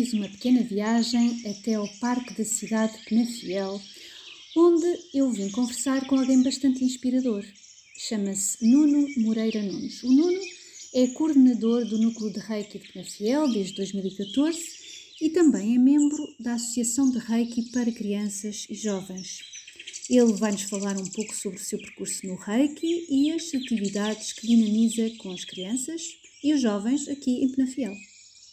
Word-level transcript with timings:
Fiz 0.00 0.14
uma 0.14 0.30
pequena 0.30 0.62
viagem 0.62 1.42
até 1.46 1.74
ao 1.74 1.86
Parque 2.00 2.32
da 2.32 2.42
cidade 2.42 2.96
de 2.96 3.04
Penafiel, 3.04 3.78
onde 4.56 4.86
eu 5.12 5.30
vim 5.30 5.50
conversar 5.50 6.06
com 6.06 6.18
alguém 6.18 6.42
bastante 6.42 6.82
inspirador. 6.82 7.44
Chama-se 7.98 8.64
Nuno 8.66 9.06
Moreira 9.18 9.62
Nunes. 9.62 10.02
O 10.02 10.10
Nuno 10.10 10.40
é 10.94 11.06
coordenador 11.08 11.84
do 11.84 11.98
Núcleo 11.98 12.32
de 12.32 12.38
Reiki 12.40 12.78
de 12.78 12.90
Penafiel 12.90 13.52
desde 13.52 13.74
2014 13.74 14.58
e 15.20 15.28
também 15.28 15.74
é 15.74 15.78
membro 15.78 16.34
da 16.38 16.54
Associação 16.54 17.10
de 17.10 17.18
Reiki 17.18 17.70
para 17.70 17.92
Crianças 17.92 18.66
e 18.70 18.74
Jovens. 18.74 19.40
Ele 20.08 20.32
vai-nos 20.32 20.62
falar 20.62 20.96
um 20.96 21.10
pouco 21.10 21.36
sobre 21.36 21.58
o 21.58 21.62
seu 21.62 21.78
percurso 21.78 22.26
no 22.26 22.36
Reiki 22.36 23.06
e 23.10 23.32
as 23.32 23.54
atividades 23.54 24.32
que 24.32 24.46
dinamiza 24.46 25.10
com 25.18 25.30
as 25.30 25.44
crianças 25.44 26.02
e 26.42 26.54
os 26.54 26.62
jovens 26.62 27.06
aqui 27.06 27.44
em 27.44 27.50
Penafiel. 27.50 27.92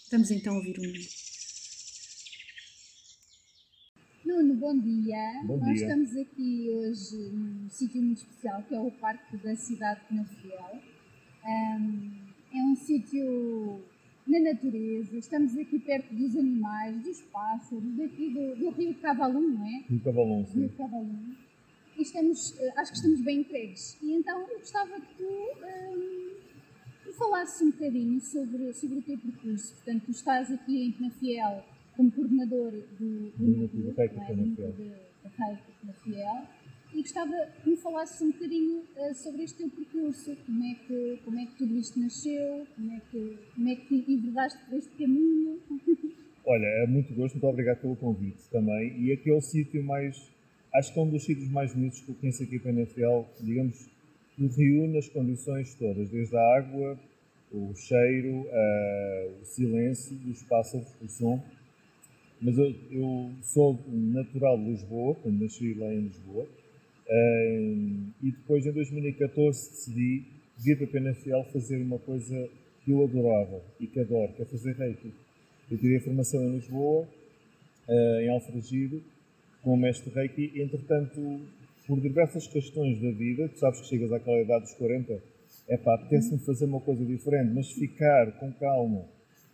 Vamos 0.10 0.32
então 0.32 0.56
ouvir 0.56 0.80
o 0.80 0.82
Nuno. 0.82 1.27
Nuno, 4.28 4.56
bom 4.56 4.78
dia. 4.78 5.42
Bom 5.46 5.56
Nós 5.56 5.78
dia. 5.78 5.88
estamos 5.88 6.18
aqui 6.18 6.70
hoje 6.70 7.16
num 7.32 7.70
sítio 7.70 8.02
muito 8.02 8.18
especial 8.18 8.62
que 8.64 8.76
é 8.76 8.80
o 8.80 8.92
Parque 8.92 9.38
da 9.38 9.56
Cidade 9.56 10.02
de 10.02 10.08
Penafiel. 10.08 10.82
Ahm, 11.46 12.12
é 12.54 12.62
um 12.62 12.76
sítio 12.76 13.82
na 14.28 14.40
natureza, 14.42 15.18
estamos 15.18 15.58
aqui 15.58 15.80
perto 15.80 16.14
dos 16.14 16.36
animais, 16.36 17.02
dos 17.04 17.22
pássaros, 17.22 17.96
daqui 17.96 18.30
do, 18.32 18.58
do 18.58 18.70
Rio 18.72 18.94
Cavalum, 18.96 19.48
não 19.48 19.66
é? 19.66 19.86
No 19.90 20.00
Cavalão, 20.02 20.46
sim. 20.46 20.60
Rio 20.60 20.70
Cavalum. 20.78 21.34
E 21.98 22.02
estamos, 22.02 22.60
eh, 22.60 22.74
acho 22.76 22.92
que 22.92 22.98
estamos 22.98 23.22
bem 23.22 23.40
entregues. 23.40 23.98
E 24.02 24.12
então 24.12 24.42
eu 24.42 24.60
gostava 24.60 25.00
que 25.00 25.16
tu 25.16 25.24
me 27.06 27.14
falasses 27.14 27.62
um 27.62 27.72
bocadinho 27.72 28.20
sobre, 28.20 28.74
sobre 28.74 29.00
o 29.00 29.02
teu 29.02 29.18
percurso. 29.18 29.74
Portanto, 29.76 30.04
tu 30.04 30.12
estás 30.12 30.52
aqui 30.52 30.84
em 30.84 30.92
Penafiel 30.92 31.64
como 31.98 32.12
coordenador 32.12 32.72
do, 33.00 33.32
Do 33.32 33.48
núcleo 33.48 33.94
Reiki 33.98 34.14
de 34.14 34.22
Reiki 34.22 35.72
Penafiel. 35.82 36.44
E 36.94 37.02
gostava 37.02 37.48
que 37.62 37.70
me 37.70 37.76
falasses 37.76 38.22
um 38.22 38.32
bocadinho 38.32 38.84
eh, 38.96 39.14
sobre 39.14 39.44
este 39.44 39.58
teu 39.58 39.70
percurso, 39.70 40.38
como 40.46 40.64
é, 40.64 40.74
que, 40.76 41.20
como 41.26 41.38
é 41.38 41.46
que 41.46 41.58
tudo 41.58 41.78
isto 41.78 42.00
nasceu, 42.00 42.66
como 42.76 42.92
é 42.92 43.02
que, 43.12 43.38
como 43.54 43.70
é 43.70 43.76
que 43.76 44.06
enverdaste 44.08 44.58
por 44.66 44.78
este 44.78 44.92
caminho. 44.92 45.60
Olha, 46.46 46.66
é 46.66 46.88
muito 46.88 47.14
gosto, 47.14 47.34
muito 47.36 47.48
obrigado 47.48 47.82
pelo 47.82 47.98
convite 47.98 48.42
também. 48.50 49.02
E 49.02 49.12
aqui 49.12 49.30
é 49.30 49.34
o 49.34 49.42
sítio 49.42 49.84
mais, 49.84 50.32
acho 50.74 50.94
que 50.94 51.00
é 51.00 51.04
um 51.04 51.10
dos 51.10 51.26
sítios 51.26 51.50
mais 51.50 51.74
bonitos 51.74 52.00
que 52.00 52.10
eu 52.10 52.16
conheço 52.16 52.44
aqui 52.44 52.56
em 52.56 52.60
Penafiel, 52.60 53.28
digamos, 53.42 53.90
que 54.36 54.48
reúne 54.48 54.98
as 54.98 55.10
condições 55.10 55.76
todas, 55.76 56.10
desde 56.10 56.38
a 56.38 56.58
água, 56.58 56.98
o 57.52 57.76
cheiro, 57.76 58.48
ah, 58.50 59.28
o 59.42 59.46
silêncio, 59.46 60.18
os 60.30 60.42
pássaros, 60.44 60.88
o 61.02 61.10
som. 61.10 61.44
Mas 62.42 62.58
eu, 62.58 62.74
eu 62.92 63.32
sou 63.42 63.80
natural 63.88 64.58
de 64.58 64.72
Lisboa, 64.72 65.18
nasci 65.26 65.74
lá 65.74 65.92
em 65.94 66.02
Lisboa, 66.02 66.48
ah, 67.10 68.14
e 68.24 68.32
depois 68.32 68.66
em 68.66 68.72
2014 68.72 69.70
decidi 69.72 70.24
vir 70.58 70.78
para 70.78 70.88
Penafiel 70.88 71.44
fazer 71.52 71.78
uma 71.82 72.00
coisa 72.00 72.50
que 72.84 72.92
eu 72.92 73.04
adorava 73.04 73.62
e 73.80 73.88
que 73.88 74.00
adoro, 74.00 74.34
que 74.34 74.42
é 74.42 74.46
fazer 74.46 74.76
reiki. 74.76 75.14
Eu 75.70 75.78
tirei 75.78 75.98
a 75.98 76.02
formação 76.02 76.42
em 76.42 76.56
Lisboa, 76.56 77.08
eh, 77.88 78.26
em 78.26 78.30
Alfragide, 78.30 79.04
com 79.62 79.74
o 79.74 79.78
mestre 79.78 80.10
Reiki. 80.14 80.54
Entretanto, 80.62 81.42
por 81.86 82.00
diversas 82.00 82.48
questões 82.48 83.02
da 83.02 83.12
vida, 83.12 83.50
tu 83.50 83.60
sabes 83.60 83.82
que 83.82 83.88
chegas 83.88 84.12
àquela 84.12 84.40
idade 84.40 84.66
dos 84.66 84.74
40, 84.76 85.22
é 85.68 85.78
pá, 85.78 85.96
apetece-me 85.96 86.40
fazer 86.40 86.66
uma 86.66 86.80
coisa 86.80 87.04
diferente, 87.06 87.54
mas 87.54 87.72
ficar 87.72 88.32
com 88.40 88.52
calma. 88.54 89.06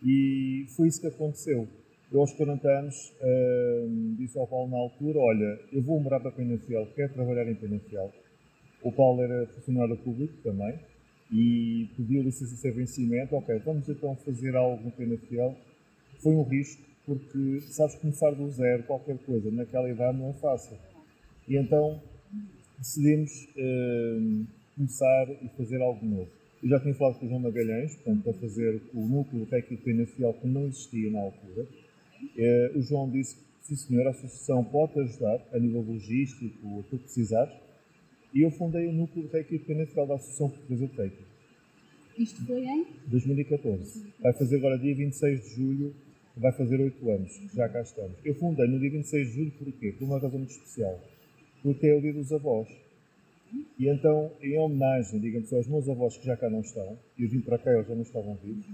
E 0.03 0.65
foi 0.75 0.88
isso 0.88 1.01
que 1.01 1.07
aconteceu. 1.07 1.67
Eu, 2.13 2.19
aos 2.22 2.31
40 2.34 2.69
anos, 2.69 3.12
eh, 3.19 3.85
disse 4.19 4.38
ao 4.38 4.46
Paulo 4.46 4.69
na 4.69 4.78
altura: 4.78 5.18
Olha, 5.18 5.59
eu 5.72 5.81
vou 5.81 6.00
morar 6.00 6.19
para 6.19 6.31
Penafiel, 6.31 6.88
quero 6.96 7.12
trabalhar 7.12 7.50
em 7.50 7.56
Penafiel. 7.56 8.13
O 8.84 8.91
Paulo 8.91 9.24
era 9.24 9.47
funcionário 9.47 9.97
público 9.97 10.35
também 10.44 10.78
e 11.31 11.90
pediu 11.97 12.22
licença 12.22 12.56
sem 12.56 12.72
vencimento. 12.72 13.35
Ok, 13.35 13.57
vamos 13.66 13.90
então 13.90 14.16
fazer 14.18 14.56
algo 14.56 14.84
no 14.84 14.91
Penafiel. 14.91 15.56
Foi 16.19 16.35
um 16.35 16.44
risco, 16.44 16.84
porque 17.03 17.62
sabes 17.62 17.96
começar 17.96 18.30
do 18.30 18.47
zero, 18.51 18.84
qualquer 18.84 19.18
coisa, 19.18 19.50
naquela 19.50 19.90
idade 19.90 20.16
não 20.16 20.30
é 20.30 20.34
fácil. 20.34 20.78
E 21.47 21.57
então 21.57 22.00
decidimos 22.78 23.31
eh, 23.57 24.45
começar 24.75 25.30
e 25.41 25.50
fazer 25.57 25.81
algo 25.81 26.06
novo. 26.06 26.30
Eu 26.62 26.69
já 26.69 26.80
tinha 26.80 26.94
falado 26.94 27.18
com 27.18 27.25
o 27.25 27.30
João 27.30 27.41
Magalhães, 27.41 27.95
portanto, 27.95 28.24
para 28.24 28.34
fazer 28.34 28.81
o 28.94 29.01
núcleo 29.01 29.47
Reiki 29.50 29.78
Penafiel, 29.78 30.34
que 30.34 30.47
não 30.47 30.68
existia 30.68 31.09
na 31.09 31.19
altura. 31.19 31.66
Eh, 32.38 32.72
o 32.75 32.81
João 32.81 33.09
disse 33.09 33.35
que, 33.35 33.41
sim 33.61 33.75
senhor, 33.75 34.07
a 34.07 34.11
associação 34.11 34.63
pode 34.63 35.00
ajudar 35.00 35.39
a 35.51 35.59
nível 35.59 35.81
logístico, 35.81 36.67
o 36.67 36.84
que 36.84 36.97
precisares. 36.97 37.53
E 38.34 38.41
eu 38.41 38.51
fundei 38.51 38.88
o 38.88 38.91
núcleo 38.91 39.28
de 39.28 39.31
Reiki 39.31 39.59
Penafiel 39.59 40.07
da 40.07 40.16
Associação 40.16 40.50
Portuguesa 40.50 40.88
de 40.88 40.95
Reiki. 40.95 41.23
Isto 42.17 42.45
foi 42.45 42.66
em 42.66 42.85
2014. 43.07 44.13
Vai 44.19 44.33
fazer 44.33 44.57
agora 44.57 44.78
dia 44.78 44.95
26 44.95 45.41
de 45.41 45.56
julho, 45.56 45.95
vai 46.38 46.51
fazer 46.51 46.79
8 46.79 47.09
anos, 47.09 47.41
já 47.53 47.69
cá 47.69 47.81
estamos. 47.81 48.17
Eu 48.23 48.35
fundei 48.35 48.67
no 48.67 48.79
dia 48.79 48.91
26 48.91 49.28
de 49.28 49.33
julho 49.33 49.51
porquê? 49.51 49.91
Por 49.97 50.06
uma 50.06 50.19
razão 50.19 50.38
muito 50.38 50.51
especial. 50.51 51.00
Porque 51.62 51.88
é 51.88 51.95
o 51.95 52.01
dia 52.01 52.13
dos 52.13 52.31
avós. 52.31 52.67
E 53.78 53.88
então, 53.88 54.31
em 54.41 54.57
homenagem, 54.57 55.19
digamos, 55.19 55.51
aos 55.53 55.67
meus 55.67 55.88
avós 55.88 56.17
que 56.17 56.25
já 56.25 56.35
cá 56.35 56.50
não 56.50 56.62
estão, 56.62 56.97
e 57.17 57.23
eu 57.23 57.29
vim 57.29 57.41
para 57.41 57.57
cá 57.57 57.72
eles 57.72 57.88
já 57.88 57.95
não 57.95 58.01
estavam 58.01 58.35
vivos, 58.44 58.66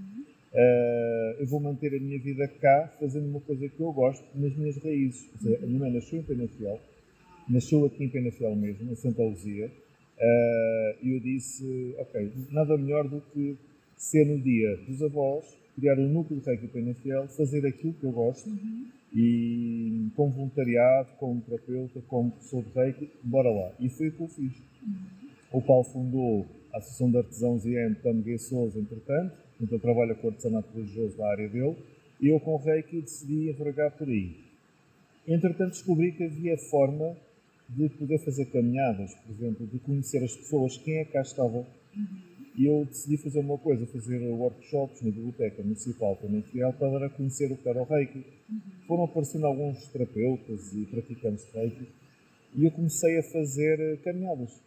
eh, 0.54 1.38
eu 1.40 1.48
vou 1.48 1.60
manter 1.60 1.96
a 1.96 2.00
minha 2.00 2.20
vida 2.20 2.48
cá 2.48 2.92
fazendo 3.00 3.28
uma 3.28 3.40
coisa 3.42 3.68
que 3.70 3.80
eu 3.80 3.92
gosto 3.92 4.24
nas 4.36 4.56
minhas 4.56 4.78
raízes. 4.78 5.30
A 5.64 5.66
minha 5.66 5.80
mãe 5.80 5.92
nasceu 5.92 6.20
em 6.20 6.24
Penafiel, 6.24 6.80
nasceu 7.48 7.86
aqui 7.86 8.04
em 8.04 8.10
Penafiel 8.10 8.56
mesmo, 8.56 8.92
em 8.92 8.96
Santa 8.96 9.22
Luzia, 9.22 9.72
eh, 10.20 10.96
e 11.04 11.14
eu 11.14 11.20
disse, 11.20 11.96
ok, 12.00 12.32
nada 12.52 12.78
melhor 12.78 13.08
do 13.08 13.22
que 13.34 13.56
ser 13.96 14.26
no 14.26 14.40
dia 14.40 14.78
dos 14.88 15.02
avós, 15.04 15.46
criar 15.76 15.98
um 15.98 16.08
núcleo 16.08 16.40
de 16.40 16.46
Reiki 16.46 16.68
Penafiel, 16.68 17.28
fazer 17.28 17.66
aquilo 17.66 17.94
que 17.94 18.04
eu 18.04 18.12
gosto, 18.12 18.50
e 19.14 20.08
como 20.16 20.32
voluntariado, 20.32 21.10
como 21.18 21.42
terapeuta, 21.42 22.02
como 22.08 22.32
professor 22.32 22.64
de 22.64 22.70
Reiki, 22.74 23.10
bora 23.24 23.50
lá. 23.50 23.72
E 23.80 23.90
foi 23.90 24.10
o 24.10 24.12
que 24.12 24.22
eu 24.22 24.28
fiz. 24.28 24.54
O 25.52 25.62
Paulo 25.62 25.84
fundou 25.84 26.46
a 26.74 26.78
Associação 26.78 27.10
de 27.10 27.18
Artesãos 27.18 27.66
e 27.66 27.76
M. 27.76 27.96
Tameguei 27.96 28.38
Souza, 28.38 28.80
entretanto, 28.80 29.36
então 29.60 29.78
eu 29.78 29.82
trabalho 29.82 30.16
com 30.16 30.28
o 30.28 30.30
artesanato 30.30 30.70
religioso 30.74 31.18
da 31.18 31.30
área 31.30 31.48
dele, 31.48 31.76
e 32.22 32.28
eu 32.28 32.40
com 32.40 32.58
Reiki 32.58 33.02
decidi 33.02 33.50
envergar 33.50 33.92
por 33.92 34.08
aí. 34.08 34.36
Entretanto, 35.28 35.72
descobri 35.72 36.12
que 36.12 36.24
havia 36.24 36.58
forma 36.58 37.16
de 37.70 37.88
poder 37.90 38.18
fazer 38.20 38.46
caminhadas, 38.46 39.14
por 39.16 39.32
exemplo, 39.32 39.68
de 39.68 39.80
conhecer 39.80 40.24
as 40.24 40.36
pessoas, 40.36 40.78
quem 40.78 40.98
é 40.98 41.06
que 41.06 41.12
cá 41.12 41.22
estava. 41.22 41.66
E 42.58 42.66
eu 42.66 42.84
decidi 42.84 43.16
fazer 43.16 43.40
uma 43.40 43.58
coisa, 43.58 43.86
fazer 43.86 44.18
workshops 44.18 45.02
na 45.02 45.12
Biblioteca 45.12 45.62
Municipal 45.62 46.16
também 46.16 46.42
fiel 46.42 46.74
para 46.74 47.10
conhecer 47.10 47.52
o 47.52 47.56
que 47.56 47.70
era 47.70 47.82
o 47.82 47.86
Reiki. 47.86 48.26
Foram 48.88 49.04
aparecendo 49.06 49.46
alguns 49.46 49.88
terapeutas 49.88 50.74
e 50.74 50.86
praticantes 50.86 51.46
de 51.46 51.52
Reiki 51.58 51.88
e 52.56 52.66
eu 52.66 52.72
comecei 52.72 53.20
a 53.20 53.24
fazer 53.24 53.80
eh, 53.80 53.98
caminhadas. 54.04 54.60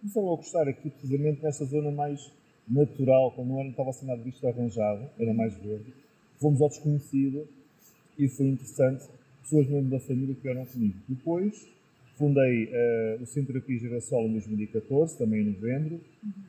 Comecei 0.00 0.22
a 0.22 0.36
gostar 0.36 0.68
aqui, 0.68 0.90
precisamente 0.90 1.42
nesta 1.42 1.64
zona 1.64 1.90
mais 1.90 2.30
natural, 2.68 3.32
quando 3.32 3.48
não, 3.48 3.56
era, 3.56 3.64
não 3.64 3.70
estava 3.70 3.90
assim 3.90 4.06
nada 4.06 4.22
arranjado, 4.44 5.08
era 5.18 5.32
mais 5.32 5.56
verde. 5.56 5.92
Fomos 6.38 6.60
ao 6.60 6.68
desconhecido 6.68 7.48
e 8.18 8.28
foi 8.28 8.46
interessante. 8.46 9.06
Pessoas 9.42 9.68
mesmo 9.68 9.90
da 9.90 10.00
família 10.00 10.34
que 10.34 10.42
vieram 10.42 10.66
comigo. 10.66 10.96
Depois 11.08 11.66
fundei 12.16 12.64
uh, 12.64 13.22
o 13.22 13.26
Centro 13.26 13.52
Terapia 13.52 13.78
Girassol 13.78 14.26
em 14.26 14.32
2014, 14.32 15.16
também 15.16 15.42
em 15.42 15.52
novembro, 15.52 16.00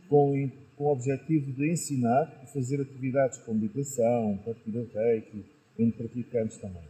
com, 0.10 0.50
com 0.75 0.83
o 0.86 0.92
objetivo 0.92 1.51
de 1.51 1.71
ensinar 1.71 2.42
e 2.44 2.51
fazer 2.51 2.81
atividades 2.81 3.38
com 3.39 3.54
meditação, 3.54 4.39
partilha 4.44 4.83
de 4.83 4.94
reiki, 4.94 5.45
entre 5.77 6.07
praticantes 6.07 6.57
também. 6.57 6.81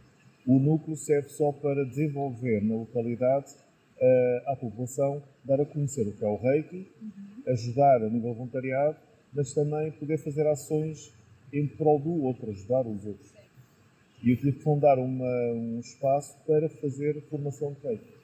O 0.46 0.58
núcleo 0.58 0.96
serve 0.96 1.28
só 1.28 1.52
para 1.52 1.84
desenvolver 1.84 2.64
na 2.64 2.76
localidade 2.76 3.54
uh, 4.00 4.50
à 4.50 4.56
população, 4.56 5.22
dar 5.44 5.60
a 5.60 5.66
conhecer 5.66 6.08
o 6.08 6.12
que 6.12 6.24
é 6.24 6.28
o 6.28 6.36
reiki, 6.36 6.86
uhum. 7.02 7.52
ajudar 7.52 8.02
a 8.02 8.08
nível 8.08 8.32
voluntariado, 8.32 8.96
mas 9.32 9.52
também 9.52 9.92
poder 9.92 10.18
fazer 10.18 10.46
ações 10.46 11.12
em 11.52 11.66
prol 11.66 11.98
do 11.98 12.22
outro, 12.24 12.50
ajudar 12.50 12.86
os 12.86 13.04
outros. 13.04 13.32
E 14.22 14.30
eu 14.30 14.36
tive 14.36 14.52
que 14.52 14.62
fundar 14.62 14.98
uma, 14.98 15.52
um 15.52 15.80
espaço 15.80 16.36
para 16.46 16.68
fazer 16.68 17.20
formação 17.28 17.72
de 17.72 17.88
reiki. 17.88 18.20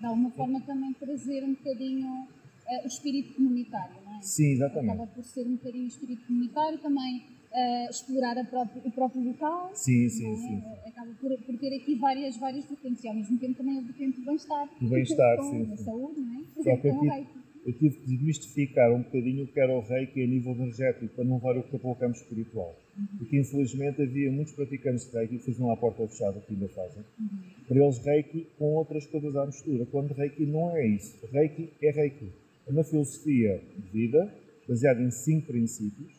De 0.00 0.06
alguma 0.06 0.30
forma 0.30 0.60
também 0.62 0.92
trazer 0.94 1.44
um 1.44 1.54
bocadinho 1.54 2.08
uh, 2.08 2.84
o 2.84 2.86
espírito 2.86 3.34
comunitário, 3.34 3.96
não 4.04 4.18
é? 4.18 4.22
Sim, 4.22 4.52
exatamente. 4.52 4.92
Acaba 4.92 5.06
por 5.06 5.24
ser 5.24 5.46
um 5.46 5.56
bocadinho 5.56 5.84
o 5.84 5.88
espírito 5.88 6.26
comunitário, 6.26 6.78
também 6.78 7.22
uh, 7.52 7.90
explorar 7.90 8.36
o 8.38 8.90
próprio 8.90 9.22
local. 9.22 9.70
Sim, 9.74 10.08
sim, 10.08 10.32
é? 10.32 10.36
sim. 10.36 10.62
Acaba 10.86 11.10
por, 11.20 11.36
por, 11.38 11.58
ter 11.58 11.76
aqui 11.76 11.94
várias, 11.96 12.36
várias 12.36 12.64
vertentes 12.64 13.04
e 13.04 13.08
ao 13.08 13.14
mesmo 13.14 13.38
tempo 13.38 13.54
também 13.54 13.78
a 13.78 13.82
vertente 13.82 14.20
do 14.20 14.26
bem-estar. 14.26 14.68
Do 14.80 14.88
bem-estar, 14.88 15.42
sim. 15.42 15.64
Da 15.64 15.76
saúde, 15.76 16.20
não 16.20 16.40
é? 16.40 16.44
Só 16.62 16.76
que 16.76 16.88
aqui, 16.88 17.26
eu 17.66 17.72
tive 17.72 17.96
que 17.96 18.06
desmistificar 18.06 18.92
um 18.92 19.02
bocadinho 19.02 19.44
o 19.44 19.46
que 19.46 19.58
era 19.58 19.72
o 19.72 19.80
reiki 19.80 20.22
a 20.22 20.26
nível 20.26 20.52
energético, 20.52 21.08
para 21.08 21.24
não 21.24 21.36
levar 21.36 21.56
o 21.56 21.62
que 21.62 21.78
para 21.78 21.90
o 21.90 21.96
campo 21.96 22.16
espiritual. 22.16 22.76
Uhum. 22.96 23.06
Porque 23.18 23.38
infelizmente 23.38 24.02
havia 24.02 24.30
muitos 24.30 24.52
praticantes 24.52 25.10
de 25.10 25.16
reiki 25.16 25.38
que 25.38 25.46
faziam 25.46 25.70
a 25.70 25.76
porta 25.76 26.06
fechada, 26.06 26.40
que 26.40 26.52
ainda 26.52 26.68
fazem. 26.68 27.02
Uhum. 27.18 27.28
Para 27.66 27.84
eles, 27.84 27.98
reiki 27.98 28.46
com 28.58 28.74
outras 28.74 29.06
coisas 29.06 29.34
à 29.36 29.46
mistura, 29.46 29.86
quando 29.86 30.12
reiki 30.12 30.44
não 30.44 30.76
é 30.76 30.86
isso. 30.86 31.18
Reiki 31.32 31.70
é 31.82 31.90
reiki. 31.90 32.28
É 32.66 32.70
uma 32.70 32.84
filosofia 32.84 33.60
de 33.76 33.90
vida, 33.90 34.32
baseada 34.68 35.02
em 35.02 35.10
cinco 35.10 35.46
princípios, 35.46 36.12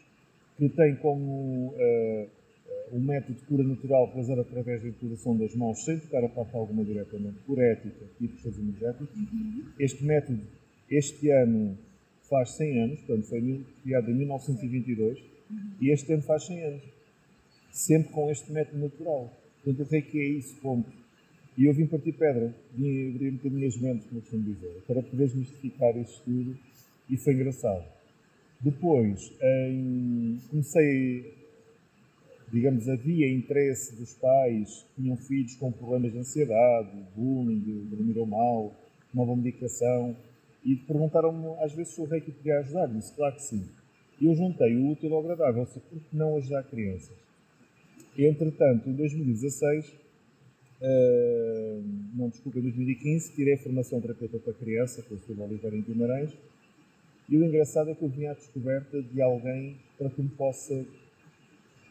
que 0.57 0.69
tem 0.69 0.95
como 0.95 1.73
uh, 1.73 2.29
um 2.91 2.99
método 2.99 3.33
de 3.33 3.45
cura 3.45 3.63
natural 3.63 4.11
fazer 4.13 4.39
através 4.39 4.81
da 4.81 4.89
impulação 4.89 5.37
das 5.37 5.55
mãos, 5.55 5.83
sem 5.83 5.99
tocar 5.99 6.23
a 6.23 6.29
parte 6.29 6.55
alguma 6.55 6.83
diretamente, 6.83 7.37
por 7.45 7.59
ética 7.59 8.05
e 8.21 8.27
processos 8.27 8.59
energéticos. 8.59 9.15
Uhum. 9.15 9.63
Este 9.79 10.03
método, 10.03 10.41
este 10.89 11.29
ano, 11.31 11.77
faz 12.29 12.51
100 12.51 12.79
anos, 12.83 12.99
portanto, 13.01 13.27
foi 13.27 13.65
criado 13.83 14.11
em 14.11 14.13
1922, 14.15 15.19
uhum. 15.19 15.57
e 15.81 15.89
este 15.91 16.13
ano 16.13 16.23
faz 16.23 16.45
100 16.45 16.63
anos. 16.63 16.83
Sempre 17.71 18.11
com 18.13 18.31
este 18.31 18.51
método 18.51 18.77
natural. 18.77 19.33
Portanto, 19.63 19.87
o 19.87 19.91
Reiki 19.91 20.19
é 20.19 20.23
isso, 20.23 20.55
ponto. 20.61 20.89
E 21.57 21.65
eu 21.65 21.73
vim 21.73 21.87
partir 21.87 22.13
pedra, 22.13 22.53
vim 22.73 23.09
abrir 23.09 23.29
um 23.29 23.35
bocadinho 23.37 23.67
as 23.67 23.77
mentes, 23.77 24.07
como 24.07 24.21
costumo 24.21 24.43
dizer, 24.43 24.83
para 24.85 25.01
poder 25.01 25.27
desmistificar 25.27 25.97
este 25.97 26.15
estudo, 26.15 26.57
e 27.09 27.17
foi 27.17 27.33
engraçado. 27.33 27.85
Depois, 28.59 29.31
em, 29.41 30.37
comecei, 30.49 31.33
digamos, 32.51 32.89
havia 32.89 33.31
interesse 33.31 33.95
dos 33.95 34.13
pais 34.15 34.85
que 34.95 35.01
tinham 35.01 35.15
filhos 35.17 35.55
com 35.55 35.71
problemas 35.71 36.11
de 36.11 36.19
ansiedade, 36.19 36.89
bullying, 37.15 37.87
dormiram 37.89 38.25
mal, 38.25 38.75
nova 39.13 39.35
medicação, 39.35 40.15
e 40.65 40.75
perguntaram-me 40.75 41.63
às 41.63 41.71
vezes 41.73 41.93
se 41.93 42.01
o 42.01 42.05
reiki 42.05 42.31
podia 42.31 42.59
ajudar. 42.59 42.87
Disse, 42.87 43.13
claro 43.13 43.35
que 43.35 43.43
sim. 43.43 43.69
Eu 44.19 44.33
juntei 44.33 44.75
o 44.75 44.91
útil 44.91 45.13
ao 45.13 45.19
agradável, 45.19 45.61
ou 45.61 45.67
seja, 45.67 45.81
por 45.87 45.99
que 45.99 46.15
não 46.15 46.35
ajudar 46.37 46.63
crianças? 46.63 47.15
Entretanto, 48.17 48.89
em 48.89 48.93
2016, 48.93 49.89
uh, 49.89 49.93
eh, 50.81 51.79
não, 52.15 52.29
desculpa, 52.29 52.59
em 52.59 52.61
2015, 52.61 53.33
tirei 53.33 53.55
a 53.55 53.57
formação 53.57 53.99
terapeuta 53.99 54.39
para 54.39 54.53
criança, 54.53 55.03
com 55.03 55.15
o 55.15 55.19
Silvio 55.19 55.43
Oliveira 55.43 55.75
em 55.75 55.81
Guimarães, 55.81 56.31
e 57.27 57.37
o 57.37 57.43
engraçado 57.43 57.89
é 57.89 57.95
que 57.95 58.03
eu 58.03 58.09
vinha 58.09 58.31
à 58.31 58.33
descoberta 58.33 59.01
de 59.01 59.21
alguém 59.21 59.75
para 59.97 60.09
que 60.09 60.21
me 60.21 60.29
possa 60.29 60.85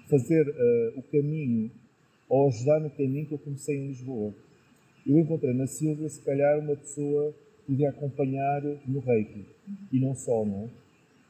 fazer 0.08 0.48
uh, 0.48 0.98
o 0.98 1.02
caminho 1.02 1.70
ou 2.28 2.48
ajudar 2.48 2.80
no 2.80 2.88
caminho 2.88 3.26
que 3.26 3.34
eu 3.34 3.38
comecei 3.38 3.76
em 3.76 3.88
Lisboa. 3.88 4.34
Eu 5.06 5.18
encontrei 5.18 5.52
na 5.52 5.66
Silvia, 5.66 6.08
se 6.08 6.20
calhar, 6.22 6.58
uma 6.58 6.74
pessoa 6.74 7.34
podia 7.66 7.90
acompanhar 7.90 8.62
no 8.86 9.00
Reiki. 9.00 9.44
E 9.92 10.00
não 10.00 10.14
só, 10.14 10.44
não 10.44 10.64
é? 10.64 10.68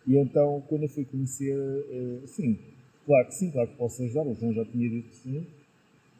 E 0.06 0.16
então, 0.16 0.62
quando 0.68 0.82
eu 0.82 0.88
fui 0.88 1.04
conhecer, 1.04 1.56
uh, 1.56 2.26
sim, 2.26 2.58
claro 3.06 3.26
que 3.26 3.34
sim, 3.34 3.50
claro 3.50 3.68
que 3.68 3.76
posso 3.76 4.02
ajudar, 4.02 4.26
o 4.26 4.34
João 4.34 4.52
já 4.52 4.64
tinha 4.64 4.88
dito 4.88 5.08
que 5.08 5.16
sim. 5.16 5.46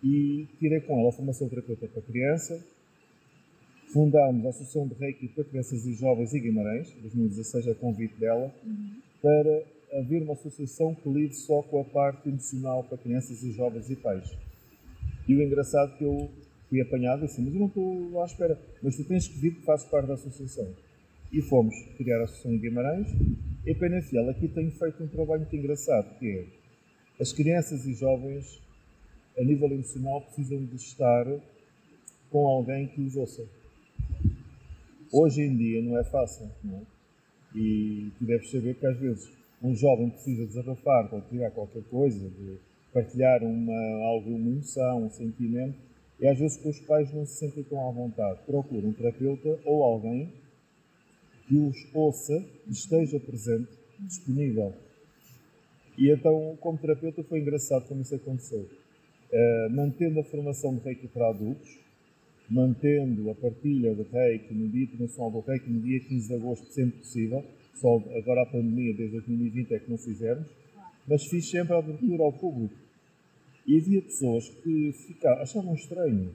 E 0.03 0.47
tirei 0.59 0.81
com 0.81 0.99
ela 0.99 1.09
a 1.11 1.13
formação 1.13 1.49
terapeuta 1.49 1.87
para 1.87 2.03
criança, 2.03 2.63
fundámos 3.89 4.45
a 4.45 4.49
Associação 4.51 4.87
de 4.87 4.95
Reiki 4.95 5.29
para 5.29 5.45
Crianças 5.45 5.87
e 5.87 5.95
Jovens 5.95 6.35
em 6.35 6.41
Guimarães, 6.41 6.93
2016 7.01 7.69
a 7.69 7.75
convite 7.75 8.15
dela, 8.19 8.53
para 9.23 9.63
haver 9.99 10.23
uma 10.23 10.33
associação 10.33 10.95
que 10.95 11.09
lide 11.09 11.37
só 11.37 11.63
com 11.63 11.81
a 11.81 11.85
parte 11.85 12.29
emocional 12.29 12.85
para 12.85 12.99
crianças 12.99 13.43
e 13.43 13.53
jovens 13.53 13.89
e 13.91 13.97
pais. 13.97 14.37
E 15.27 15.35
o 15.35 15.43
engraçado 15.43 15.95
é 15.95 15.97
que 15.97 16.05
eu 16.05 16.29
fui 16.69 16.81
apanhado 16.81 17.25
assim, 17.25 17.43
mas 17.43 17.55
eu 17.55 17.61
não 17.61 17.67
estou 17.67 18.23
à 18.23 18.27
espera, 18.27 18.59
mas 18.83 18.97
tu 18.97 19.05
tens 19.05 19.29
que 19.29 19.39
vir 19.39 19.55
que 19.55 19.63
fazes 19.63 19.87
parte 19.87 20.09
da 20.09 20.15
associação. 20.15 20.69
E 21.33 21.43
fomos 21.43 21.75
criar 21.97 22.21
a 22.21 22.25
associação 22.25 22.53
em 22.53 22.59
Guimarães, 22.59 23.09
e 23.65 23.71
a 23.71 23.75
Penafiel 23.75 24.31
aqui 24.31 24.49
tem 24.49 24.71
feito 24.71 25.03
um 25.03 25.09
trabalho 25.09 25.41
muito 25.41 25.57
engraçado, 25.57 26.19
que 26.19 26.31
é 26.31 26.45
as 27.21 27.33
crianças 27.33 27.87
e 27.87 27.95
jovens, 27.95 28.61
a 29.39 29.43
nível 29.43 29.71
emocional, 29.71 30.21
precisam 30.23 30.65
de 30.65 30.77
estar 30.77 31.27
com 32.31 32.47
alguém 32.47 32.87
que 32.89 33.01
os 33.01 33.17
ouça 33.17 33.45
Hoje 35.17 35.43
em 35.43 35.57
dia 35.57 35.81
não 35.81 35.97
é 35.97 36.03
fácil, 36.03 36.51
não 36.65 36.79
é? 36.79 36.83
E 37.55 38.11
tu 38.19 38.25
deves 38.25 38.51
saber 38.51 38.75
que 38.75 38.85
às 38.85 38.99
vezes 38.99 39.31
um 39.63 39.73
jovem 39.73 40.11
precisa 40.11 40.45
desabafar, 40.45 41.09
partilhar 41.09 41.53
qualquer 41.53 41.85
coisa, 41.85 42.29
de 42.29 42.59
partilhar 42.93 43.45
uma, 43.45 44.05
algo, 44.07 44.31
uma 44.31 44.51
emoção, 44.51 45.05
um 45.05 45.11
sentimento, 45.11 45.79
e 46.25 46.27
às 46.27 46.39
vezes 46.39 46.57
que 46.57 46.67
os 46.67 46.81
pais 46.81 47.13
não 47.13 47.27
se 47.27 47.37
sentem 47.37 47.63
tão 47.65 47.87
à 47.87 47.93
vontade. 47.93 48.41
Procuram 48.47 48.89
um 48.89 48.93
terapeuta 48.95 49.61
ou 49.67 49.83
alguém 49.83 50.33
que 51.47 51.55
os 51.55 51.77
ouça, 51.93 52.43
esteja 52.67 53.21
presente, 53.21 53.69
disponível. 53.99 54.73
E 55.99 56.11
então, 56.11 56.57
como 56.63 56.79
terapeuta, 56.79 57.23
foi 57.25 57.41
engraçado 57.41 57.87
como 57.87 58.01
isso 58.01 58.15
aconteceu. 58.15 58.61
Uh, 58.61 59.71
mantendo 59.77 60.19
a 60.19 60.25
formação 60.25 60.75
de 60.75 60.81
Reiki 60.83 61.09
para 61.09 61.29
adultos, 61.29 61.79
mantendo 62.49 63.29
a 63.29 63.35
partilha 63.35 63.95
de 63.95 64.05
reiki 64.05 64.55
no 64.55 64.71
Dia 64.71 64.85
Internacional 64.85 65.31
do 65.31 65.41
Reiki 65.41 65.69
no 65.69 65.83
dia 65.83 66.01
15 66.01 66.29
de 66.29 66.35
agosto, 66.37 66.73
sempre 66.73 67.01
possível. 67.01 67.45
Só 67.75 67.97
agora 68.17 68.45
a 68.45 68.47
pandemia, 68.47 68.95
desde 68.95 69.13
2020, 69.19 69.75
é 69.75 69.79
que 69.79 69.91
não 69.91 69.99
fizemos. 69.99 70.49
Mas 71.07 71.27
fiz 71.27 71.51
sempre 71.51 71.75
a 71.75 71.81
abertura 71.81 72.23
ao 72.23 72.33
público. 72.33 72.84
E 73.67 73.79
havia 73.79 74.03
pessoas 74.03 74.49
que 74.49 74.93
ficavam, 74.93 75.43
achavam 75.43 75.75
estranho. 75.75 76.33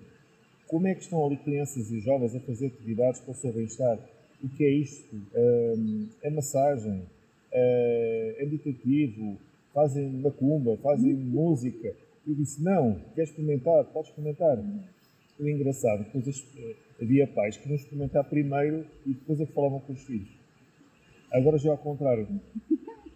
Como 0.67 0.87
é 0.87 0.93
que 0.93 1.01
estão 1.01 1.25
ali 1.25 1.37
crianças 1.37 1.91
e 1.91 1.99
jovens 1.99 2.35
a 2.35 2.39
fazer 2.39 2.67
atividades 2.67 3.19
para 3.21 3.31
o 3.31 3.35
seu 3.35 3.51
bem-estar? 3.51 3.97
O 4.43 4.49
que 4.49 4.63
é 4.63 4.69
isto? 4.69 5.15
É 6.21 6.29
massagem? 6.29 7.03
É 7.51 8.45
meditativo? 8.45 9.37
Fazem 9.73 10.09
macumba? 10.09 10.77
Fazem 10.77 11.13
música? 11.13 11.95
Eu 12.27 12.35
disse, 12.35 12.61
não, 12.63 13.01
quer 13.15 13.23
experimentar? 13.23 13.83
Pode 13.85 14.09
experimentar 14.09 14.57
foi 15.39 15.51
engraçado. 15.51 16.03
Depois 16.03 16.45
eh, 16.57 16.75
havia 17.01 17.25
pais 17.25 17.55
que 17.55 17.67
iam 17.67 17.75
experimentar 17.75 18.25
primeiro 18.25 18.85
e 19.05 19.13
depois 19.13 19.39
é 19.39 19.45
que 19.45 19.53
falavam 19.53 19.79
com 19.79 19.93
os 19.93 20.03
filhos. 20.03 20.27
Agora 21.31 21.57
já 21.57 21.69
é 21.69 21.71
ao 21.71 21.77
contrário. 21.77 22.27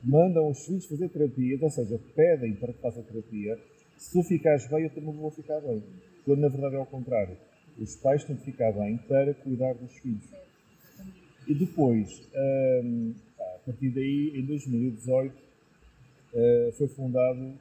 Mandam 0.02 0.50
os 0.50 0.66
filhos 0.66 0.86
fazer 0.86 1.10
terapia, 1.10 1.58
ou 1.62 1.70
seja, 1.70 2.00
pedem 2.16 2.54
para 2.56 2.72
que 2.72 2.80
faça 2.80 3.02
terapia. 3.04 3.60
Se 4.04 4.12
tu 4.12 4.22
ficares 4.22 4.68
bem, 4.68 4.84
eu 4.84 4.90
também 4.90 5.14
vou 5.14 5.32
ficar 5.32 5.62
bem. 5.62 5.82
Quando 6.26 6.42
na 6.42 6.50
verdade 6.50 6.76
é 6.76 6.78
ao 6.78 6.86
contrário. 6.86 7.38
Os 7.80 7.96
pais 7.96 8.24
têm 8.26 8.36
de 8.36 8.44
ficar 8.44 8.74
bem 8.74 8.98
para 8.98 9.34
cuidar 9.34 9.74
dos 9.76 9.98
filhos. 10.00 10.30
E 11.48 11.56
depois, 11.56 12.22
hum, 12.84 13.14
a 13.40 13.60
partir 13.66 13.90
daí, 13.92 14.34
em 14.36 14.46
2018, 14.46 15.34
eh, 16.34 16.74
foi 16.78 16.88
fundado, 16.90 17.54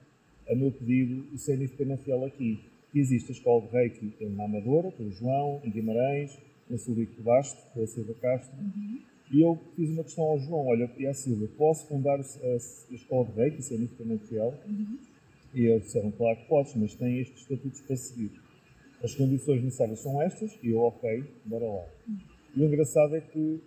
a 0.49 0.55
meu 0.57 0.73
pedido, 0.73 1.33
o 1.33 1.39
CNF 1.39 1.77
Penafiel 1.77 2.25
aqui 2.25 2.61
existe 2.93 3.31
a 3.31 3.35
escola 3.35 3.63
de 3.63 3.69
Reiki 3.69 4.13
na 4.35 4.45
Amadora, 4.45 4.91
pelo 4.91 5.13
João, 5.13 5.61
em 5.65 5.71
Guimarães, 5.71 6.37
na 6.69 6.77
Surico 6.77 7.15
de 7.15 7.23
Basto, 7.23 7.63
pela 7.73 7.87
Silva 7.87 8.15
Castro. 8.21 8.59
Uhum. 8.59 9.01
E 9.33 9.41
eu 9.41 9.59
fiz 9.77 9.89
uma 9.91 10.03
questão 10.03 10.25
ao 10.25 10.39
João, 10.41 10.67
olha, 10.67 10.91
e 10.99 11.07
à 11.07 11.15
Silva, 11.15 11.47
posso 11.57 11.87
fundar 11.87 12.19
a, 12.19 12.23
a 12.23 12.95
escola 12.95 13.27
de 13.27 13.33
Reiki, 13.33 13.63
ser 13.63 13.77
independente 13.77 14.27
fiel? 14.27 14.53
Uhum. 14.67 15.12
E 15.55 15.67
eles 15.67 15.85
disseram, 15.85 16.11
claro 16.13 16.39
que 16.39 16.49
podes, 16.49 16.75
mas 16.77 16.95
tem 16.95 17.21
estes 17.21 17.43
estatutos 17.43 17.81
para 17.83 17.97
seguir. 17.97 18.31
As 19.03 19.15
condições 19.15 19.63
necessárias 19.63 20.01
são 20.01 20.23
estas, 20.23 20.57
e 20.63 20.71
eu, 20.71 20.81
ok, 20.81 21.25
bora 21.45 21.67
lá. 21.67 21.87
E 22.55 22.63
o 22.63 22.65
engraçado 22.65 23.17
é 23.17 23.21
que 23.21 23.61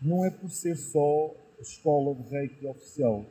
não 0.00 0.24
é 0.24 0.30
por 0.30 0.50
ser 0.50 0.76
só 0.76 1.34
escola 1.60 2.14
de 2.14 2.28
reiki 2.30 2.66
oficial. 2.66 3.24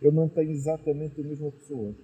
Eu 0.00 0.12
mantenho 0.12 0.50
exatamente 0.50 1.20
a 1.20 1.24
mesma 1.24 1.50
pessoa. 1.52 1.94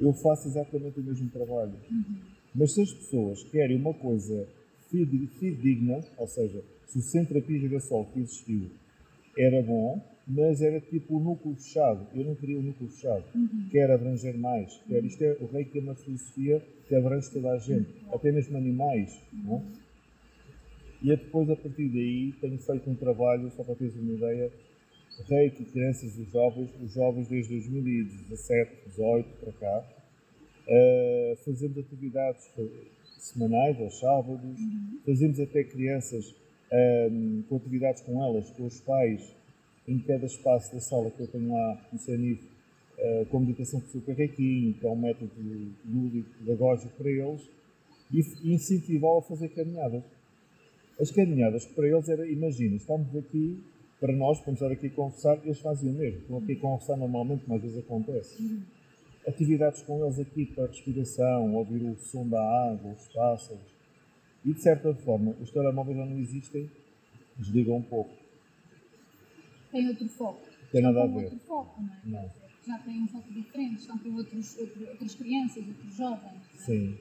Eu 0.00 0.12
faço 0.12 0.48
exatamente 0.48 0.98
o 0.98 1.02
mesmo 1.02 1.30
trabalho. 1.30 1.74
Uhum. 1.90 2.16
Mas 2.54 2.72
se 2.72 2.82
as 2.82 2.92
pessoas 2.92 3.42
querem 3.44 3.76
uma 3.76 3.94
coisa 3.94 4.48
fidedigna, 4.90 6.00
ou 6.18 6.26
seja, 6.26 6.62
se 6.86 6.98
o 6.98 7.02
centro 7.02 7.34
terapia 7.34 7.58
girassol 7.58 8.04
que 8.06 8.20
existiu 8.20 8.70
era 9.38 9.62
bom, 9.62 10.02
mas 10.26 10.62
era 10.62 10.80
tipo 10.80 11.16
o 11.16 11.20
núcleo 11.20 11.54
fechado. 11.56 12.06
Eu 12.14 12.24
não 12.24 12.34
queria 12.34 12.58
o 12.58 12.62
núcleo 12.62 12.88
fechado. 12.90 13.24
Uhum. 13.34 13.68
Quero 13.70 13.92
abranger 13.94 14.38
mais. 14.38 14.80
Quero, 14.88 15.06
isto 15.06 15.22
é, 15.22 15.36
o 15.40 15.46
reiki 15.46 15.78
é 15.78 15.82
uma 15.82 15.94
filosofia 15.94 16.62
que 16.86 16.94
abrange 16.94 17.30
toda 17.30 17.50
a 17.52 17.58
gente, 17.58 17.88
Uhum. 18.04 18.14
até 18.14 18.30
mesmo 18.32 18.56
animais. 18.56 19.20
Não? 19.32 19.56
é? 19.56 19.62
E 21.02 21.10
é 21.10 21.16
depois, 21.16 21.50
a 21.50 21.56
partir 21.56 21.88
daí, 21.88 22.32
tenho 22.40 22.58
feito 22.58 22.88
um 22.88 22.94
trabalho, 22.94 23.50
só 23.50 23.64
para 23.64 23.74
teres 23.74 23.94
uma 23.96 24.12
ideia, 24.12 24.52
reiki, 25.28 25.64
crianças 25.64 26.16
e 26.16 26.24
jovens, 26.24 26.70
os 26.80 26.92
jovens 26.92 27.28
desde 27.28 27.54
2017, 27.54 28.88
18 28.88 29.28
para 29.40 29.52
cá, 29.52 29.84
uh, 30.68 31.36
fazemos 31.44 31.76
atividades 31.78 32.48
semanais, 33.18 33.80
aos 33.80 33.98
sábados, 33.98 34.60
fazemos 35.04 35.40
até 35.40 35.64
crianças 35.64 36.34
um, 37.10 37.42
com 37.48 37.56
atividades 37.56 38.02
com 38.02 38.22
elas, 38.22 38.50
com 38.50 38.64
os 38.64 38.80
pais, 38.80 39.34
em 39.86 39.98
cada 39.98 40.26
espaço 40.26 40.72
da 40.72 40.80
sala 40.80 41.10
que 41.10 41.20
eu 41.20 41.26
tenho 41.26 41.50
lá 41.50 41.88
no 41.92 41.98
CENIF, 41.98 42.42
uh, 42.98 43.26
com 43.26 43.40
meditação 43.40 43.80
por 43.80 43.88
super 43.88 44.14
reikinho, 44.14 44.74
que 44.74 44.86
é 44.86 44.90
um 44.90 44.96
método 44.96 45.32
lúdico, 45.84 46.28
pedagógico 46.38 46.92
para 46.96 47.10
eles, 47.10 47.48
e 48.12 48.54
incentivá-lo 48.54 49.18
a 49.18 49.22
fazer 49.22 49.48
caminhadas. 49.48 50.02
As 51.00 51.10
caminhadas 51.10 51.64
para 51.66 51.88
eles 51.88 52.08
era, 52.08 52.26
imagina, 52.30 52.76
estamos 52.76 53.14
aqui, 53.16 53.58
para 53.98 54.12
nós, 54.12 54.38
vamos 54.44 54.60
estar 54.60 54.72
aqui 54.72 54.88
a 54.88 54.90
conversar, 54.90 55.38
eles 55.44 55.60
fazem 55.60 55.90
o 55.90 55.92
mesmo, 55.92 56.20
estão 56.20 56.38
aqui 56.38 56.52
a 56.52 56.60
conversar 56.60 56.96
normalmente, 56.96 57.44
como 57.44 57.56
às 57.56 57.62
vezes 57.62 57.78
acontece. 57.78 58.62
Atividades 59.26 59.82
com 59.82 60.04
eles 60.04 60.18
aqui 60.18 60.46
para 60.46 60.66
respiração, 60.66 61.54
ouvir 61.54 61.82
o 61.84 61.96
som 61.96 62.28
da 62.28 62.40
água, 62.40 62.92
os 62.92 63.08
pássaros. 63.08 63.62
E 64.44 64.52
de 64.52 64.60
certa 64.60 64.92
forma, 64.94 65.36
os 65.40 65.50
telemóveis 65.50 65.96
já 65.96 66.04
não 66.04 66.18
existem, 66.18 66.68
desligam 67.38 67.76
um 67.76 67.82
pouco. 67.82 68.21
Tem 69.72 69.88
outro 69.88 70.08
foco. 70.08 70.40
Tem 70.70 70.82
nada 70.82 71.02
a 71.02 71.06
ver. 71.06 71.24
outro 71.24 71.38
foco, 71.40 71.82
não 71.82 71.92
é? 71.92 72.22
Não. 72.22 72.30
Já 72.66 72.78
tem 72.78 73.02
um 73.02 73.08
foco 73.08 73.32
diferente, 73.32 73.80
estão 73.80 73.98
com 73.98 74.10
outros, 74.14 74.56
outro- 74.58 74.88
outras 74.88 75.14
crianças, 75.16 75.66
outros 75.66 75.96
jovens. 75.96 76.40
Sim. 76.58 76.96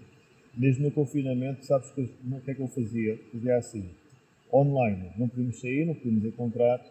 Mesmo 0.58 0.86
no 0.86 0.92
confinamento, 0.92 1.64
sabes 1.66 1.92
que, 1.92 2.02
o 2.02 2.42
que 2.42 2.52
é 2.52 2.54
que 2.56 2.62
eu 2.62 2.68
fazia? 2.68 3.20
Fazia 3.32 3.58
assim, 3.58 3.90
online, 4.52 5.12
não 5.18 5.30
podíamos 5.30 5.60
sair, 5.62 5.86
não 5.86 5.94
podíamos 5.94 6.26
encontrar, 6.26 6.84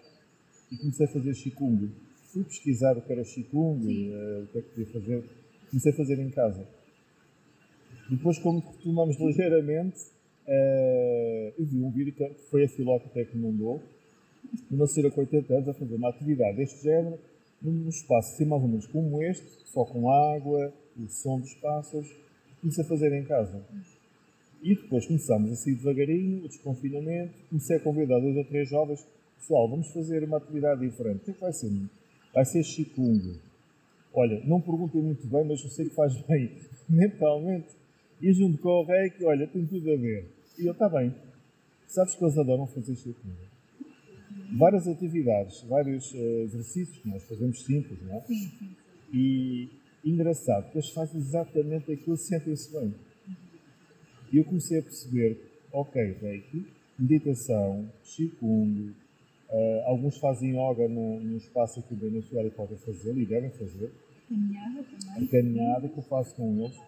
e 0.70 0.76
comecei 0.76 1.06
a 1.06 1.08
fazer 1.08 1.34
Qigong. 1.34 1.90
Fui 2.32 2.44
pesquisar 2.44 2.96
o 2.96 3.02
que 3.02 3.12
era 3.12 3.24
Qigong, 3.24 3.84
Sim. 3.84 4.12
eh, 4.14 4.44
o 4.44 4.46
que 4.52 4.58
é 4.58 4.62
que 4.62 4.68
podia 4.68 4.86
fazer, 4.86 5.24
comecei 5.68 5.92
a 5.92 5.96
fazer 5.96 6.18
em 6.20 6.30
casa. 6.30 6.64
Depois, 8.08 8.38
como 8.38 8.60
retomamos 8.60 9.18
ligeiramente, 9.18 9.98
eh, 10.46 11.52
eu 11.58 11.64
vi 11.66 11.76
um 11.82 11.90
vídeo 11.90 12.12
que 12.12 12.28
foi 12.50 12.64
a 12.64 12.68
Filó 12.68 12.98
que 12.98 13.06
até 13.06 13.24
que 13.24 13.36
mandou, 13.36 13.82
uma 14.70 14.86
senhora 14.86 15.12
com 15.12 15.20
80 15.20 15.54
anos 15.54 15.68
a 15.68 15.74
fazer 15.74 15.94
uma 15.94 16.08
atividade 16.08 16.56
deste 16.56 16.82
género, 16.82 17.18
num 17.62 17.88
espaço 17.88 18.34
assim 18.34 18.44
mais 18.44 18.62
ou 18.62 18.68
menos 18.68 18.86
como 18.86 19.22
este, 19.22 19.46
só 19.66 19.84
com 19.84 20.10
água, 20.10 20.72
o 20.98 21.08
som 21.08 21.38
dos 21.38 21.54
pássaros, 21.54 22.10
comecei 22.60 22.84
a 22.84 22.86
fazer 22.86 23.12
em 23.12 23.24
casa. 23.24 23.62
E 24.62 24.74
depois 24.74 25.06
começámos 25.06 25.52
a 25.52 25.56
sair 25.56 25.74
devagarinho, 25.74 26.44
o 26.44 26.48
desconfinamento, 26.48 27.32
comecei 27.48 27.76
a 27.76 27.80
convidar 27.80 28.18
dois 28.20 28.36
ou 28.36 28.44
três 28.44 28.68
jovens, 28.68 29.06
pessoal, 29.38 29.68
vamos 29.68 29.88
fazer 29.88 30.22
uma 30.24 30.36
atividade 30.36 30.80
diferente. 30.86 31.16
O 31.16 31.24
que 31.24 31.30
é 31.30 31.34
que 31.34 31.40
vai 31.40 31.52
ser? 31.52 31.70
Vai 32.34 32.44
ser 32.44 32.62
Qigong. 32.62 33.38
Olha, 34.12 34.42
não 34.44 34.60
perguntem 34.60 35.02
muito 35.02 35.26
bem, 35.26 35.44
mas 35.44 35.62
eu 35.62 35.70
sei 35.70 35.88
que 35.88 35.94
faz 35.94 36.14
bem 36.22 36.50
mentalmente. 36.88 37.68
E 38.20 38.32
junto 38.32 38.58
com 38.58 38.68
o 38.68 38.84
reiki, 38.84 39.24
olha, 39.24 39.46
tem 39.46 39.64
tudo 39.64 39.92
a 39.92 39.96
ver. 39.96 40.28
E 40.58 40.66
eu, 40.66 40.72
está 40.72 40.88
bem. 40.88 41.14
Sabes 41.86 42.14
que 42.14 42.22
eles 42.22 42.36
adoram 42.36 42.66
fazer 42.66 42.94
Qigong. 42.94 43.49
Várias 44.52 44.86
atividades, 44.88 45.62
vários 45.62 46.12
eh, 46.14 46.42
exercícios 46.44 46.98
que 46.98 47.08
nós 47.08 47.22
fazemos 47.24 47.62
simples, 47.64 48.00
não 48.02 48.16
é? 48.16 48.20
Sim, 48.22 48.34
sim, 48.34 48.48
sim. 48.58 48.76
E 49.12 49.68
engraçado, 50.04 50.70
que 50.70 50.78
eles 50.78 50.90
fazem 50.90 51.20
exatamente 51.20 51.92
aquilo, 51.92 52.16
sentem-se 52.16 52.72
bem. 52.72 52.94
E 54.32 54.38
eu 54.38 54.44
comecei 54.44 54.78
a 54.78 54.82
perceber, 54.82 55.38
ok, 55.72 56.16
Reiki, 56.20 56.66
meditação, 56.98 57.88
Qigong, 58.04 58.92
eh, 59.50 59.82
alguns 59.86 60.18
fazem 60.18 60.50
yoga 60.50 60.88
no, 60.88 61.20
no 61.20 61.36
espaço 61.36 61.80
aqui 61.80 61.94
bem 61.94 62.10
na 62.10 62.42
e 62.42 62.50
podem 62.50 62.78
fazer, 62.78 63.16
e 63.16 63.26
devem 63.26 63.50
fazer, 63.50 63.90
Caminhada 64.28 64.80
a 64.80 65.14
também. 65.14 65.28
caminhada 65.28 65.88
que 65.88 65.98
eu 65.98 66.02
faço 66.04 66.34
com 66.36 66.64
eles. 66.64 66.78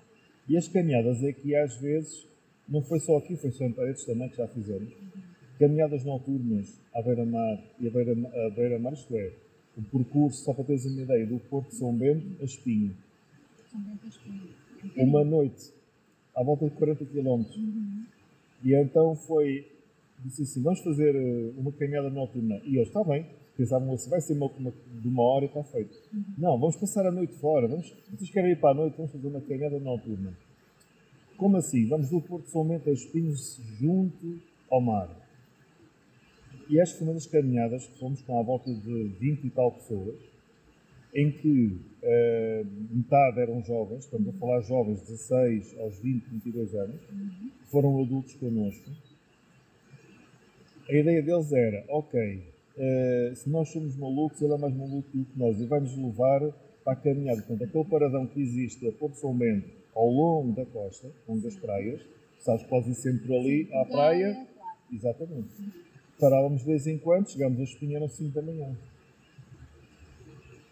E 0.49 0.57
as 0.57 0.69
caminhadas 0.69 1.25
aqui, 1.25 1.55
às 1.57 1.77
vezes, 1.77 2.27
não 2.69 2.83
foi 2.83 3.01
só 3.01 3.17
aqui, 3.17 3.37
foi 3.37 3.51
só 3.51 3.65
em 3.65 3.73
paredes 3.73 4.05
também 4.05 4.29
que 4.29 4.37
já 4.37 4.47
fizemos. 4.47 4.93
Caminhadas 5.63 6.05
noturnas 6.05 6.81
à 6.93 7.01
beira-mar 7.01 7.57
e 7.79 7.87
à 7.87 7.91
beira-mar, 7.91 8.33
à 8.35 8.51
beira-mar, 8.51 8.93
isto 8.95 9.15
é, 9.17 9.33
o 9.79 9.83
percurso, 9.83 10.43
só 10.45 10.53
para 10.53 10.65
teres 10.65 10.85
uma 10.87 11.03
ideia, 11.03 11.25
do 11.25 11.39
Porto 11.39 11.69
de 11.69 11.77
São 11.77 11.95
Bento 11.95 12.27
a 12.41 12.45
Espinho. 12.45 12.97
São 13.71 13.81
dentro 13.81 14.07
das 14.07 14.17
coisas. 14.17 14.97
uma 14.97 15.23
noite, 15.25 15.73
à 16.35 16.43
volta 16.43 16.65
de 16.69 16.73
40 16.75 17.05
km. 17.05 17.45
E 18.65 18.75
então 18.75 19.15
foi, 19.15 19.65
disse 20.25 20.43
assim, 20.43 20.63
vamos 20.63 20.81
fazer 20.81 21.15
eh, 21.15 21.53
uma 21.57 21.71
caminhada 21.71 22.11
noturna. 22.11 22.61
E 22.65 22.75
eles, 22.77 22.89
está 22.89 23.05
bem, 23.05 23.25
pensavam 23.57 23.93
assim, 23.95 24.11
vai 24.11 24.21
ser 24.21 24.33
uma, 24.33 24.47
uma- 24.59 24.73
de 25.01 25.07
uma 25.09 25.23
hora 25.23 25.45
e 25.45 25.49
está 25.49 25.63
feito. 25.63 25.97
Não, 26.37 26.59
vamos 26.59 26.75
passar 26.75 27.07
a 27.07 27.13
noite 27.13 27.35
fora, 27.35 27.69
vamos, 27.69 27.95
vocês 28.11 28.31
querem 28.31 28.51
ir 28.51 28.57
para 28.59 28.71
a 28.71 28.75
noite, 28.75 28.97
vamos 28.97 29.13
fazer 29.13 29.29
uma 29.29 29.41
caminhada 29.41 29.79
noturna. 29.79 30.33
Como 31.37 31.57
assim? 31.57 31.87
Vamos 31.87 32.11
do 32.11 32.21
Porto 32.21 32.47
de 32.47 32.51
São 32.51 32.65
Bento 32.67 32.91
a 32.91 32.93
Espinhos 32.93 33.61
junto 33.79 34.41
ao 34.69 34.81
mar. 34.81 35.22
E 36.73 36.81
esta 36.81 36.97
foi 36.97 37.07
uma 37.07 37.13
das 37.13 37.27
caminhadas 37.27 37.87
que 37.87 37.99
fomos 37.99 38.23
com 38.23 38.41
à 38.41 38.43
volta 38.43 38.73
de 38.73 39.09
20 39.21 39.45
e 39.45 39.51
tal 39.51 39.73
pessoas, 39.73 40.19
em 41.15 41.31
que 41.31 41.79
eh, 42.03 42.65
metade 42.91 43.41
eram 43.41 43.63
jovens, 43.63 44.05
estamos 44.05 44.27
a 44.31 44.33
falar 44.39 44.63
jovens 44.63 45.01
de 45.01 45.09
16 45.09 45.79
aos 45.81 45.99
20, 45.99 46.25
22 46.31 46.75
anos, 46.75 46.99
que 47.03 47.71
foram 47.71 48.01
adultos 48.01 48.33
connosco. 48.37 48.91
A 50.89 50.95
ideia 50.95 51.23
deles 51.23 51.53
era, 51.53 51.85
ok, 51.91 52.43
eh, 52.79 53.33
se 53.35 53.51
nós 53.51 53.69
somos 53.69 53.95
malucos, 53.95 54.41
ele 54.41 54.55
é 54.55 54.57
mais 54.57 54.75
maluco 54.75 55.11
do 55.15 55.27
que 55.27 55.39
nós 55.39 55.61
e 55.61 55.67
vai-nos 55.67 55.95
levar 55.95 56.41
para 56.83 56.95
a 56.95 56.97
caminhada. 56.97 57.43
Portanto, 57.43 57.65
aquele 57.65 57.85
paradão 57.85 58.27
que 58.27 58.41
existe 58.41 58.89
a 58.89 58.93
Porto 58.93 59.19
São 59.19 59.37
Bento, 59.37 59.69
ao 59.95 60.09
longo 60.09 60.57
da 60.57 60.65
costa, 60.65 61.11
longo 61.29 61.43
das 61.43 61.55
praias, 61.55 62.01
sabes 62.39 62.63
que 62.63 62.71
podes 62.71 62.89
ir 62.89 62.95
sempre 62.95 63.37
ali 63.37 63.69
à 63.75 63.85
praia, 63.85 64.33
claro. 64.33 64.49
Exatamente. 64.91 65.92
Parávamos 66.23 66.61
de 66.61 66.67
vez 66.67 66.87
em 66.87 66.99
quando, 66.99 67.29
chegámos 67.29 67.59
a 67.59 67.65
Espinha 67.65 67.99
às 67.99 68.13
5 68.13 68.33
da 68.33 68.43
manhã. 68.43 68.77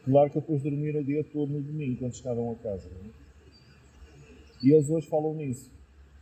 Claro 0.04 0.30
que 0.30 0.38
depois 0.38 0.62
dormiram 0.62 1.00
o 1.00 1.04
dia 1.04 1.24
todo 1.24 1.50
no 1.50 1.60
domingo, 1.60 1.98
quando 1.98 2.14
chegaram 2.14 2.52
a 2.52 2.54
casa. 2.54 2.88
é? 2.88 3.10
E 4.62 4.70
eles 4.70 4.88
hoje 4.88 5.08
falam 5.08 5.34
nisso. 5.34 5.68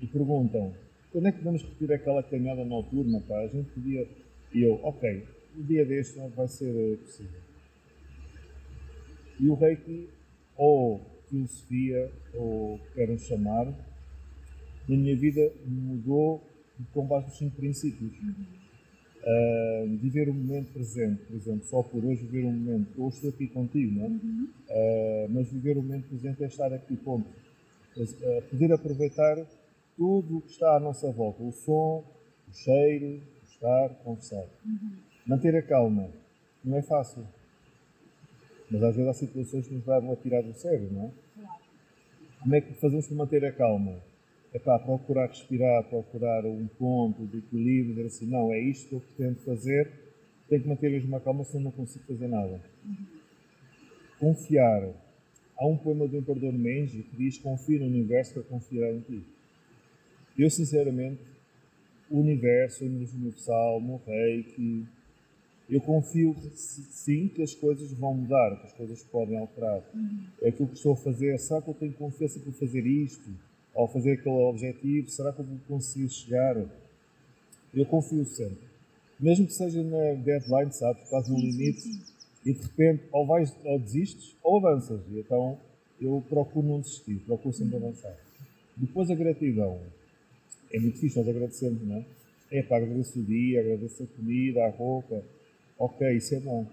E 0.00 0.06
perguntam, 0.06 0.72
quando 1.12 1.28
é 1.28 1.32
que 1.32 1.44
vamos 1.44 1.62
repetir 1.62 1.92
aquela 1.92 2.22
caminhada 2.22 2.64
noturna, 2.64 3.20
pá? 3.20 3.40
A 3.40 3.48
gente 3.48 3.68
podia... 3.68 4.08
E 4.54 4.62
eu, 4.62 4.80
ok, 4.82 5.26
o 5.58 5.62
dia 5.62 5.84
deste 5.84 6.18
não 6.18 6.30
vai 6.30 6.48
ser 6.48 6.96
possível. 6.96 7.40
E 9.38 9.46
o 9.46 9.54
Reiki, 9.56 10.08
ou 10.56 11.02
filosofia, 11.28 12.10
ou 12.32 12.80
queiram 12.94 13.18
chamar, 13.18 13.66
na 14.88 14.96
minha 14.96 15.14
vida 15.14 15.52
mudou 15.66 16.42
com 16.94 17.06
base 17.06 17.26
nos 17.26 17.36
cinco 17.36 17.56
princípios. 17.56 18.10
Ah, 19.24 19.84
viver 20.00 20.28
o 20.28 20.34
momento 20.34 20.72
presente, 20.72 21.22
por 21.24 21.36
exemplo, 21.36 21.66
só 21.66 21.82
por 21.82 22.04
hoje 22.04 22.24
viver 22.24 22.46
um 22.46 22.52
momento. 22.52 22.88
Eu 22.96 23.08
estou 23.08 23.30
aqui 23.30 23.48
contigo, 23.48 23.94
não 23.98 24.06
é? 24.06 24.10
Ah, 24.70 25.26
mas 25.30 25.50
viver 25.50 25.76
o 25.76 25.82
momento 25.82 26.08
presente 26.08 26.42
é 26.42 26.46
estar 26.46 26.72
aqui, 26.72 26.96
ponto. 26.96 27.28
Ah, 27.98 28.42
poder 28.50 28.72
aproveitar 28.72 29.36
tudo 29.96 30.38
o 30.38 30.40
que 30.40 30.50
está 30.50 30.76
à 30.76 30.80
nossa 30.80 31.10
volta: 31.10 31.42
o 31.42 31.52
som, 31.52 32.04
o 32.48 32.54
cheiro, 32.54 33.20
o 33.42 33.44
estar, 33.52 33.88
conversar. 34.04 34.46
Manter 35.26 35.56
a 35.56 35.62
calma 35.62 36.08
não 36.64 36.76
é 36.76 36.82
fácil. 36.82 37.24
Mas 38.70 38.82
às 38.82 38.94
vezes 38.94 39.10
há 39.10 39.14
situações 39.14 39.66
que 39.66 39.74
nos 39.74 39.86
levam 39.86 40.12
a 40.12 40.16
tirar 40.16 40.42
do 40.42 40.52
sério, 40.52 40.90
não 40.92 41.06
é? 41.06 41.10
Claro. 41.34 41.60
Como 42.42 42.54
é 42.54 42.60
que 42.60 42.74
fazemos 42.74 43.06
para 43.06 43.16
manter 43.16 43.44
a 43.44 43.52
calma? 43.52 43.96
É 44.52 44.58
para 44.58 44.78
procurar 44.78 45.26
respirar, 45.26 45.84
procurar 45.84 46.44
um 46.46 46.66
ponto 46.78 47.26
de 47.26 47.38
equilíbrio, 47.38 47.94
dizer 47.94 48.06
assim, 48.06 48.26
não, 48.26 48.52
é 48.52 48.58
isto 48.60 48.88
que 48.88 48.94
eu 48.94 49.00
pretendo 49.00 49.40
fazer, 49.40 49.90
tenho 50.48 50.62
que 50.62 50.68
manter 50.68 50.90
mesmo 50.90 51.14
a 51.14 51.20
calma, 51.20 51.44
senão 51.44 51.64
não 51.64 51.70
consigo 51.70 52.04
fazer 52.06 52.28
nada. 52.28 52.60
Confiar. 54.18 54.88
Há 55.58 55.66
um 55.66 55.76
poema 55.76 56.08
do 56.08 56.16
Imperador 56.16 56.52
Menji 56.52 57.02
que 57.02 57.16
diz, 57.16 57.38
confia 57.38 57.78
no 57.78 57.86
universo 57.86 58.34
para 58.34 58.42
confiar 58.44 58.92
em 58.94 59.00
ti. 59.00 59.22
Eu, 60.38 60.48
sinceramente, 60.48 61.20
o 62.10 62.20
universo, 62.20 62.84
energia 62.84 63.18
universal, 63.18 63.80
no 63.80 64.00
reiki, 64.06 64.86
Eu 65.68 65.82
confio 65.82 66.34
sim 66.54 67.28
que 67.28 67.42
as 67.42 67.54
coisas 67.54 67.92
vão 67.92 68.14
mudar, 68.14 68.56
que 68.58 68.66
as 68.68 68.72
coisas 68.72 69.02
podem 69.04 69.36
alterar. 69.36 69.82
Uhum. 69.94 70.24
É 70.40 70.48
aquilo 70.48 70.68
que 70.68 70.76
estou 70.76 70.94
a 70.94 70.96
fazer, 70.96 71.38
será 71.38 71.60
que 71.60 71.68
eu 71.68 71.74
tenho 71.74 71.92
confiança 71.92 72.40
para 72.40 72.52
fazer 72.52 72.86
isto? 72.86 73.28
Ou 73.78 73.86
fazer 73.86 74.12
aquele 74.12 74.34
objetivo, 74.34 75.08
será 75.08 75.32
que 75.32 75.38
eu 75.38 75.44
vou 75.44 75.58
conseguir 75.68 76.08
chegar? 76.08 76.56
Eu 77.72 77.86
confio 77.86 78.24
sempre. 78.24 78.66
Mesmo 79.20 79.46
que 79.46 79.52
seja 79.52 79.82
na 79.82 80.14
deadline, 80.14 80.72
sabes, 80.72 81.08
quase 81.08 81.30
no 81.30 81.38
limite, 81.38 81.80
sim, 81.80 81.92
sim. 81.92 82.12
e 82.44 82.52
de 82.52 82.60
repente 82.60 83.04
ou, 83.12 83.24
vais, 83.24 83.54
ou 83.64 83.78
desistes 83.78 84.34
ou 84.42 84.58
avanças. 84.58 85.00
E 85.10 85.20
então 85.20 85.56
eu 86.00 86.22
procuro 86.28 86.66
não 86.66 86.80
desistir, 86.80 87.20
procuro 87.26 87.54
sempre 87.54 87.76
uhum. 87.76 87.86
avançar. 87.86 88.16
Depois 88.76 89.10
a 89.10 89.14
gratidão. 89.14 89.80
É 90.72 90.80
muito 90.80 90.94
difícil, 90.94 91.22
nós 91.22 91.34
agradecemos, 91.34 91.80
não 91.82 91.96
é? 91.96 92.04
É 92.50 92.62
para 92.62 92.84
agradecer 92.84 93.20
o 93.20 93.22
dia, 93.22 93.60
agradecer 93.60 94.04
a 94.04 94.16
comida, 94.16 94.64
a 94.64 94.70
roupa, 94.70 95.22
Ok, 95.78 96.16
isso 96.16 96.34
é 96.34 96.40
bom. 96.40 96.66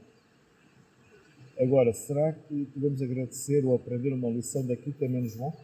Agora, 1.59 1.93
será 1.93 2.33
que 2.33 2.65
podemos 2.73 2.99
agradecer 3.03 3.63
ou 3.63 3.75
aprender 3.75 4.11
uma 4.11 4.29
lição 4.29 4.65
daquilo 4.65 4.95
que 4.95 5.05
é 5.05 5.07
menos 5.07 5.35
bom? 5.35 5.55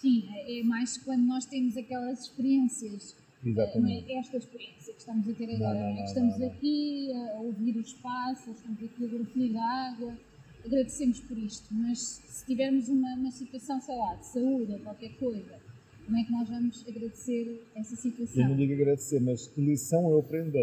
Sim, 0.00 0.24
é 0.30 0.62
mais 0.62 0.96
quando 0.98 1.22
nós 1.26 1.46
temos 1.46 1.76
aquelas 1.76 2.22
experiências. 2.22 3.16
Exatamente. 3.44 4.06
Não 4.06 4.16
é 4.16 4.18
esta 4.18 4.36
experiência 4.36 4.92
que 4.92 5.00
estamos 5.00 5.28
a 5.28 5.32
ter 5.32 5.54
agora. 5.54 5.74
Não, 5.74 5.88
não, 5.88 5.96
não, 5.96 6.04
estamos 6.04 6.42
aqui 6.42 7.12
a 7.12 7.40
ouvir 7.40 7.76
o 7.76 7.80
espaço, 7.80 8.50
estamos 8.50 8.82
aqui 8.82 9.04
a 9.04 9.08
ver 9.08 9.56
a 9.56 9.90
água. 9.90 10.18
Agradecemos 10.64 11.20
por 11.20 11.38
isto, 11.38 11.72
mas 11.72 11.98
se 12.26 12.44
tivermos 12.44 12.88
uma, 12.88 13.14
uma 13.14 13.30
situação, 13.30 13.80
sei 13.80 13.96
lá, 13.96 14.14
de 14.16 14.26
saúde 14.26 14.72
ou 14.72 14.78
qualquer 14.80 15.14
coisa, 15.16 15.60
como 16.04 16.18
é 16.18 16.24
que 16.24 16.32
nós 16.32 16.48
vamos 16.48 16.84
agradecer 16.88 17.62
essa 17.76 17.94
situação? 17.94 18.42
Eu 18.42 18.48
não 18.48 18.56
digo 18.56 18.72
agradecer, 18.72 19.20
mas 19.20 19.46
que 19.46 19.60
lição 19.60 20.10
eu 20.10 20.18
aprendo? 20.18 20.56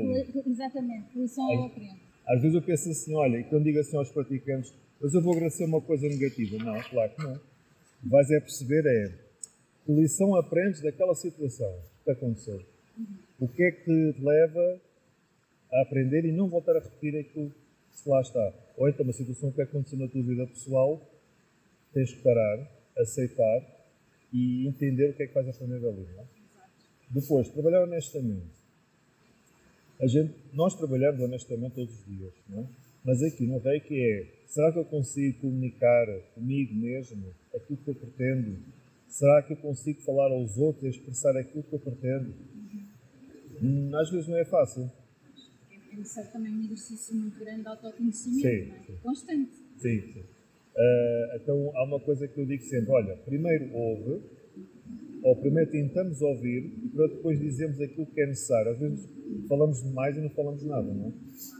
Exatamente, 0.46 1.06
que 1.12 1.20
lição 1.20 1.46
às, 1.46 1.54
eu 1.54 1.66
aprendo. 1.66 2.00
Às 2.28 2.42
vezes 2.42 2.56
eu 2.56 2.62
penso 2.62 2.90
assim, 2.90 3.14
olha, 3.14 3.44
quando 3.46 3.64
digo 3.64 3.80
assim 3.80 3.96
aos 3.96 4.10
praticantes, 4.10 4.74
mas 5.02 5.14
eu 5.14 5.22
vou 5.22 5.34
agradecer 5.34 5.64
uma 5.64 5.82
coisa 5.82 6.08
negativa. 6.08 6.58
Não, 6.58 6.82
claro 6.82 7.12
que 7.16 7.24
não. 7.24 7.40
Vais 8.04 8.30
é 8.30 8.40
perceber 8.42 8.86
é 8.86 9.23
que 9.86 9.92
lição 9.92 10.36
aprendes 10.36 10.82
daquela 10.82 11.16
situação 11.16 11.74
que 12.04 12.12
aconteceu. 12.12 12.62
O 13.40 13.48
que 13.48 13.64
é 13.64 13.72
que 13.72 14.14
te 14.14 14.22
leva 14.22 14.82
a 15.72 15.82
aprender 15.82 16.26
e 16.26 16.32
não 16.32 16.48
voltar 16.48 16.76
a 16.78 16.80
repetir 16.80 17.18
aquilo 17.20 17.50
que 17.50 18.10
lá 18.10 18.22
está. 18.22 18.54
Ou 18.78 18.88
então 18.88 19.04
uma 19.04 19.14
situação 19.14 19.52
que 19.52 19.62
aconteceu 19.62 19.98
na 19.98 20.08
tua 20.08 20.22
vida 20.22 20.46
pessoal, 20.48 21.02
tens 21.94 22.14
que 22.14 22.22
parar, 22.22 22.70
aceitar 22.98 23.84
e 24.32 24.68
entender 24.68 25.10
o 25.10 25.14
que 25.14 25.24
é 25.24 25.28
que 25.28 25.34
vais 25.34 25.48
aprender 25.48 25.80
dali. 25.80 26.08
Não 26.16 26.22
é? 26.22 26.26
Depois, 27.10 27.50
trabalhar 27.50 27.84
honestamente. 27.84 28.64
A 30.00 30.08
gente, 30.08 30.34
nós 30.54 30.76
trabalhamos 30.76 31.22
honestamente 31.22 31.76
todos 31.76 31.94
os 31.94 32.06
dias, 32.06 32.34
não 32.50 32.64
é? 32.64 32.68
mas 33.06 33.22
aqui 33.22 33.46
no 33.46 33.60
Reiki 33.60 33.96
é: 33.96 34.28
será 34.48 34.72
que 34.72 34.80
eu 34.80 34.86
consigo 34.86 35.40
comunicar 35.40 36.08
comigo 36.34 36.74
mesmo 36.74 37.34
aquilo 37.54 37.78
que 37.78 37.90
eu 37.90 37.96
pretendo? 37.96 38.58
Será 39.14 39.44
que 39.44 39.54
eu 39.54 39.58
consigo 39.58 40.02
falar 40.02 40.32
aos 40.32 40.58
outros 40.58 40.84
e 40.86 40.90
expressar 40.90 41.38
aquilo 41.38 41.62
que 41.62 41.74
eu 41.76 41.80
pretendo? 41.80 42.34
Hum, 43.62 43.92
às 43.96 44.10
vezes 44.10 44.28
não 44.28 44.38
é 44.38 44.44
fácil. 44.44 44.92
É 45.70 45.96
necessário 45.96 46.32
também 46.32 46.52
um 46.52 46.64
exercício 46.64 47.16
muito 47.16 47.40
grande 47.40 47.62
de 47.62 47.68
autoconhecimento, 47.68 48.42
sim, 48.42 48.72
é? 48.72 48.80
sim. 48.88 48.98
constante. 49.04 49.52
Sim, 49.78 50.02
sim. 50.14 50.20
Uh, 50.20 51.36
então 51.36 51.72
há 51.76 51.84
uma 51.84 52.00
coisa 52.00 52.28
que 52.28 52.42
eu 52.42 52.46
digo 52.48 52.64
sempre: 52.64 52.90
olha, 52.90 53.16
primeiro 53.18 53.72
ouve, 53.76 54.26
ou 55.22 55.36
primeiro 55.36 55.70
tentamos 55.70 56.20
ouvir 56.20 56.74
e 56.84 56.90
para 56.90 57.06
depois 57.10 57.40
dizermos 57.40 57.80
aquilo 57.80 58.08
que 58.08 58.20
é 58.20 58.26
necessário. 58.26 58.72
Às 58.72 58.80
vezes 58.80 59.08
falamos 59.48 59.84
demais 59.84 60.18
e 60.18 60.22
não 60.22 60.30
falamos 60.32 60.64
nada, 60.64 60.92
não 60.92 61.10
é? 61.10 61.14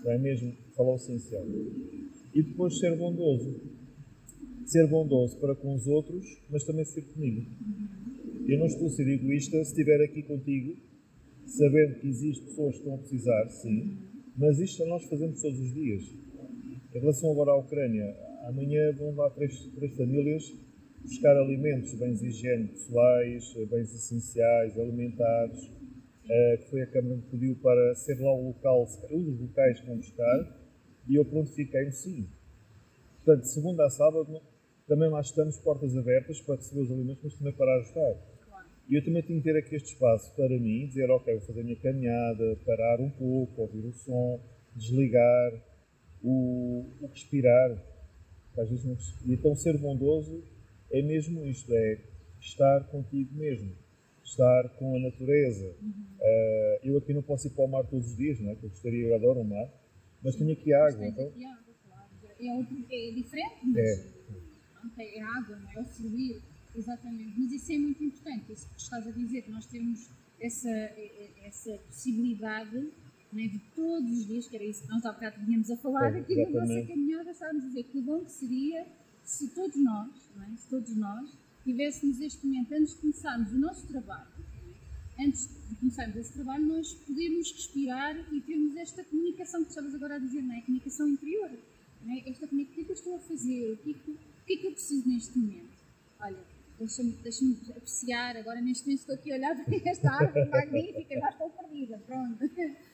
Não 0.04 0.12
é 0.12 0.18
mesmo 0.18 0.58
falar 0.76 0.94
o 0.94 0.96
essencial. 0.96 1.46
E 2.34 2.42
depois 2.42 2.80
ser 2.80 2.98
bondoso. 2.98 3.83
Ser 4.66 4.88
bondoso 4.88 5.38
para 5.40 5.56
com 5.56 5.76
os 5.76 5.88
outros, 5.88 6.26
mas 6.50 6.64
também 6.64 6.86
ser 6.86 7.02
comigo. 7.02 7.46
Eu 8.48 8.60
não 8.60 8.66
estou 8.66 8.88
a 8.88 8.90
ser 8.90 9.08
egoísta 9.08 9.64
se 9.64 9.72
estiver 9.72 10.04
aqui 10.04 10.24
contigo, 10.24 10.76
sabendo 11.46 12.00
que 12.00 12.08
existem 12.08 12.46
pessoas 12.46 12.74
que 12.74 12.80
estão 12.80 12.96
a 12.96 12.98
precisar, 12.98 13.50
sim, 13.50 13.98
mas 14.38 14.60
isto 14.60 14.86
nós 14.86 15.04
fazemos 15.06 15.42
todos 15.42 15.60
os 15.60 15.74
dias. 15.74 16.04
Em 16.94 17.00
relação 17.00 17.32
agora 17.32 17.52
à 17.52 17.56
Ucrânia, 17.58 18.16
Amanhã 18.44 18.92
vão 18.92 19.16
lá 19.16 19.30
três, 19.30 19.58
três 19.74 19.96
famílias 19.96 20.54
buscar 21.02 21.36
alimentos, 21.38 21.94
bens 21.94 22.22
higiene 22.22 22.68
pessoais, 22.68 23.54
bens 23.70 23.94
essenciais, 23.94 24.78
alimentares, 24.78 25.64
uh, 25.64 26.58
que 26.58 26.70
foi 26.70 26.82
a 26.82 26.88
Câmara 26.88 27.22
que 27.22 27.30
pediu 27.32 27.56
para 27.56 27.96
ser 27.96 28.20
lá 28.20 28.34
o 28.34 28.48
local, 28.48 28.86
um 29.12 29.24
dos 29.24 29.40
locais 29.40 29.80
que 29.80 29.88
vão 29.88 29.98
buscar, 29.98 30.60
e 31.08 31.16
eu 31.16 31.24
pronto 31.24 31.52
fiquei 31.52 31.90
sim. 31.92 32.28
Portanto, 33.24 33.46
segunda 33.46 33.86
a 33.86 33.90
sábado, 33.90 34.42
também 34.88 35.10
lá 35.10 35.22
estamos, 35.22 35.58
portas 35.58 35.96
abertas 35.96 36.42
para 36.42 36.56
receber 36.56 36.82
os 36.82 36.92
alimentos, 36.92 37.24
mas 37.24 37.34
também 37.36 37.54
para 37.54 37.76
ajudar. 37.78 38.34
E 38.90 38.96
eu 38.96 39.06
também 39.06 39.24
tenho 39.24 39.42
que 39.42 39.46
ter 39.50 39.58
aqui 39.58 39.76
este 39.76 39.94
espaço 39.94 40.36
para 40.36 40.50
mim, 40.50 40.88
dizer, 40.88 41.10
ok, 41.10 41.34
vou 41.36 41.46
fazer 41.48 41.62
a 41.62 41.64
minha 41.64 41.76
caminhada, 41.78 42.58
parar 42.66 43.00
um 43.00 43.10
pouco, 43.10 43.62
ouvir 43.62 43.86
o 43.86 43.94
som, 43.94 44.42
desligar, 44.76 45.54
o, 46.22 46.86
o 47.02 47.08
respirar, 47.08 47.72
às 48.58 48.70
vezes 48.70 48.86
não... 48.86 48.98
E 49.26 49.34
então 49.34 49.56
ser 49.56 49.78
bondoso 49.78 50.44
é 50.92 51.02
mesmo 51.02 51.46
isto, 51.46 51.74
é 51.74 52.02
estar 52.42 52.84
contigo 52.90 53.34
mesmo, 53.36 53.72
estar 54.24 54.70
com 54.78 54.96
a 54.96 55.00
natureza. 55.00 55.76
Uhum. 55.82 55.94
Uh, 56.20 56.80
eu 56.84 56.98
aqui 56.98 57.14
não 57.14 57.24
posso 57.24 57.48
ir 57.48 57.52
para 57.52 57.64
o 57.64 57.68
mar 57.68 57.84
todos 57.86 58.12
os 58.12 58.18
dias, 58.18 58.40
não 58.42 58.52
é? 58.52 58.54
eu 58.54 58.70
gostaria, 58.70 59.08
eu 59.08 59.16
adoro 59.16 59.40
o 59.40 59.46
mar, 59.46 59.70
mas 60.22 60.36
tenho 60.36 60.52
aqui 60.52 60.74
água. 60.74 61.08
Então... 61.08 61.28
Aqui 61.28 61.46
água, 61.46 61.74
claro. 61.88 62.10
É, 62.92 63.10
é 63.10 63.12
diferente, 63.14 63.56
mas 63.66 63.78
é. 63.78 64.13
É 64.98 65.22
água, 65.22 65.56
não 65.56 65.70
é? 65.72 65.80
O 65.82 65.86
fluir, 65.86 66.42
exatamente. 66.76 67.40
Mas 67.40 67.52
isso 67.52 67.72
é 67.72 67.78
muito 67.78 68.04
importante, 68.04 68.54
isso 68.54 68.68
que 68.70 68.82
estás 68.82 69.08
a 69.08 69.12
dizer, 69.12 69.42
que 69.44 69.52
nós 69.52 69.66
temos 69.66 70.10
essa, 70.40 70.70
essa 71.44 71.78
possibilidade 71.88 72.92
né, 73.32 73.48
de 73.48 73.60
todos 73.76 74.20
os 74.20 74.28
dias, 74.28 74.48
que 74.48 74.56
era 74.56 74.66
isso 74.66 74.84
que 74.84 74.90
nós 74.90 75.06
há 75.06 75.12
bocado 75.12 75.44
vínhamos 75.46 75.70
a 75.72 75.78
falar, 75.78 76.16
é, 76.16 76.20
aqui 76.20 76.36
na 76.36 76.62
nossa 76.62 76.88
caminhada 76.88 77.32
estávamos 77.32 77.64
a 77.64 77.68
dizer 77.68 77.84
que 77.84 78.02
bom 78.02 78.24
que 78.24 78.32
seria 78.32 78.86
se 79.24 79.48
todos 79.50 79.76
nós, 79.78 80.10
é? 80.42 80.58
se 80.58 80.70
todos 80.70 80.96
nós 80.96 81.30
tivéssemos 81.64 82.20
este 82.20 82.46
momento, 82.46 82.74
antes 82.74 82.94
de 82.94 83.02
começarmos 83.02 83.52
o 83.54 83.58
nosso 83.58 83.88
trabalho, 83.88 84.28
antes 85.20 85.50
de 85.70 85.76
começarmos 85.76 86.16
esse 86.18 86.34
trabalho, 86.34 86.66
nós 86.66 86.94
podermos 86.94 87.52
respirar 87.52 88.16
e 88.34 88.42
termos 88.42 88.76
esta 88.76 89.04
comunicação 89.04 89.64
que 89.64 89.70
estavas 89.70 89.96
agora 89.96 90.16
a 90.16 90.20
dizer, 90.20 90.42
não 90.42 90.54
é? 90.54 90.60
A 90.60 90.62
comunicação 90.62 91.08
interior. 91.08 91.52
Não 92.04 92.14
é? 92.14 92.30
Esta 92.30 92.48
comunicação, 92.48 92.74
o 92.74 92.76
que 92.76 92.82
é 92.82 92.84
que 92.84 92.92
eu 92.92 92.96
estou 92.96 93.16
a 93.16 93.20
fazer? 93.20 93.74
O 93.74 93.78
que 93.78 93.92
é 93.92 93.94
que, 93.94 94.18
o 94.44 94.46
que, 94.46 94.54
é 94.54 94.58
que 94.58 94.68
eu 94.68 94.72
preciso 94.74 95.08
neste 95.08 95.38
momento? 95.38 95.72
Olha, 96.20 96.38
deixa-me 96.78 97.12
deixa 97.24 97.46
apreciar, 97.72 98.36
agora 98.36 98.60
neste 98.60 98.86
momento 98.86 99.00
estou 99.00 99.16
aqui 99.16 99.32
a 99.32 99.36
olhar 99.36 99.56
para 99.64 99.90
esta 99.90 100.12
árvore 100.12 100.50
magnífica, 100.50 101.20
já 101.20 101.30
estou 101.30 101.50
perdida, 101.50 101.98
pronto. 102.06 102.38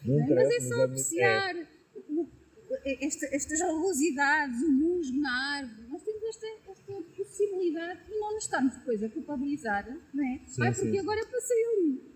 Mas 0.06 0.50
é 0.50 0.60
só 0.62 0.82
é 0.82 0.84
apreciar 0.84 1.56
é. 1.58 3.06
esta, 3.06 3.26
estas 3.36 3.62
rugosidades, 3.62 4.62
o 4.62 4.72
musgo 4.72 5.20
na 5.20 5.58
árvore. 5.58 5.90
Nós 5.90 6.04
temos 6.04 6.24
esta, 6.24 6.48
esta 6.70 6.94
possibilidade 7.18 8.06
de 8.06 8.20
não 8.20 8.34
nos 8.36 8.44
estarmos 8.44 8.76
depois 8.76 9.04
a 9.04 9.10
culpabilizar, 9.10 9.90
não 10.14 10.24
é? 10.24 10.42
Sim, 10.46 10.62
Ai, 10.62 10.74
porque 10.74 10.92
sim. 10.92 11.00
agora 11.00 11.26
passei 11.26 11.58
ali 11.66 12.10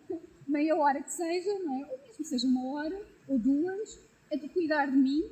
meia 0.48 0.76
hora 0.76 1.02
que 1.02 1.12
seja, 1.12 1.58
não 1.60 1.84
é? 1.84 1.92
Ou 1.92 1.98
mesmo 2.04 2.24
seja 2.24 2.46
uma 2.46 2.72
hora 2.74 3.02
ou 3.28 3.40
duas, 3.40 4.00
a 4.32 4.36
de 4.36 4.48
cuidar 4.50 4.86
de 4.86 4.98
mim 4.98 5.24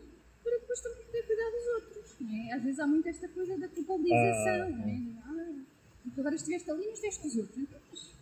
para 0.44 0.58
depois 0.58 0.82
também 0.82 1.06
poder 1.06 1.24
cuidar 1.28 1.52
dos 1.52 1.68
outros. 1.76 2.01
Não 2.24 2.36
é? 2.36 2.54
Às 2.54 2.64
vezes 2.64 2.80
há 2.80 2.88
muito 2.88 3.08
esta 3.08 3.28
coisa 3.28 3.58
da 3.58 3.68
culpabilização, 3.68 4.64
ah, 4.64 4.70
não 4.70 4.90
é? 4.90 5.02
Ah, 5.24 5.64
porque 6.04 6.20
agora 6.20 6.36
estiveste 6.36 6.70
ali, 6.72 6.88
mas 6.90 7.02
deste 7.02 7.28
os 7.28 7.38
outros. 7.38 7.58
Então, 7.58 7.80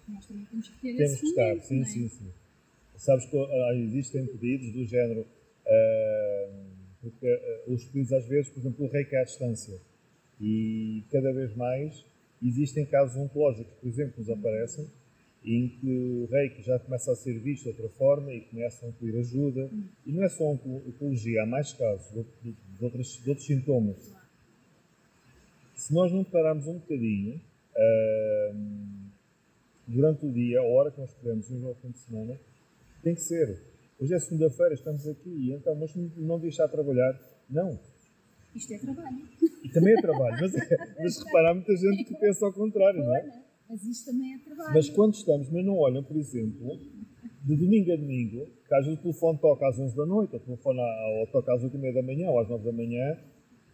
nós 0.07 0.25
também 0.25 0.45
temos 0.45 0.67
que 0.67 0.81
ter 0.81 0.95
temos 0.95 1.11
esse 1.11 1.21
que 1.21 1.27
estar, 1.27 1.41
momento, 1.43 1.63
sim, 1.65 1.81
é? 1.81 1.85
sim, 1.85 2.09
sim. 2.09 2.33
Sabes 2.97 3.25
que 3.25 3.37
uh, 3.37 3.73
existem 3.75 4.25
pedidos 4.25 4.73
do 4.73 4.85
género, 4.85 5.21
uh, 5.21 6.53
porque 7.01 7.33
uh, 7.67 7.73
os 7.73 7.85
pedidos 7.85 8.13
às 8.13 8.27
vezes, 8.27 8.49
por 8.49 8.59
exemplo, 8.59 8.85
o 8.85 8.89
reiki 8.89 9.15
à 9.15 9.23
distância. 9.23 9.79
E 10.41 11.03
cada 11.11 11.31
vez 11.33 11.55
mais 11.55 12.05
existem 12.41 12.85
casos 12.85 13.17
oncológicos, 13.17 13.73
por 13.73 13.87
exemplo, 13.87 14.13
que 14.13 14.19
nos 14.19 14.29
aparecem, 14.29 14.87
em 15.43 15.69
que 15.69 15.87
o 15.87 16.25
reiki 16.31 16.61
já 16.61 16.77
começa 16.79 17.11
a 17.11 17.15
ser 17.15 17.39
visto 17.39 17.63
de 17.63 17.69
outra 17.69 17.89
forma 17.89 18.31
e 18.33 18.41
começam 18.41 18.89
a 18.89 18.91
pedir 18.91 19.17
ajuda. 19.17 19.69
E 20.05 20.11
não 20.11 20.23
é 20.23 20.29
só 20.29 20.43
oncologia, 20.51 21.43
há 21.43 21.45
mais 21.45 21.73
casos 21.73 22.11
de, 22.11 22.23
de, 22.43 22.57
de, 22.77 22.83
outros, 22.83 23.23
de 23.23 23.29
outros 23.29 23.47
sintomas. 23.47 24.13
Se 25.75 25.93
nós 25.93 26.11
não 26.11 26.23
pararmos 26.23 26.67
um 26.67 26.73
bocadinho 26.73 27.39
durante 29.87 30.25
o 30.25 30.31
dia, 30.31 30.59
a 30.59 30.63
hora 30.63 30.91
que 30.91 30.99
nós 30.99 31.13
podemos, 31.13 31.49
no 31.49 31.73
fim 31.75 31.89
de 31.89 31.97
semana, 31.99 32.39
tem 33.01 33.15
que 33.15 33.21
ser. 33.21 33.61
Hoje 33.99 34.13
é 34.13 34.19
segunda-feira, 34.19 34.73
estamos 34.73 35.07
aqui, 35.07 35.51
então, 35.51 35.75
mas 35.75 35.93
não 35.95 36.39
deixar 36.39 36.67
trabalhar. 36.67 37.19
Não. 37.49 37.79
Isto 38.55 38.73
é 38.73 38.77
trabalho. 38.77 39.27
E 39.63 39.69
também 39.69 39.93
é 39.93 40.01
trabalho, 40.01 40.37
mas, 40.41 40.55
é, 40.55 40.77
mas 40.99 41.23
repara, 41.23 41.51
há 41.51 41.53
muita 41.53 41.75
gente 41.75 42.03
que 42.03 42.15
pensa 42.15 42.45
ao 42.45 42.53
contrário, 42.53 43.03
não 43.03 43.15
é? 43.15 43.48
Mas 43.69 43.83
isto 43.83 44.11
também 44.11 44.33
é 44.33 44.37
trabalho. 44.39 44.73
Mas 44.73 44.89
quando 44.89 45.13
estamos, 45.13 45.49
mas 45.49 45.63
não 45.63 45.77
olham, 45.77 46.03
por 46.03 46.17
exemplo, 46.17 46.79
de 47.43 47.55
domingo 47.55 47.91
a 47.93 47.95
domingo, 47.95 48.47
que 48.67 48.73
às 48.73 48.85
vezes 48.85 48.99
o 48.99 49.01
telefone 49.03 49.37
toca 49.39 49.67
às 49.67 49.77
11 49.77 49.95
da 49.95 50.05
noite, 50.05 50.33
ou, 50.33 50.39
telefone, 50.39 50.79
ou 51.19 51.27
toca 51.27 51.53
às 51.53 51.63
8 51.63 51.75
e 51.75 51.79
meia 51.79 51.93
da 51.93 52.01
manhã, 52.01 52.29
ou 52.29 52.39
às 52.39 52.49
9 52.49 52.65
da 52.65 52.71
manhã, 52.71 53.17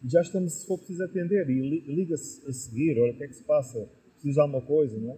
e 0.04 0.10
já 0.10 0.22
estamos, 0.22 0.54
se 0.54 0.68
for 0.68 0.78
preciso, 0.78 1.04
atender, 1.04 1.50
e 1.50 1.80
liga-se 1.80 2.46
a 2.48 2.52
seguir, 2.52 3.00
olha 3.00 3.14
o 3.14 3.18
que 3.18 3.24
é 3.24 3.28
que 3.28 3.36
se 3.36 3.44
passa, 3.44 3.90
precisa 4.14 4.34
de 4.34 4.40
alguma 4.42 4.62
coisa, 4.62 4.98
não 5.00 5.14
é? 5.14 5.18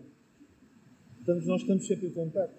Portanto, 1.17 1.45
nós 1.45 1.61
estamos 1.61 1.87
sempre 1.87 2.07
em 2.07 2.11
contato. 2.11 2.55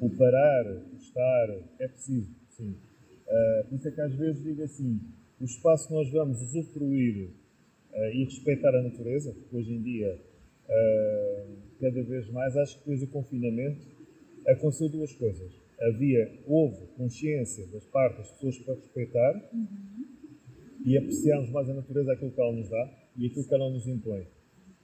O 0.00 0.10
parar, 0.10 0.66
o 0.92 0.96
estar, 0.96 1.58
é 1.78 1.88
preciso, 1.88 2.30
sim. 2.56 2.70
Uh, 2.70 3.68
por 3.68 3.76
isso 3.76 3.88
é 3.88 3.90
que 3.90 4.00
às 4.00 4.14
vezes 4.14 4.42
digo 4.42 4.62
assim, 4.62 5.00
o 5.40 5.44
espaço 5.44 5.88
que 5.88 5.94
nós 5.94 6.10
vamos 6.10 6.40
usufruir 6.40 7.28
uh, 7.92 8.14
e 8.14 8.24
respeitar 8.24 8.74
a 8.74 8.82
natureza, 8.82 9.32
porque 9.32 9.56
hoje 9.56 9.74
em 9.74 9.82
dia, 9.82 10.18
cada 11.80 12.02
vez 12.02 12.30
mais, 12.30 12.56
acho 12.56 12.74
que 12.74 12.80
depois 12.80 13.00
do 13.00 13.06
confinamento, 13.08 13.86
aconteceu 14.46 14.88
duas 14.88 15.12
coisas. 15.14 15.52
Havia, 15.80 16.42
houve 16.46 16.86
consciência 16.96 17.66
das 17.68 17.84
partes 17.86 18.18
das 18.18 18.30
pessoas 18.32 18.58
para 18.58 18.74
respeitar 18.74 19.50
uhum. 19.52 19.66
e 20.84 20.98
apreciarmos 20.98 21.50
mais 21.50 21.68
a 21.70 21.74
natureza, 21.74 22.12
aquilo 22.12 22.32
que 22.32 22.40
ela 22.40 22.52
nos 22.52 22.68
dá 22.68 23.08
e 23.16 23.26
aquilo 23.26 23.46
que 23.46 23.54
ela 23.54 23.70
nos 23.70 23.86
impõe. 23.86 24.26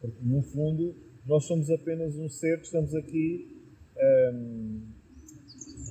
Porque, 0.01 0.19
no 0.23 0.43
fundo, 0.43 0.95
nós 1.27 1.45
somos 1.45 1.69
apenas 1.71 2.17
um 2.17 2.29
ser 2.29 2.59
que 2.59 2.67
estamos 2.67 2.95
aqui 2.95 3.61
um, 4.35 4.83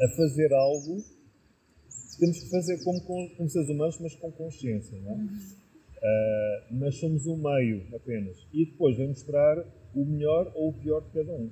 a 0.01 0.15
fazer 0.15 0.53
algo 0.53 1.01
que 1.01 2.19
temos 2.19 2.39
que 2.39 2.49
fazer 2.49 2.83
como, 2.83 3.01
como 3.35 3.49
seres 3.49 3.69
humanos, 3.69 3.99
mas 3.99 4.15
com 4.15 4.31
consciência. 4.31 4.97
Não 5.01 5.11
é? 5.11 5.15
Uhum. 5.15 5.63
Uh, 6.03 6.75
mas 6.79 6.95
somos 6.95 7.25
um 7.25 7.37
meio 7.37 7.83
apenas. 7.95 8.37
E 8.53 8.65
depois 8.65 8.97
vem 8.97 9.07
mostrar 9.07 9.65
o 9.95 10.05
melhor 10.05 10.51
ou 10.55 10.69
o 10.69 10.73
pior 10.73 11.01
de 11.01 11.09
cada 11.11 11.31
um. 11.33 11.49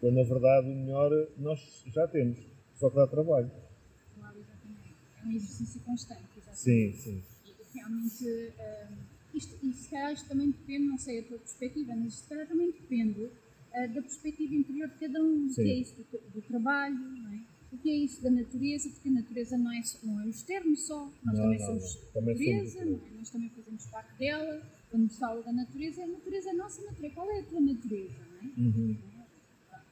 Quando 0.00 0.14
na 0.14 0.22
verdade 0.22 0.68
o 0.68 0.74
melhor 0.74 1.10
nós 1.38 1.84
já 1.86 2.08
temos, 2.08 2.38
só 2.76 2.88
que 2.88 2.96
dá 2.96 3.06
trabalho. 3.06 3.50
Claro, 4.18 4.38
exatamente. 4.38 4.94
É 5.22 5.26
um 5.26 5.32
exercício 5.32 5.80
constante, 5.82 6.24
exatamente. 6.36 6.58
Sim, 6.58 6.92
sim. 6.92 7.22
E 7.46 7.78
realmente, 7.78 8.24
uh, 8.24 9.36
isto, 9.36 9.58
e 9.62 9.72
se 9.72 9.90
calhar 9.90 10.12
isto 10.12 10.28
também 10.28 10.50
depende, 10.50 10.86
não 10.86 10.98
sei 10.98 11.20
a 11.20 11.22
tua 11.24 11.38
perspectiva, 11.38 11.94
mas 11.94 12.14
se 12.14 12.28
calhar 12.28 12.48
também 12.48 12.70
depende 12.70 13.24
uh, 13.24 13.94
da 13.94 14.02
perspectiva 14.02 14.54
interior 14.54 14.88
de 14.88 14.94
cada 14.94 15.22
um, 15.22 15.48
sim. 15.48 15.60
o 15.60 15.64
que 15.64 15.70
é 15.70 15.74
isso 15.74 15.94
do, 15.96 16.18
do 16.34 16.42
trabalho, 16.42 16.96
não 16.96 17.32
é? 17.34 17.40
o 17.72 17.78
que 17.78 17.90
é 17.90 17.94
isso 17.94 18.22
da 18.22 18.30
natureza, 18.30 18.88
porque 18.88 19.08
a 19.08 19.12
natureza 19.12 19.56
não 19.56 19.72
é, 19.72 19.80
não 20.02 20.20
é 20.20 20.26
o 20.26 20.30
externo 20.30 20.76
só, 20.76 21.08
nós 21.24 21.38
não, 21.38 21.44
também 21.44 21.58
não, 21.58 21.66
somos 21.66 21.98
não. 22.14 22.22
natureza, 22.22 22.78
somos 22.78 23.02
é? 23.02 23.10
nós 23.16 23.30
também 23.30 23.50
fazemos 23.50 23.86
parte 23.86 24.18
dela. 24.18 24.79
Quando 24.90 25.10
se 25.10 25.18
fala 25.18 25.42
da 25.42 25.52
natureza, 25.52 26.02
a 26.02 26.06
natureza 26.06 26.48
é 26.48 26.52
a 26.52 26.56
nossa 26.56 26.82
natureza. 26.82 27.14
Qual 27.14 27.30
é 27.30 27.40
a 27.40 27.42
tua 27.44 27.60
natureza? 27.60 28.14
É? 28.42 28.60
Uhum. 28.60 28.96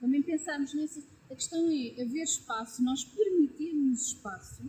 Também 0.00 0.22
pensamos 0.22 0.74
nessa. 0.74 1.02
A 1.30 1.34
questão 1.34 1.68
é 1.70 2.02
haver 2.02 2.22
espaço, 2.22 2.82
nós 2.82 3.04
permitirmos 3.04 4.08
espaço 4.08 4.62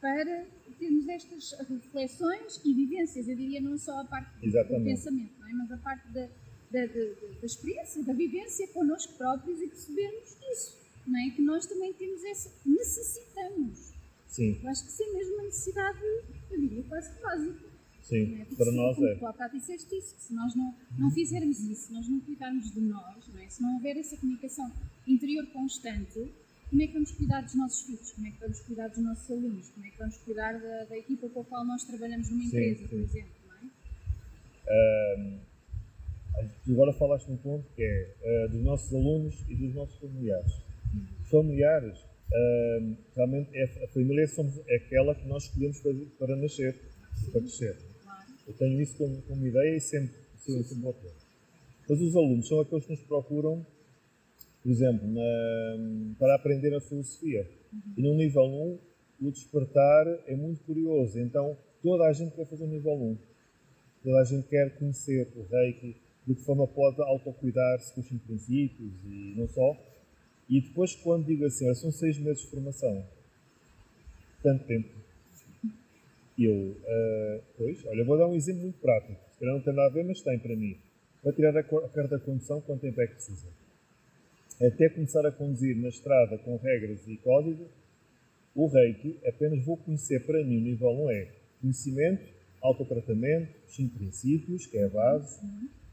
para 0.00 0.46
termos 0.78 1.08
estas 1.08 1.52
reflexões 1.68 2.60
e 2.64 2.74
vivências. 2.74 3.28
Eu 3.28 3.36
diria 3.36 3.60
não 3.60 3.78
só 3.78 4.00
a 4.00 4.04
parte 4.04 4.30
Exatamente. 4.42 4.82
do 4.82 4.84
pensamento, 4.84 5.32
é? 5.48 5.52
mas 5.52 5.70
a 5.70 5.76
parte 5.76 6.08
da, 6.08 6.26
da, 6.70 6.86
da, 6.86 7.04
da 7.40 7.46
experiência, 7.46 8.02
da 8.02 8.12
vivência 8.12 8.66
connosco 8.68 9.12
próprios 9.14 9.60
e 9.60 9.68
percebermos 9.68 10.36
isso. 10.52 10.76
Não 11.06 11.18
é? 11.20 11.30
Que 11.30 11.42
nós 11.42 11.66
também 11.66 11.92
temos 11.92 12.22
essa. 12.24 12.50
necessitamos. 12.66 13.92
Sim. 14.26 14.58
Eu 14.62 14.70
acho 14.70 14.84
que 14.84 14.92
sim, 14.92 15.12
mesmo 15.12 15.34
uma 15.34 15.44
necessidade, 15.44 16.00
eu 16.50 16.58
diria, 16.58 16.82
quase 16.84 17.12
básica. 17.20 17.71
Sim, 18.02 18.40
é? 18.40 18.54
para 18.56 18.72
nós 18.72 18.98
é. 18.98 19.14
Tu 19.14 19.26
há 19.26 19.48
disseste 19.48 19.96
isso, 19.96 20.14
que 20.16 20.22
se 20.22 20.34
nós 20.34 20.54
não, 20.54 20.74
não 20.98 21.10
fizermos 21.10 21.60
isso, 21.60 21.86
se 21.86 21.92
nós 21.92 22.08
não 22.08 22.20
cuidarmos 22.20 22.72
de 22.72 22.80
nós, 22.80 23.28
não 23.28 23.40
é? 23.40 23.48
se 23.48 23.62
não 23.62 23.74
houver 23.74 23.96
essa 23.96 24.16
comunicação 24.16 24.70
interior 25.06 25.46
constante, 25.46 26.32
como 26.72 26.82
é 26.82 26.86
que 26.86 26.94
vamos 26.94 27.12
cuidar 27.12 27.42
dos 27.42 27.54
nossos 27.54 27.82
filhos? 27.82 28.12
Como 28.12 28.26
é 28.26 28.30
que 28.30 28.40
vamos 28.40 28.60
cuidar 28.60 28.88
dos 28.88 28.98
nossos 28.98 29.30
alunos? 29.30 29.68
Como 29.68 29.84
é 29.86 29.90
que 29.90 29.98
vamos 29.98 30.16
cuidar 30.16 30.58
da, 30.58 30.84
da 30.84 30.96
equipa 30.96 31.28
com 31.28 31.40
a 31.40 31.44
qual 31.44 31.66
nós 31.66 31.84
trabalhamos 31.84 32.30
numa 32.30 32.44
empresa, 32.44 32.78
sim, 32.78 32.82
sim. 32.82 32.88
por 32.88 32.98
exemplo? 32.98 33.32
Não 33.46 33.54
é? 34.72 35.40
Um, 36.66 36.72
agora 36.72 36.92
falaste 36.94 37.28
num 37.28 37.36
ponto 37.36 37.68
que 37.76 37.82
é 37.82 38.14
uh, 38.46 38.48
dos 38.48 38.62
nossos 38.62 38.94
alunos 38.94 39.34
e 39.50 39.54
dos 39.54 39.74
nossos 39.74 39.98
familiares. 39.98 40.52
Uhum. 40.94 41.06
Familiares, 41.30 41.98
uh, 41.98 42.96
realmente 43.14 43.50
é, 43.54 43.84
a 43.84 43.88
família 43.88 44.26
somos 44.28 44.58
aquela 44.60 45.14
que 45.14 45.28
nós 45.28 45.44
escolhemos 45.44 45.78
para, 45.78 45.92
para 46.18 46.36
nascer, 46.36 46.74
para 47.32 47.40
crescer. 47.42 47.91
Eu 48.46 48.54
tenho 48.54 48.80
isso 48.80 48.96
como, 48.96 49.20
como 49.22 49.46
ideia 49.46 49.76
e 49.76 49.80
sempre, 49.80 50.14
sempre, 50.36 50.64
sempre 50.64 50.92
ter. 50.94 51.12
Mas 51.88 52.00
os 52.00 52.16
alunos 52.16 52.48
são 52.48 52.60
aqueles 52.60 52.84
que 52.84 52.92
nos 52.92 53.02
procuram, 53.02 53.66
por 54.62 54.70
exemplo, 54.70 55.06
na, 55.08 56.14
para 56.18 56.34
aprender 56.34 56.74
a 56.74 56.80
filosofia. 56.80 57.48
Uhum. 57.72 57.80
E 57.96 58.02
no 58.02 58.14
nível 58.14 58.44
1, 58.44 58.78
o 59.22 59.30
despertar 59.30 60.06
é 60.26 60.34
muito 60.34 60.62
curioso. 60.64 61.18
Então, 61.18 61.56
toda 61.82 62.04
a 62.04 62.12
gente 62.12 62.34
quer 62.34 62.46
fazer 62.46 62.64
o 62.64 62.68
nível 62.68 62.92
1. 62.92 63.18
Toda 64.02 64.20
a 64.20 64.24
gente 64.24 64.48
quer 64.48 64.76
conhecer 64.78 65.28
o 65.36 65.42
Reiki, 65.42 65.96
de 66.26 66.34
que 66.34 66.42
forma 66.42 66.66
pode 66.66 67.00
autocuidar-se 67.02 67.94
com 67.94 68.00
os 68.00 68.06
cinco 68.06 68.26
princípios 68.26 68.92
e 69.04 69.34
não 69.36 69.48
só. 69.48 69.76
E 70.48 70.60
depois, 70.60 70.94
quando 70.96 71.26
digo 71.26 71.44
assim, 71.44 71.72
são 71.74 71.90
seis 71.90 72.18
meses 72.18 72.42
de 72.42 72.48
formação, 72.48 73.04
tanto 74.42 74.64
tempo, 74.64 74.88
eu, 76.44 76.54
uh, 76.54 77.42
pois, 77.56 77.84
olha, 77.86 78.04
vou 78.04 78.18
dar 78.18 78.26
um 78.26 78.34
exemplo 78.34 78.62
muito 78.62 78.78
prático. 78.78 79.18
Se 79.32 79.38
calhar 79.40 79.54
não 79.54 79.62
tem 79.62 79.74
nada 79.74 79.88
a 79.88 79.92
ver, 79.92 80.04
mas 80.04 80.22
tem 80.22 80.38
para 80.38 80.56
mim. 80.56 80.76
Para 81.22 81.32
tirar 81.32 81.56
a, 81.56 81.62
carta 81.62 82.08
da 82.08 82.18
condução, 82.18 82.60
quanto 82.60 82.80
tempo 82.80 83.00
é 83.00 83.06
que 83.06 83.14
precisa? 83.14 83.48
Até 84.60 84.88
começar 84.88 85.26
a 85.26 85.32
conduzir 85.32 85.76
na 85.76 85.88
estrada 85.88 86.38
com 86.38 86.56
regras 86.56 87.06
e 87.06 87.16
código, 87.16 87.66
o 88.54 88.66
reiki 88.66 89.18
apenas 89.26 89.64
vou 89.64 89.76
conhecer 89.76 90.24
para 90.26 90.44
mim 90.44 90.58
o 90.58 90.60
nível 90.60 90.90
1 90.90 91.10
é 91.10 91.28
conhecimento, 91.60 92.24
autotratamento, 92.60 93.52
cinco 93.68 93.98
princípios, 93.98 94.66
que 94.66 94.76
é 94.76 94.84
a 94.84 94.88
base, 94.88 95.40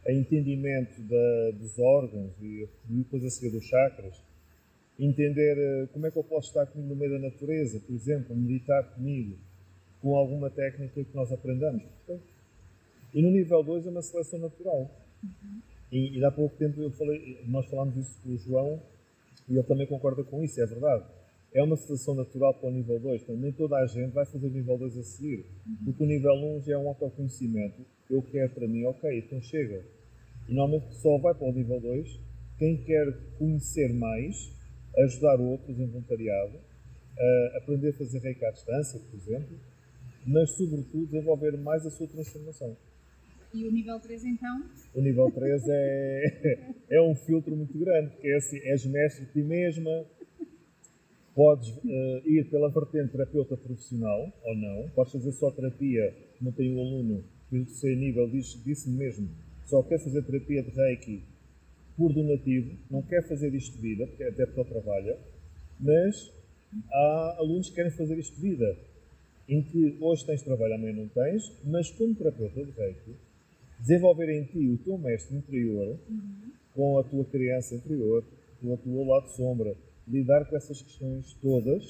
a 0.05 0.11
entendimento 0.11 1.01
da, 1.01 1.51
dos 1.57 1.77
órgãos 1.79 2.31
e 2.41 2.67
depois 2.85 3.23
a 3.23 3.29
seguir 3.29 3.51
dos 3.51 3.65
chakras, 3.65 4.21
entender 4.99 5.57
uh, 5.57 5.87
como 5.93 6.07
é 6.07 6.11
que 6.11 6.17
eu 6.17 6.23
posso 6.23 6.47
estar 6.49 6.65
comigo 6.65 6.89
no 6.89 6.95
meio 6.95 7.11
da 7.11 7.19
natureza, 7.19 7.79
por 7.79 7.93
exemplo, 7.93 8.35
meditar 8.35 8.83
comigo, 8.95 9.37
com 10.01 10.15
alguma 10.15 10.49
técnica 10.49 11.03
que 11.03 11.15
nós 11.15 11.31
aprendamos. 11.31 11.83
E 13.13 13.21
no 13.21 13.31
nível 13.31 13.63
2 13.63 13.87
é 13.87 13.89
uma 13.89 14.01
seleção 14.01 14.39
natural. 14.39 14.89
Uhum. 15.23 15.61
E, 15.91 16.19
e 16.19 16.25
há 16.25 16.31
pouco 16.31 16.55
tempo 16.55 16.79
eu 16.81 16.91
falei, 16.91 17.43
nós 17.47 17.65
falámos 17.65 17.97
isso 17.97 18.21
com 18.21 18.29
o 18.29 18.37
João 18.37 18.81
e 19.47 19.53
ele 19.53 19.63
também 19.63 19.87
concorda 19.87 20.23
com 20.23 20.43
isso, 20.43 20.61
é 20.61 20.65
verdade. 20.65 21.03
É 21.51 21.63
uma 21.63 21.75
seleção 21.75 22.13
natural 22.13 22.53
para 22.53 22.69
o 22.69 22.71
nível 22.71 22.99
2, 22.99 23.23
então 23.23 23.35
nem 23.35 23.51
toda 23.51 23.77
a 23.77 23.85
gente 23.87 24.11
vai 24.11 24.25
fazer 24.25 24.45
o 24.45 24.51
nível 24.51 24.77
2 24.77 24.97
a 24.97 25.03
seguir. 25.03 25.45
Uhum. 25.65 25.77
Porque 25.85 26.03
o 26.03 26.07
nível 26.07 26.33
1 26.33 26.57
um 26.57 26.61
já 26.61 26.73
é 26.73 26.77
um 26.77 26.87
autoconhecimento. 26.87 27.81
Eu 28.09 28.21
quero 28.21 28.51
para 28.51 28.67
mim, 28.67 28.85
ok, 28.85 29.17
então 29.17 29.41
chega. 29.41 29.83
E 30.47 30.53
normalmente 30.53 30.93
só 30.95 31.17
vai 31.17 31.33
para 31.33 31.47
o 31.47 31.51
nível 31.51 31.79
2 31.79 32.19
quem 32.59 32.77
quer 32.83 33.11
conhecer 33.37 33.93
mais, 33.93 34.51
ajudar 34.97 35.39
outros 35.39 35.79
em 35.79 35.87
voluntariado, 35.87 36.57
uh, 36.57 37.57
aprender 37.57 37.89
a 37.89 37.93
fazer 37.93 38.19
reiki 38.19 38.43
à 38.43 38.51
distância, 38.51 38.99
por 38.99 39.15
exemplo, 39.15 39.57
mas 40.29 40.51
sobretudo 40.51 41.07
desenvolver 41.07 41.57
mais 41.57 41.85
a 41.85 41.89
sua 41.89 42.07
transformação. 42.07 42.77
E 43.51 43.67
o 43.67 43.71
nível 43.71 43.99
3 43.99 44.25
então? 44.25 44.63
O 44.93 45.01
nível 45.01 45.31
3 45.31 45.63
é, 45.67 46.75
é 46.97 47.01
um 47.01 47.15
filtro 47.15 47.55
muito 47.55 47.77
grande, 47.79 48.11
porque 48.11 48.27
é 48.27 48.37
assim, 48.37 48.57
és 48.59 48.85
mestre 48.85 49.25
de 49.25 49.31
ti 49.31 49.41
mesma, 49.41 50.05
podes 51.33 51.69
uh, 51.69 52.29
ir 52.29 52.47
pela 52.51 52.69
vertente 52.69 53.11
terapeuta 53.11 53.57
profissional 53.57 54.31
ou 54.43 54.55
não, 54.55 54.89
podes 54.89 55.13
fazer 55.13 55.31
só 55.31 55.49
terapia, 55.49 56.15
como 56.37 56.51
tem 56.51 56.75
um 56.75 56.79
aluno 56.79 57.23
que 57.49 57.65
sei 57.65 57.95
nível 57.95 58.29
disse, 58.29 58.59
disse 58.59 58.87
mesmo, 58.87 59.27
só 59.65 59.81
quer 59.81 59.97
fazer 59.97 60.21
terapia 60.21 60.61
de 60.61 60.69
Reiki 60.69 61.23
por 61.97 62.13
donativo, 62.13 62.77
não 62.89 63.01
quer 63.01 63.27
fazer 63.27 63.51
isto 63.55 63.75
de 63.77 63.81
vida, 63.81 64.05
porque 64.05 64.23
é 64.23 64.29
até 64.29 64.45
porque 64.45 64.61
ele 64.61 64.69
trabalha, 64.69 65.17
mas 65.79 66.31
há 66.91 67.35
alunos 67.39 67.69
que 67.69 67.75
querem 67.75 67.91
fazer 67.91 68.17
isto 68.19 68.35
de 68.35 68.41
vida 68.41 68.88
em 69.49 69.63
que 69.63 69.97
hoje 69.99 70.25
tens 70.27 70.43
trabalho, 70.43 70.75
amanhã 70.75 70.93
não 70.93 71.07
tens, 71.07 71.51
mas 71.65 71.89
como 71.89 72.13
terapeuta 72.13 72.63
de 72.63 72.71
reiki, 72.71 73.15
desenvolver 73.79 74.29
em 74.29 74.43
ti 74.45 74.69
o 74.69 74.77
teu 74.77 74.95
mestre 74.99 75.35
interior, 75.35 75.99
uhum. 76.07 76.51
com 76.75 76.99
a 76.99 77.03
tua 77.03 77.25
criança 77.25 77.73
interior, 77.73 78.23
com 78.61 78.73
a 78.73 78.77
tua 78.77 79.05
lado 79.05 79.27
sombra, 79.29 79.75
lidar 80.07 80.45
com 80.45 80.55
essas 80.55 80.79
questões 80.83 81.33
todas 81.41 81.83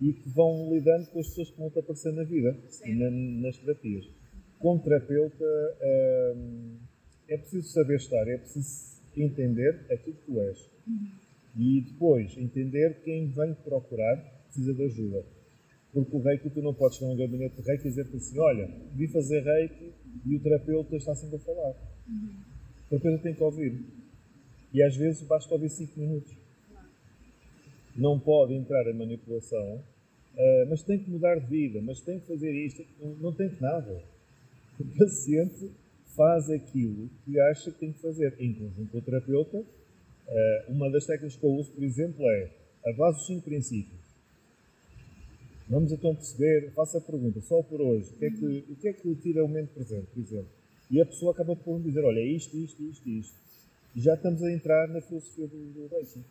e 0.00 0.12
que 0.12 0.28
vão 0.28 0.72
lidando 0.72 1.10
com 1.10 1.18
as 1.18 1.26
pessoas 1.28 1.50
que 1.50 1.58
vão 1.58 1.70
te 1.70 1.78
aparecer 1.80 2.12
na 2.12 2.22
vida 2.22 2.56
e 2.84 2.94
na, 2.94 3.10
nas 3.10 3.58
terapias. 3.58 4.08
Como 4.60 4.80
terapeuta, 4.80 5.44
hum, 6.36 6.76
é 7.28 7.36
preciso 7.36 7.68
saber 7.68 7.96
estar, 7.96 8.28
é 8.28 8.38
preciso 8.38 9.02
entender 9.16 9.86
aquilo 9.90 10.16
que 10.16 10.26
tu 10.26 10.40
és. 10.40 10.70
Uhum. 10.86 11.10
E 11.56 11.80
depois 11.80 12.36
entender 12.36 13.02
quem 13.02 13.28
vem 13.30 13.54
procurar 13.54 14.16
precisa 14.44 14.72
de 14.72 14.84
ajuda 14.84 15.35
porque 16.04 16.16
o 16.16 16.20
reiki, 16.20 16.50
tu 16.50 16.60
não 16.60 16.74
podes 16.74 16.98
ter 16.98 17.06
um 17.06 17.16
gabinete 17.16 17.56
de 17.56 17.62
reiki 17.62 17.86
e 17.86 17.90
dizer 17.90 18.02
assim: 18.02 18.38
olha, 18.38 18.68
vi 18.94 19.08
fazer 19.08 19.40
reiki 19.42 19.92
e 20.26 20.36
o 20.36 20.40
terapeuta 20.40 20.96
está 20.96 21.14
sempre 21.14 21.36
a 21.36 21.38
falar. 21.38 21.74
Uhum. 22.06 22.34
O 22.86 22.88
terapeuta 22.90 23.22
tem 23.22 23.34
que 23.34 23.42
ouvir. 23.42 23.80
E 24.74 24.82
às 24.82 24.94
vezes 24.94 25.22
basta 25.22 25.52
ouvir 25.54 25.70
5 25.70 25.98
minutos. 25.98 26.36
não 27.96 28.20
pode 28.20 28.52
entrar 28.52 28.86
em 28.86 28.92
manipulação, 28.92 29.76
uh, 29.76 30.68
mas 30.68 30.82
tem 30.82 30.98
que 30.98 31.10
mudar 31.10 31.36
de 31.36 31.46
vida, 31.46 31.80
mas 31.80 32.02
tem 32.02 32.20
que 32.20 32.26
fazer 32.26 32.52
isto, 32.52 32.84
não, 33.20 33.32
tem 33.32 33.48
que 33.48 33.62
nada. 33.62 34.02
O 34.78 34.84
paciente 34.98 35.70
faz 36.14 36.50
aquilo 36.50 37.08
que 37.24 37.40
acha 37.40 37.70
que 37.70 37.78
tem 37.78 37.92
que 37.92 38.02
fazer, 38.02 38.36
em 38.38 38.52
conjunto 38.52 38.92
com 38.92 38.98
o 38.98 39.02
terapeuta. 39.02 39.58
Uh, 39.58 40.72
uma 40.72 40.90
das 40.90 41.06
técnicas 41.06 41.36
que 41.36 41.46
eu 41.46 41.50
uso, 41.50 41.72
por 41.72 41.82
exemplo, 41.82 42.28
é 42.28 42.50
a 42.84 42.92
base 42.92 43.16
dos 43.18 43.26
cinco 43.26 43.44
princípios. 43.44 44.05
Vamos 45.68 45.90
então 45.90 46.14
perceber, 46.14 46.70
faça 46.72 46.98
a 46.98 47.00
pergunta, 47.00 47.40
só 47.40 47.60
por 47.62 47.80
hoje, 47.80 48.12
o 48.12 48.18
que 48.18 48.24
é 48.24 48.30
que, 48.30 48.64
o 48.70 48.76
que, 48.76 48.88
é 48.88 48.92
que 48.92 49.14
tira 49.16 49.44
o 49.44 49.48
momento 49.48 49.74
presente, 49.74 50.06
por 50.06 50.20
exemplo? 50.20 50.48
E 50.88 51.00
a 51.00 51.06
pessoa 51.06 51.32
acaba 51.32 51.56
por 51.56 51.80
dizer, 51.80 52.04
olha, 52.04 52.20
é 52.20 52.26
isto, 52.26 52.56
isto, 52.56 52.80
isto, 52.84 53.08
isto. 53.08 53.34
E 53.94 54.00
já 54.00 54.14
estamos 54.14 54.42
a 54.42 54.52
entrar 54.52 54.86
na 54.88 55.00
filosofia 55.00 55.48
do, 55.48 55.56
do 55.72 55.86
Racing. 55.88 56.24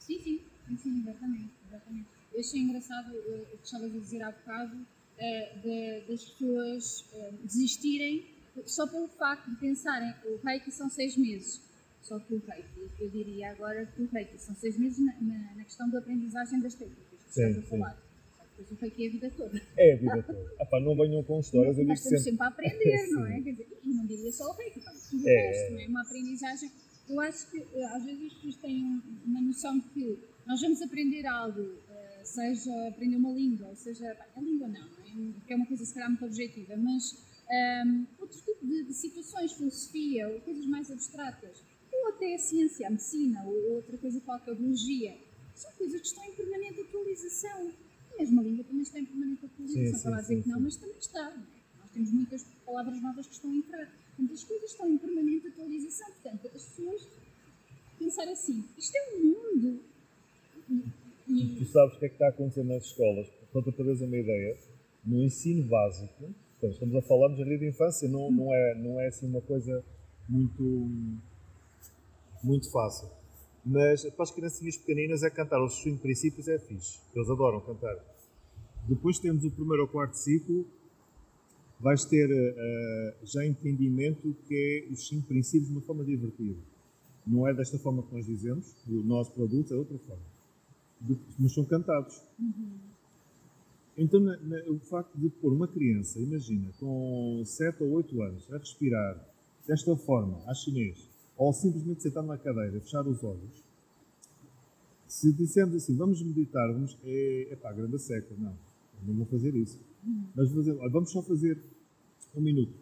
Sim, 0.00 0.20
sim, 0.22 0.40
sim, 0.82 1.00
exatamente, 1.00 1.50
exatamente. 1.68 2.06
Eu 2.32 2.40
achei 2.40 2.60
engraçado 2.60 3.12
uh, 3.12 3.42
o 3.52 3.58
que 3.58 3.64
estavas 3.64 3.94
a 3.94 3.98
dizer 3.98 4.22
há 4.22 4.30
bocado, 4.30 4.76
uh, 4.76 5.60
de, 5.62 6.00
das 6.08 6.24
pessoas 6.24 7.00
uh, 7.12 7.32
desistirem 7.44 8.24
só 8.64 8.86
pelo 8.86 9.08
facto 9.08 9.50
de 9.50 9.56
pensarem 9.56 10.12
o 10.24 10.36
reiki 10.36 10.70
são 10.70 10.88
seis 10.88 11.16
meses. 11.16 11.60
Só 12.00 12.18
que 12.18 12.34
o 12.34 12.42
reiki, 12.46 12.88
eu 12.98 13.10
diria 13.10 13.50
agora 13.50 13.84
que 13.84 14.02
o 14.02 14.06
reiki 14.06 14.38
são 14.38 14.54
seis 14.54 14.78
meses 14.78 14.98
na, 15.04 15.12
na, 15.20 15.54
na 15.56 15.64
questão 15.64 15.90
da 15.90 15.98
aprendizagem 15.98 16.60
das 16.60 16.74
técnicas 16.74 17.22
que 17.24 17.34
sim, 17.34 17.42
estás 17.42 17.58
a 17.58 17.68
falar. 17.68 17.94
Pois 17.94 18.07
o 18.70 18.74
reiki 18.74 19.04
é 19.04 19.08
a 19.08 19.12
vida 19.12 19.30
toda. 19.30 19.62
É 19.76 19.92
a 19.92 19.96
vida 19.96 20.22
toda. 20.22 20.54
ah, 20.60 20.80
não 20.80 20.96
venham 20.96 21.22
com 21.22 21.40
histórias, 21.40 21.78
eu 21.78 21.84
Nós 21.84 21.98
estamos 21.98 22.24
sempre... 22.24 22.38
sempre 22.38 22.44
a 22.44 22.48
aprender, 22.48 23.06
não 23.12 23.26
é? 23.26 23.40
Quer 23.40 23.50
dizer, 23.52 23.68
e 23.84 23.88
não 23.94 24.06
diria 24.06 24.32
só 24.32 24.50
o 24.50 24.52
reiki, 24.56 24.80
tudo 24.80 25.24
o 25.24 25.28
é. 25.28 25.46
resto, 25.48 25.72
não 25.72 25.80
é? 25.80 25.86
Uma 25.86 26.02
aprendizagem. 26.02 26.70
Eu 27.08 27.20
acho 27.20 27.50
que 27.50 27.58
eh, 27.58 27.84
às 27.84 28.04
vezes 28.04 28.26
as 28.26 28.34
pessoas 28.34 28.56
têm 28.56 29.02
uma 29.24 29.40
noção 29.40 29.78
de 29.78 29.88
que 29.88 30.18
nós 30.46 30.60
vamos 30.60 30.82
aprender 30.82 31.26
algo, 31.26 31.78
eh, 31.88 32.20
seja 32.24 32.70
aprender 32.88 33.16
uma 33.16 33.32
língua, 33.32 33.74
seja. 33.76 34.16
A 34.36 34.40
língua 34.40 34.68
não, 34.68 34.80
não 34.80 35.28
é? 35.28 35.32
Porque 35.32 35.52
é 35.52 35.56
uma 35.56 35.66
coisa 35.66 35.84
se 35.84 35.94
calhar 35.94 36.10
muito 36.10 36.24
objetiva, 36.26 36.76
mas 36.76 37.16
um, 37.50 38.06
outro 38.18 38.38
tipo 38.38 38.66
de, 38.66 38.84
de, 38.84 38.92
situações, 38.92 39.52
filosofia, 39.52 40.28
ou 40.28 40.40
coisas 40.40 40.66
mais 40.66 40.90
abstratas, 40.90 41.62
ou 41.90 42.08
até 42.08 42.34
a 42.34 42.38
ciência, 42.38 42.86
a 42.86 42.90
medicina, 42.90 43.42
ou 43.44 43.76
outra 43.76 43.96
coisa 43.96 44.20
qualquer, 44.20 44.52
a 44.52 44.54
biologia, 44.54 45.16
são 45.54 45.72
coisas 45.72 46.00
que 46.00 46.06
estão 46.06 46.24
em 46.24 46.32
permanente 46.32 46.80
atualização. 46.80 47.72
Mesma 48.18 48.42
língua 48.42 48.64
também 48.64 48.82
está 48.82 48.98
em 48.98 49.04
permanente 49.04 49.46
atualização. 49.46 49.96
Estava 49.96 50.16
a 50.16 50.20
dizer 50.20 50.36
sim, 50.36 50.42
que 50.42 50.48
não, 50.48 50.60
mas 50.60 50.76
também 50.76 50.98
está. 50.98 51.30
É? 51.30 51.80
Nós 51.80 51.90
temos 51.92 52.12
muitas 52.12 52.42
palavras 52.66 53.02
novas 53.02 53.26
que 53.26 53.34
estão 53.34 53.50
a 53.50 53.54
entrar. 53.54 53.86
Portanto, 53.86 54.32
as 54.32 54.44
coisas 54.44 54.70
estão 54.70 54.90
em 54.90 54.98
permanente 54.98 55.46
atualização. 55.48 56.06
Portanto, 56.08 56.46
as 56.46 56.64
pessoas 56.64 57.08
pensar 57.98 58.28
assim, 58.28 58.64
isto 58.76 58.96
é 58.96 59.14
um 59.14 59.24
mundo. 59.24 59.80
E, 60.68 60.82
e... 61.28 61.56
Tu 61.56 61.64
sabes 61.66 61.96
o 61.96 61.98
que 61.98 62.06
é 62.06 62.08
que 62.08 62.14
está 62.14 62.28
acontecendo 62.28 62.68
nas 62.68 62.84
escolas? 62.84 63.28
Para 63.52 63.62
te 63.62 63.72
teres 63.72 64.00
uma 64.00 64.16
ideia, 64.16 64.58
no 65.04 65.22
ensino 65.22 65.68
básico, 65.68 66.34
Portanto, 66.60 66.72
estamos 66.72 66.96
a 66.96 67.02
falar 67.02 67.28
de 67.28 67.38
jardim 67.38 67.58
de 67.58 67.68
infância, 67.68 68.08
não, 68.08 68.32
não, 68.32 68.52
é, 68.52 68.74
não 68.74 69.00
é 69.00 69.06
assim 69.06 69.28
uma 69.28 69.40
coisa 69.40 69.84
muito, 70.28 70.90
muito 72.42 72.68
fácil. 72.72 73.08
Mas 73.64 74.04
para 74.10 74.22
as 74.22 74.30
criancinhas 74.30 74.76
pequeninas 74.76 75.22
é 75.22 75.30
cantar 75.30 75.62
os 75.62 75.82
cinco 75.82 76.00
princípios 76.00 76.48
é 76.48 76.58
fixe. 76.58 77.00
Eles 77.14 77.28
adoram 77.28 77.60
cantar. 77.60 77.96
Depois 78.88 79.18
temos 79.18 79.44
o 79.44 79.50
primeiro 79.50 79.82
ou 79.82 79.88
quarto 79.88 80.14
ciclo, 80.14 80.66
vais 81.78 82.04
ter 82.04 82.28
uh, 82.30 83.26
já 83.26 83.44
entendimento 83.46 84.34
que 84.46 84.86
é 84.88 84.92
os 84.92 85.06
cinco 85.06 85.26
princípios 85.28 85.68
de 85.68 85.72
uma 85.74 85.82
forma 85.82 86.04
divertida. 86.04 86.58
Não 87.26 87.46
é 87.46 87.52
desta 87.52 87.78
forma 87.78 88.02
que 88.02 88.14
nós 88.14 88.24
dizemos, 88.24 88.74
o 88.88 89.02
nosso 89.02 89.32
produto 89.32 89.74
é 89.74 89.76
outra 89.76 89.98
forma. 89.98 90.22
Mas 91.38 91.52
são 91.52 91.64
cantados. 91.64 92.22
Uhum. 92.38 92.78
Então, 93.98 94.20
na, 94.20 94.36
na, 94.38 94.58
o 94.70 94.78
facto 94.78 95.14
de 95.18 95.28
pôr 95.28 95.52
uma 95.52 95.68
criança, 95.68 96.18
imagina, 96.20 96.70
com 96.78 97.42
7 97.44 97.82
ou 97.82 97.90
8 97.90 98.22
anos, 98.22 98.52
a 98.52 98.56
respirar 98.56 99.28
desta 99.66 99.94
forma, 99.96 100.40
à 100.46 100.54
chinês, 100.54 101.06
ou 101.38 101.52
simplesmente 101.52 102.02
sentar 102.02 102.22
na 102.22 102.36
cadeira, 102.36 102.80
fechar 102.80 103.06
os 103.06 103.24
olhos, 103.24 103.64
se 105.06 105.32
dissermos 105.32 105.76
assim, 105.76 105.96
vamos 105.96 106.20
meditar, 106.22 106.70
vamos, 106.70 106.98
é, 107.04 107.48
é 107.50 107.56
pá, 107.56 107.72
grande 107.72 107.98
seca, 107.98 108.34
não, 108.36 108.54
não 109.06 109.14
vou 109.14 109.26
fazer 109.26 109.54
isso. 109.54 109.80
Mas 110.34 110.50
dizer, 110.50 110.74
vamos 110.90 111.10
só 111.10 111.22
fazer 111.22 111.58
um 112.36 112.40
minuto. 112.40 112.72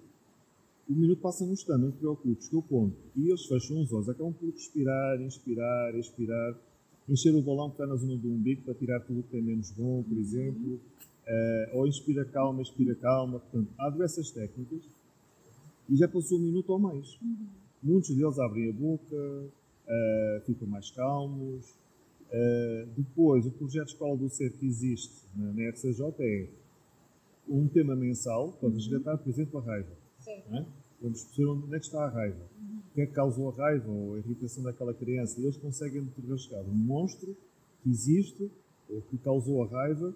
O 0.89 0.93
minuto 0.93 1.21
passa 1.21 1.45
no 1.45 1.53
stand, 1.55 1.79
não 1.79 1.91
te 1.93 1.99
preocupes, 1.99 2.49
que 2.49 2.57
eu 2.57 2.63
conto. 2.63 2.97
E 3.15 3.29
eles 3.29 3.47
fecham 3.47 3.81
os 3.81 3.93
olhos, 3.93 4.09
acabam 4.09 4.33
por 4.33 4.49
respirar, 4.51 5.21
inspirar, 5.21 5.95
expirar, 5.95 6.57
encher 7.09 7.35
o 7.35 7.43
balão 7.43 7.69
que 7.69 7.75
está 7.75 7.87
na 7.87 7.97
zona 7.97 8.17
do 8.17 8.29
umbigo 8.29 8.63
para 8.63 8.75
tirar 8.75 9.01
tudo 9.01 9.23
que 9.23 9.31
tem 9.31 9.43
menos 9.43 9.71
bom, 9.71 10.03
por 10.03 10.17
exemplo 10.17 10.81
uh, 11.27 11.79
ou 11.79 11.87
inspira 11.87 12.25
calma, 12.25 12.63
expira 12.63 12.95
calma. 12.95 13.41
Portanto, 13.41 13.69
há 13.79 13.91
diversas 13.91 14.31
técnicas 14.31 14.83
e 15.89 15.97
já 15.97 16.09
passou 16.09 16.39
um 16.39 16.43
minuto 16.43 16.71
ou 16.71 16.79
mais. 16.79 17.19
Uhum. 17.21 17.47
Muitos 17.87 18.15
deles 18.15 18.39
abrem 18.39 18.71
a 18.71 18.73
boca, 18.73 19.15
uh, 19.15 20.41
ficam 20.45 20.67
mais 20.67 20.91
calmos. 20.91 21.65
Uh, 22.29 22.87
depois, 22.97 23.47
o 23.47 23.51
projeto 23.53 23.89
Escola 23.89 24.17
do 24.17 24.29
Ser 24.29 24.53
que 24.53 24.67
existe 24.67 25.25
na, 25.37 25.53
na 25.53 25.71
RCJ 25.71 26.03
é 26.19 26.49
um 27.49 27.69
tema 27.69 27.95
mensal 27.95 28.53
para 28.53 28.69
uhum. 28.69 28.75
resgatar, 28.75 29.17
por 29.19 29.31
exemplo, 29.31 29.61
a 29.61 29.63
raiva. 29.63 29.93
É? 30.27 30.65
Vamos 31.01 31.23
perceber 31.23 31.49
onde 31.51 31.77
é 31.77 31.79
que 31.79 31.85
está 31.87 32.05
a 32.05 32.09
raiva. 32.09 32.41
Uhum. 32.61 32.79
O 32.79 32.95
que 32.95 33.01
é 33.03 33.07
que 33.07 33.13
causou 33.13 33.51
a 33.51 33.57
raiva 33.57 33.91
ou 33.91 34.15
a 34.15 34.19
irritação 34.19 34.65
daquela 34.65 34.93
criança. 34.93 35.41
E 35.41 35.45
eles 35.45 35.57
conseguem 35.57 36.09
rasgar 36.29 36.65
um 36.65 36.75
monstro 36.75 37.37
que 37.83 37.91
existe 37.91 38.51
ou 38.91 39.01
que 39.03 39.17
causou 39.19 39.63
a 39.63 39.67
raiva 39.69 40.13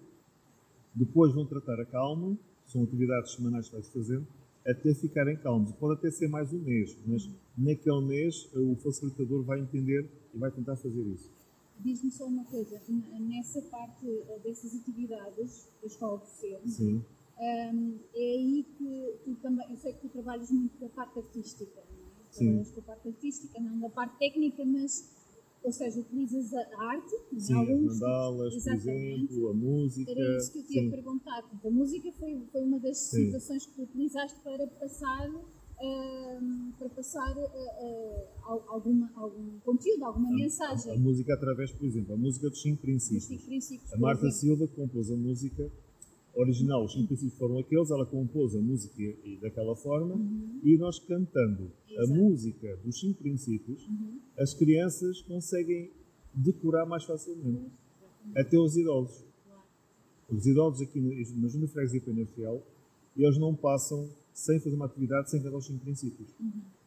depois 0.93 1.33
vão 1.33 1.45
tratar 1.45 1.79
a 1.79 1.85
calma, 1.85 2.37
são 2.67 2.83
atividades 2.83 3.33
semanais 3.33 3.67
que 3.67 3.73
vai-se 3.73 3.91
fazendo, 3.91 4.27
até 4.65 4.93
ficarem 4.93 5.37
calmos. 5.37 5.71
Pode 5.73 5.99
até 5.99 6.11
ser 6.11 6.27
mais 6.27 6.51
um 6.53 6.59
mês, 6.59 6.97
mas 7.05 7.29
naquele 7.57 8.01
mês 8.01 8.49
o 8.55 8.75
facilitador 8.75 9.43
vai 9.43 9.59
entender 9.59 10.09
e 10.33 10.37
vai 10.37 10.51
tentar 10.51 10.75
fazer 10.75 11.01
isso. 11.01 11.31
Diz-me 11.79 12.11
só 12.11 12.25
uma 12.27 12.45
coisa, 12.45 12.79
nessa 13.19 13.61
parte 13.63 14.07
eh, 14.07 14.39
dessas 14.43 14.75
atividades 14.75 15.67
da 15.81 15.87
escola 15.87 16.19
de 16.19 16.29
ser, 16.29 16.61
Sim. 16.67 17.03
Um, 17.41 17.99
é 18.13 18.19
aí 18.19 18.63
que 18.77 19.19
tu 19.25 19.35
também, 19.41 19.67
eu 19.71 19.75
sei 19.75 19.93
que 19.93 20.01
tu 20.01 20.09
trabalhas 20.09 20.51
muito 20.51 20.77
com 20.77 20.85
a 20.85 20.89
parte 20.89 21.17
artística, 21.17 21.81
não 21.89 22.05
é? 22.05 22.63
Sim. 22.63 22.63
com 22.71 22.81
a 22.81 22.83
parte 22.83 23.07
artística, 23.07 23.59
não 23.59 23.79
da 23.79 23.89
parte 23.89 24.19
técnica, 24.19 24.63
mas 24.63 25.20
ou 25.63 25.71
seja, 25.71 25.99
utilizas 25.99 26.53
a 26.53 26.83
arte, 26.83 27.15
é? 27.15 27.39
sim, 27.39 27.53
alguns 27.53 27.93
mandalas, 27.93 28.63
por 28.63 28.73
exemplo, 28.73 29.49
a 29.49 29.53
música. 29.53 30.11
Era 30.11 30.37
isso 30.37 30.51
que 30.51 30.59
eu 30.59 30.65
tinha 30.65 30.89
perguntar. 30.89 31.43
A 31.63 31.69
música 31.69 32.11
foi, 32.13 32.41
foi 32.51 32.61
uma 32.61 32.79
das 32.79 32.97
sim. 32.97 33.25
situações 33.25 33.65
que 33.67 33.73
tu 33.73 33.83
utilizaste 33.83 34.39
para 34.43 34.65
passar, 34.67 35.29
uh, 35.29 36.73
para 36.79 36.89
passar 36.89 37.37
uh, 37.37 37.43
uh, 37.43 38.63
alguma, 38.69 39.11
algum 39.15 39.59
conteúdo, 39.59 40.03
alguma 40.03 40.29
a, 40.29 40.35
mensagem. 40.35 40.93
A, 40.93 40.95
a, 40.95 40.99
música 40.99 41.33
através, 41.33 41.71
por 41.71 41.85
exemplo, 41.85 42.13
a 42.13 42.17
música 42.17 42.49
dos 42.49 42.61
cinco 42.61 42.81
princípios. 42.81 43.25
Cinco 43.25 43.45
princípios 43.45 43.93
a 43.93 43.97
Marta. 43.97 44.31
Silva 44.31 44.67
compôs 44.67 45.11
a 45.11 45.15
música 45.15 45.71
original, 46.33 46.85
os 46.85 46.93
princípios 46.93 47.37
foram 47.37 47.57
aqueles, 47.57 47.91
ela 47.91 48.05
compôs 48.05 48.55
a 48.55 48.61
música 48.61 49.01
e, 49.01 49.37
daquela 49.41 49.75
forma 49.75 50.15
uhum. 50.15 50.59
e 50.63 50.77
nós 50.77 50.99
cantando 50.99 51.71
Exato. 51.89 52.11
a 52.11 52.15
música 52.15 52.77
dos 52.77 52.99
cinco 52.99 53.19
princípios, 53.19 53.85
uhum. 53.87 54.19
as 54.37 54.53
crianças 54.53 55.21
conseguem 55.21 55.91
decorar 56.33 56.85
mais 56.85 57.03
facilmente. 57.03 57.63
Uhum. 57.63 58.31
Até 58.35 58.57
os 58.57 58.77
idosos. 58.77 59.25
Os 60.29 60.45
idosos 60.45 60.81
aqui 60.81 61.01
na 61.01 61.47
Júnior 61.49 61.69
Freguesia 61.69 62.01
Penafiel, 62.01 62.65
eles 63.17 63.37
não 63.37 63.53
passam 63.53 64.09
sem 64.33 64.59
fazer 64.61 64.75
uma 64.75 64.85
atividade 64.85 65.29
sem 65.29 65.41
cantar 65.41 65.57
os 65.57 65.65
cinco 65.65 65.83
princípios. 65.83 66.29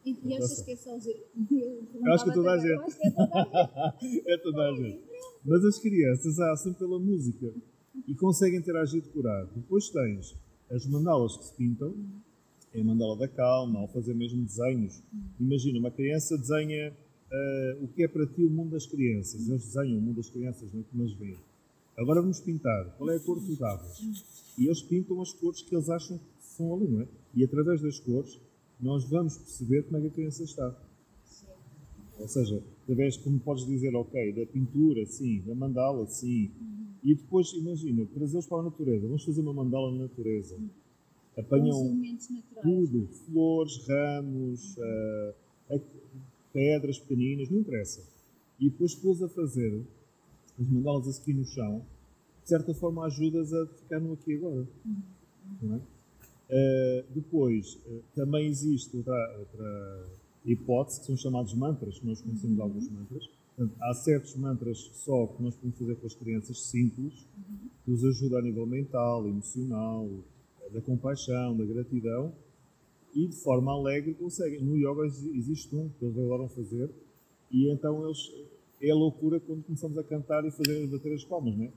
E, 0.03 0.17
e 0.23 0.33
achas 0.35 0.61
que 0.61 0.71
é 0.71 0.75
só 0.75 0.95
os 0.95 1.05
Eu 1.05 2.13
acho 2.13 2.23
que 2.23 2.31
é 2.31 2.33
toda 2.33 2.51
a 2.51 2.57
gente. 2.57 2.97
É 4.27 4.37
toda 4.37 4.61
a 4.69 4.75
gente. 4.75 5.01
Mas 5.43 5.63
as 5.63 5.77
crianças 5.79 6.39
assam 6.39 6.73
pela 6.73 6.99
música 6.99 7.53
e 8.07 8.15
conseguem 8.15 8.59
interagir 8.59 9.01
decorado. 9.01 9.49
Depois 9.55 9.89
tens 9.89 10.35
as 10.69 10.85
mandalas 10.87 11.37
que 11.37 11.45
se 11.45 11.53
pintam, 11.53 11.93
é 12.73 12.81
a 12.81 12.83
mandala 12.83 13.15
da 13.17 13.27
calma, 13.27 13.79
ao 13.79 13.87
fazer 13.87 14.13
mesmo 14.13 14.43
desenhos. 14.43 15.01
Imagina, 15.39 15.79
uma 15.79 15.91
criança 15.91 16.37
desenha 16.37 16.91
uh, 16.91 17.83
o 17.83 17.87
que 17.87 18.03
é 18.03 18.07
para 18.07 18.25
ti 18.25 18.43
o 18.43 18.49
mundo 18.49 18.71
das 18.71 18.85
crianças. 18.85 19.47
Eles 19.47 19.65
desenham 19.65 19.99
o 19.99 20.01
mundo 20.01 20.17
das 20.17 20.29
crianças, 20.29 20.73
não 20.73 20.81
é 20.81 20.83
como 20.83 21.03
eles 21.03 21.13
veem. 21.13 21.37
Agora 21.97 22.21
vamos 22.21 22.41
pintar. 22.41 22.95
Qual 22.97 23.09
é 23.09 23.15
a 23.15 23.19
cor 23.19 23.39
que 23.39 23.55
tu? 23.55 23.63
E 24.57 24.65
eles 24.65 24.81
pintam 24.81 25.21
as 25.21 25.31
cores 25.31 25.61
que 25.61 25.73
eles 25.73 25.89
acham 25.89 26.17
que 26.17 26.25
são 26.39 26.75
ali, 26.75 26.87
não 26.87 27.01
é? 27.01 27.07
E 27.33 27.43
através 27.43 27.81
das 27.81 27.99
cores, 27.99 28.39
nós 28.79 29.05
vamos 29.09 29.37
perceber 29.37 29.83
como 29.83 29.97
é 29.97 30.01
que 30.01 30.07
a 30.07 30.11
criança 30.11 30.43
está. 30.43 30.75
Ou 32.19 32.27
seja, 32.27 32.61
através, 32.83 33.17
como 33.17 33.39
podes 33.39 33.65
dizer, 33.65 33.95
ok, 33.95 34.33
da 34.33 34.45
pintura, 34.45 35.05
sim, 35.05 35.41
da 35.45 35.55
mandala, 35.55 36.05
sim, 36.07 36.51
e 37.05 37.15
depois, 37.15 37.53
imagina, 37.53 38.05
trazê-los 38.13 38.47
para 38.47 38.57
a 38.57 38.63
natureza. 38.63 39.07
Vamos 39.07 39.23
fazer 39.23 39.41
uma 39.41 39.53
mandala 39.53 39.91
na 39.91 40.03
natureza. 40.03 40.57
Apanham 41.37 42.01
tudo, 42.61 43.07
flores, 43.25 43.85
ramos, 43.87 44.75
uh, 44.77 45.81
pedras 46.51 46.99
pequeninas, 46.99 47.49
não 47.49 47.59
interessa. 47.59 48.01
E 48.59 48.69
depois 48.69 48.95
pôs 48.95 49.21
a 49.21 49.29
fazer 49.29 49.85
mas 50.57 50.69
mandá-las 50.69 51.07
a 51.07 51.13
seguir 51.13 51.33
no 51.33 51.45
chão, 51.45 51.85
de 52.43 52.49
certa 52.49 52.73
forma 52.73 53.05
ajudas 53.05 53.53
a 53.53 53.67
ficar 53.67 53.99
no 53.99 54.13
aqui 54.13 54.35
agora. 54.35 54.67
Uhum. 55.61 55.77
Uh, 55.77 57.03
depois, 57.13 57.75
uh, 57.87 58.03
também 58.13 58.47
existe 58.47 58.95
outra, 58.95 59.37
outra, 59.39 60.09
hipótese, 60.45 60.99
que 60.99 61.07
são 61.07 61.17
chamados 61.17 61.53
mantras, 61.53 61.99
que 61.99 62.05
nós 62.05 62.21
conhecemos 62.21 62.59
alguns 62.59 62.89
mantras. 62.89 63.29
Portanto, 63.55 63.77
há 63.81 63.93
certos 63.93 64.35
mantras 64.35 64.77
só 64.93 65.27
que 65.27 65.41
nós 65.41 65.55
podemos 65.55 65.77
fazer 65.77 65.95
com 65.95 66.07
as 66.07 66.15
crianças 66.15 66.61
simples, 66.63 67.25
que 67.83 67.91
os 67.91 68.03
ajuda 68.03 68.39
a 68.39 68.41
nível 68.41 68.65
mental, 68.65 69.25
emocional, 69.27 70.09
da 70.73 70.81
compaixão, 70.81 71.55
da 71.55 71.63
gratidão, 71.63 72.33
e 73.13 73.27
de 73.27 73.35
forma 73.35 73.71
alegre 73.71 74.13
conseguem. 74.13 74.61
No 74.61 74.75
yoga 74.75 75.05
existe 75.05 75.73
um 75.73 75.89
que 75.89 76.03
eles 76.03 76.17
adoram 76.17 76.49
fazer, 76.49 76.89
e 77.49 77.71
então 77.71 78.05
eles. 78.05 78.19
É 78.81 78.91
a 78.91 78.95
loucura 78.95 79.39
quando 79.39 79.63
começamos 79.63 79.97
a 79.97 80.03
cantar 80.03 80.45
e 80.45 80.51
fazer 80.51 80.85
bater 80.87 81.13
as 81.13 81.23
palmas, 81.23 81.55
não 81.57 81.63
é? 81.63 81.71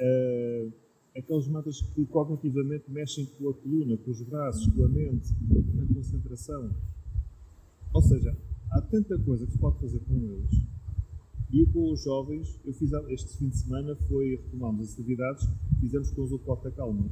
Uh, 0.00 0.72
aqueles 1.14 1.46
mantras 1.46 1.82
que 1.82 2.06
cognitivamente 2.06 2.90
mexem 2.90 3.26
com 3.26 3.50
a 3.50 3.54
coluna, 3.54 3.98
com 3.98 4.10
os 4.10 4.22
braços, 4.22 4.66
com 4.72 4.82
a 4.82 4.88
mente, 4.88 5.28
com 5.46 5.82
a 5.82 5.94
concentração. 5.94 6.74
Ou 7.92 8.00
seja, 8.00 8.34
há 8.72 8.80
tanta 8.80 9.18
coisa 9.18 9.44
que 9.44 9.52
se 9.52 9.58
pode 9.58 9.78
fazer 9.78 10.00
com 10.00 10.14
eles. 10.14 10.77
E 11.50 11.64
com 11.66 11.92
os 11.92 12.02
jovens, 12.02 12.60
eu 12.64 12.74
fiz 12.74 12.90
este 13.08 13.38
fim 13.38 13.48
de 13.48 13.56
semana, 13.56 13.96
foi 14.08 14.36
retomamos 14.36 14.84
as 14.84 14.92
atividades 14.92 15.48
fizemos 15.80 16.10
com 16.10 16.22
os 16.22 16.30
do 16.30 16.38
Porta 16.38 16.70
Calma. 16.70 17.10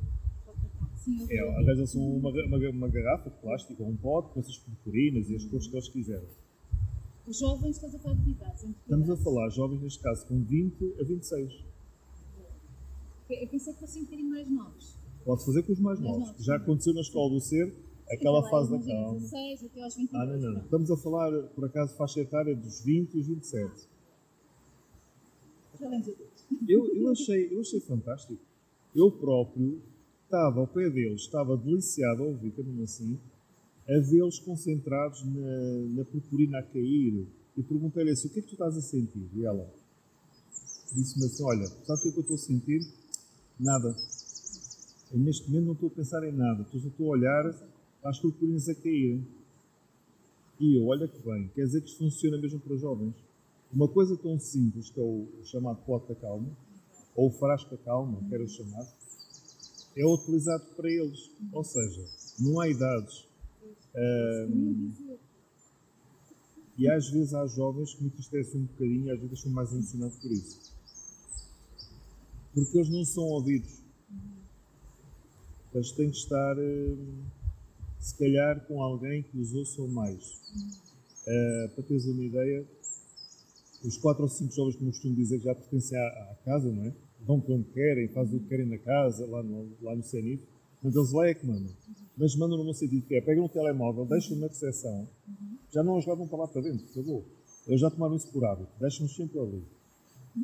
Sim, 0.97 1.27
é, 1.31 1.41
arranjam-se 1.61 1.97
uma, 1.97 2.31
uma, 2.31 2.71
uma, 2.71 2.89
garrafa 2.89 3.31
de 3.31 3.37
plástico 3.37 3.83
ou 3.83 3.91
um 3.91 3.97
pote 3.97 4.33
com 4.33 4.41
essas 4.41 4.59
purpurinas 4.59 5.31
e 5.31 5.37
as 5.37 5.45
cores 5.45 5.69
que 5.69 5.77
eles 5.77 5.89
quiserem. 5.89 6.29
Os 7.27 7.39
jovens, 7.39 7.77
estás 7.77 7.95
a 7.95 7.99
falar 7.99 8.17
de 8.17 8.31
idades? 8.31 8.65
Estamos 8.65 9.11
a 9.11 9.17
falar 9.17 9.49
jovens, 9.51 9.83
neste 9.83 10.03
caso, 10.03 10.27
com 10.27 10.43
20 10.43 10.97
a 11.01 11.05
26. 11.05 11.65
Eu 13.31 13.49
pensei 13.49 13.73
que 13.73 13.81
fossem 13.81 14.03
um 14.03 14.05
bocadinho 14.05 14.31
mais 14.31 14.51
novos. 14.51 14.97
Pode 15.25 15.45
fazer 15.45 15.63
com 15.63 15.73
os 15.73 15.81
mais, 15.81 16.01
mais 16.01 16.11
novos. 16.11 16.29
novos. 16.29 16.45
Já 16.45 16.57
aconteceu 16.57 16.95
na 16.95 17.01
escola 17.01 17.31
do 17.31 17.41
ser, 17.41 17.73
aquela 18.11 18.49
fase 18.49 18.71
da 18.71 18.79
calma. 18.79 19.19
16 19.19 19.65
até 19.65 19.83
aos 19.83 19.97
22. 19.97 20.23
Ah, 20.23 20.27
não, 20.27 20.53
não. 20.53 20.61
Estamos 20.61 20.91
a 20.91 20.97
falar, 20.97 21.43
por 21.49 21.65
acaso, 21.65 21.97
faixa 21.97 22.21
etária 22.21 22.55
dos 22.55 22.85
20 22.85 23.15
e 23.15 23.21
os 23.21 23.27
27. 23.27 23.96
Eu, 26.69 26.95
eu, 26.95 27.11
achei, 27.11 27.55
eu 27.55 27.61
achei 27.61 27.81
fantástico. 27.81 28.41
Eu 28.95 29.11
próprio 29.11 29.81
estava 30.25 30.61
ao 30.61 30.67
pé 30.67 30.91
deles, 30.91 31.23
estava 31.23 31.57
deliciado 31.57 32.23
a 32.23 32.27
ouvir, 32.27 32.51
também 32.53 32.83
assim, 32.83 33.19
a 33.89 33.99
vê-los 34.01 34.39
concentrados 34.41 35.25
na, 35.25 35.97
na 35.97 36.05
purpurina 36.05 36.59
a 36.59 36.63
cair. 36.63 37.27
E 37.57 37.63
perguntei-lhe 37.63 38.11
assim: 38.11 38.29
o 38.29 38.31
que 38.31 38.41
é 38.41 38.43
que 38.43 38.49
tu 38.49 38.55
estás 38.55 38.77
a 38.77 38.81
sentir? 38.81 39.29
E 39.35 39.45
ela 39.45 39.71
disse-me 40.95 41.27
assim: 41.27 41.45
olha, 41.45 41.67
sabes 41.67 42.01
o 42.01 42.03
que 42.03 42.09
é 42.09 42.13
que 42.13 42.19
eu 42.19 42.23
estou 42.23 42.37
a 42.37 42.39
sentir? 42.39 42.81
Nada. 43.59 43.97
Eu, 45.13 45.19
neste 45.21 45.49
momento 45.49 45.67
não 45.67 45.73
estou 45.73 45.89
a 45.89 45.93
pensar 45.93 46.23
em 46.29 46.33
nada, 46.33 46.63
estou, 46.63 46.81
estou 46.81 47.07
a 47.07 47.11
olhar 47.11 47.53
para 48.01 48.11
as 48.11 48.19
purpurinas 48.19 48.69
a 48.69 48.75
caírem. 48.75 49.27
E 50.59 50.77
eu, 50.79 50.87
olha 50.87 51.07
que 51.07 51.19
bem, 51.19 51.49
quer 51.55 51.65
dizer 51.65 51.83
que 51.83 51.89
isto 51.89 51.99
funciona 51.99 52.39
mesmo 52.39 52.59
para 52.61 52.77
jovens. 52.77 53.15
Uma 53.73 53.89
coisa 53.89 54.17
tão 54.17 54.39
simples 54.39 54.91
que 54.91 55.01
é 55.01 55.03
o 55.03 55.29
chamado 55.45 55.83
pote 55.85 56.09
da 56.09 56.15
calma, 56.15 56.49
ou 57.15 57.31
frasco 57.31 57.77
calma, 57.79 58.23
quero 58.29 58.49
chamar, 58.49 58.87
é 59.97 60.07
utilizado 60.07 60.65
para 60.77 60.91
eles. 60.91 61.31
Ou 61.53 61.65
seja, 61.65 62.05
não 62.39 62.61
há 62.61 62.69
idades. 62.69 63.27
Um, 63.95 64.93
e 66.79 66.89
às 66.91 67.09
vezes 67.09 67.33
há 67.33 67.47
jovens 67.47 67.95
que 67.95 68.03
me 68.03 68.09
entristecem 68.09 68.61
um 68.61 68.65
bocadinho 68.65 69.07
e 69.07 69.11
às 69.11 69.21
vezes 69.21 69.41
são 69.41 69.51
mais 69.51 69.73
emocionados 69.73 70.19
por 70.19 70.31
isso. 70.31 70.75
Porque 72.55 72.79
eles 72.79 72.91
não 72.91 73.05
são 73.05 73.25
ouvidos. 73.25 73.83
Eles 75.75 75.93
têm 75.93 76.11
que 76.11 76.17
estar, 76.17 76.57
se 77.99 78.17
calhar, 78.19 78.67
com 78.67 78.83
alguém 78.83 79.23
que 79.23 79.39
os 79.39 79.55
ouça 79.55 79.87
mais. 79.89 80.41
Uh, 81.27 81.69
para 81.75 81.85
teres 81.85 82.07
uma 82.07 82.23
ideia, 82.23 82.67
os 83.85 83.97
quatro 83.99 84.23
ou 84.23 84.29
cinco 84.29 84.53
jovens 84.53 84.77
que 84.77 84.85
me 84.85 84.91
costumo 84.91 85.15
dizer 85.15 85.39
que 85.39 85.45
já 85.45 85.55
pertencem 85.55 85.99
à, 85.99 86.03
à, 86.03 86.37
casa, 86.45 86.71
não 86.71 86.85
é? 86.85 86.95
Vão 87.21 87.41
quando 87.41 87.65
querem, 87.73 88.09
fazem 88.09 88.39
o 88.39 88.43
que 88.43 88.49
querem 88.49 88.67
na 88.67 88.79
casa, 88.79 89.27
lá 89.27 89.43
no, 89.43 89.69
lá 89.83 89.95
no 89.95 90.03
CENIF. 90.03 90.43
Mas 90.83 90.95
eles 90.95 91.13
lá 91.13 91.27
é 91.27 91.35
que 91.35 91.47
mandam. 91.47 91.73
Mas 92.17 92.37
mandam 92.37 92.63
no 92.63 92.73
sentido 92.73 93.07
que 93.07 93.15
é, 93.17 93.21
pegam 93.21 93.45
um 93.45 93.49
telemóvel, 93.49 94.05
deixam 94.07 94.37
na 94.37 94.47
recepção, 94.47 95.09
já 95.73 95.83
não 95.83 95.99
os 95.99 96.07
levam 96.07 96.27
para 96.29 96.39
lá 96.39 96.49
para 96.49 96.63
dentro, 96.63 96.87
acabou. 96.91 97.25
Eles 97.67 97.81
já 97.81 97.91
tomaram 97.91 98.17
isso 98.17 98.31
por 98.33 98.45
hábito, 98.45 98.71
deixam-nos 98.79 99.15
sempre 99.15 99.39
ali. 99.39 99.63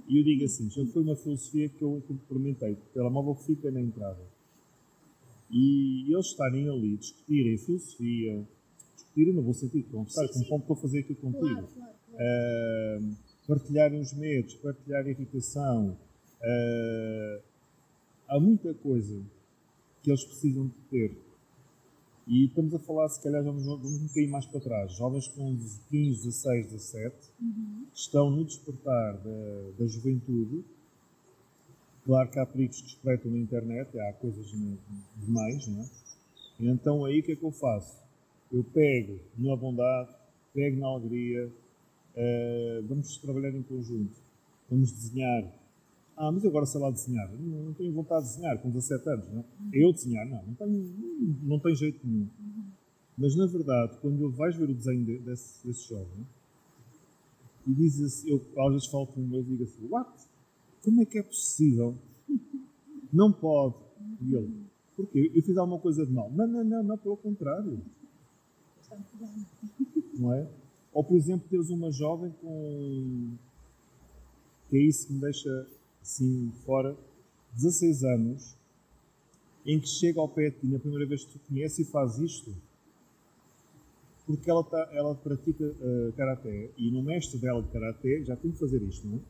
E 0.09 0.18
eu 0.18 0.25
digo 0.25 0.45
assim, 0.45 0.68
já 0.71 0.85
foi 0.87 1.03
uma 1.03 1.14
filosofia 1.14 1.68
que 1.68 1.83
eu 1.83 2.03
implementei, 2.11 2.73
o 2.73 2.77
telemóvel 2.92 3.35
fica 3.35 3.71
na 3.71 3.81
entrada. 3.81 4.21
E 5.51 6.12
eles 6.12 6.27
estarem 6.27 6.68
ali, 6.68 6.97
discutirem 6.97 7.59
filosofia, 7.59 8.47
discutirem 8.95 9.35
no 9.35 9.42
bom 9.42 9.53
sentido, 9.53 9.90
conversar, 9.90 10.27
como, 10.29 10.45
como 10.47 10.61
estou 10.62 10.77
a 10.77 10.81
fazer 10.81 10.99
aqui 11.01 11.14
contigo. 11.14 11.47
Claro, 11.47 11.68
claro. 11.75 11.92
Partilharem 13.47 14.01
os 14.01 14.13
medos, 14.13 14.55
partilhar 14.55 15.05
a 15.05 15.11
irritação. 15.11 15.97
Uh, 16.41 17.43
há 18.29 18.41
muita 18.41 18.73
coisa 18.75 19.23
que 20.03 20.11
eles 20.11 20.25
precisam 20.25 20.67
de 20.67 20.75
ter. 20.91 21.17
E 22.27 22.47
estamos 22.47 22.73
a 22.75 22.79
falar, 22.79 23.09
se 23.09 23.21
calhar, 23.21 23.43
vamos, 23.43 23.65
vamos 23.65 23.85
um 23.85 24.07
bocadinho 24.07 24.31
mais 24.31 24.47
para 24.47 24.61
trás. 24.61 24.93
Jovens 24.93 25.27
com 25.29 25.57
15, 25.91 26.25
16, 26.25 26.67
17, 26.67 27.17
uhum. 27.41 27.87
estão 27.93 28.31
no 28.31 28.45
despertar 28.45 29.19
da, 29.19 29.71
da 29.79 29.87
juventude. 29.87 30.65
Claro 32.05 32.31
que 32.31 32.39
há 32.39 32.47
perigos 32.47 32.81
que 32.81 32.89
espreitam 32.89 33.31
na 33.31 33.39
internet, 33.39 33.99
há 33.99 34.13
coisas 34.15 34.47
demais, 35.17 35.67
não 35.69 35.83
é? 35.83 35.87
Então 36.61 37.05
aí 37.05 37.21
o 37.21 37.23
que 37.23 37.33
é 37.33 37.37
que 37.37 37.45
eu 37.45 37.53
faço? 37.53 38.01
Eu 38.53 38.65
pego 38.65 39.19
na 39.39 39.57
bondade, 39.57 40.11
pego 40.53 40.79
na 40.79 40.89
alegria, 40.89 41.51
uh, 42.16 42.87
vamos 42.87 43.16
trabalhar 43.18 43.55
em 43.55 43.62
conjunto, 43.62 44.16
vamos 44.68 44.92
desenhar, 44.92 45.53
ah, 46.16 46.31
mas 46.31 46.44
eu 46.44 46.51
agora 46.51 46.66
sei 46.66 46.81
lá 46.81 46.90
desenhar. 46.90 47.31
Não, 47.33 47.64
não 47.64 47.72
tenho 47.72 47.92
vontade 47.92 48.27
de 48.27 48.33
desenhar 48.33 48.59
com 48.61 48.70
17 48.70 49.09
anos, 49.09 49.29
não 49.29 49.40
é? 49.40 49.44
Eu 49.72 49.92
desenhar, 49.92 50.27
não, 50.29 50.42
não 50.44 50.55
tenho, 50.55 50.94
não 51.42 51.59
tem 51.59 51.75
jeito 51.75 52.07
nenhum. 52.07 52.29
Mas 53.16 53.35
na 53.37 53.46
verdade, 53.46 53.98
quando 54.01 54.31
vais 54.31 54.57
ver 54.57 54.70
o 54.70 54.75
desenho 54.75 55.05
desse, 55.22 55.66
desse 55.66 55.88
jovem 55.88 56.27
e 57.66 57.72
dizes 57.72 58.20
assim, 58.20 58.31
eu 58.31 58.64
às 58.64 58.72
vezes 58.72 58.88
falo 58.88 59.07
com 59.07 59.20
meu 59.20 59.40
e 59.40 59.44
digo 59.44 59.64
assim: 59.64 59.87
What? 59.88 60.11
Como 60.83 61.03
é 61.03 61.05
que 61.05 61.18
é 61.18 61.22
possível? 61.22 61.96
Não 63.12 63.33
pode. 63.33 63.77
E 64.20 64.35
ele: 64.35 64.66
Porquê? 64.96 65.31
Eu 65.35 65.42
fiz 65.42 65.57
alguma 65.57 65.81
coisa 65.81 66.07
de 66.07 66.12
mal. 66.12 66.31
Não, 66.31 66.46
não, 66.46 66.64
não, 66.64 66.83
não, 66.83 66.98
pelo 66.98 67.16
contrário. 67.16 67.81
Não 70.18 70.35
é? 70.35 70.48
Ou 70.93 71.03
por 71.03 71.17
exemplo, 71.17 71.49
teres 71.49 71.71
uma 71.71 71.91
jovem 71.91 72.31
com. 72.41 73.35
que 74.69 74.77
é 74.77 74.81
isso 74.81 75.07
que 75.07 75.15
me 75.15 75.21
deixa 75.21 75.67
assim, 76.03 76.53
fora, 76.65 76.97
16 77.55 78.05
anos, 78.05 78.57
em 79.65 79.81
que 79.81 79.89
chega 79.89 80.21
ao 80.21 80.29
pé 80.29 80.51
de 80.51 80.57
ti 80.59 80.67
na 80.67 80.79
primeira 80.79 81.07
vez 81.07 81.25
que 81.25 81.33
tu 81.33 81.41
conhece 81.49 81.83
e 81.83 81.85
faz 81.85 82.19
isto, 82.19 82.55
porque 84.27 84.51
ela, 84.51 84.63
tá, 84.65 84.89
ela 84.93 85.15
pratica 85.15 85.65
uh, 85.65 86.13
karaté 86.17 86.71
e 86.77 86.91
no 86.91 87.03
mestre 87.03 87.39
dela 87.39 87.63
de 87.63 87.69
karaté 87.69 88.23
já 88.25 88.37
tem 88.37 88.51
que 88.51 88.59
fazer 88.59 88.83
isto, 88.83 89.07
não 89.07 89.17
é? 89.17 89.21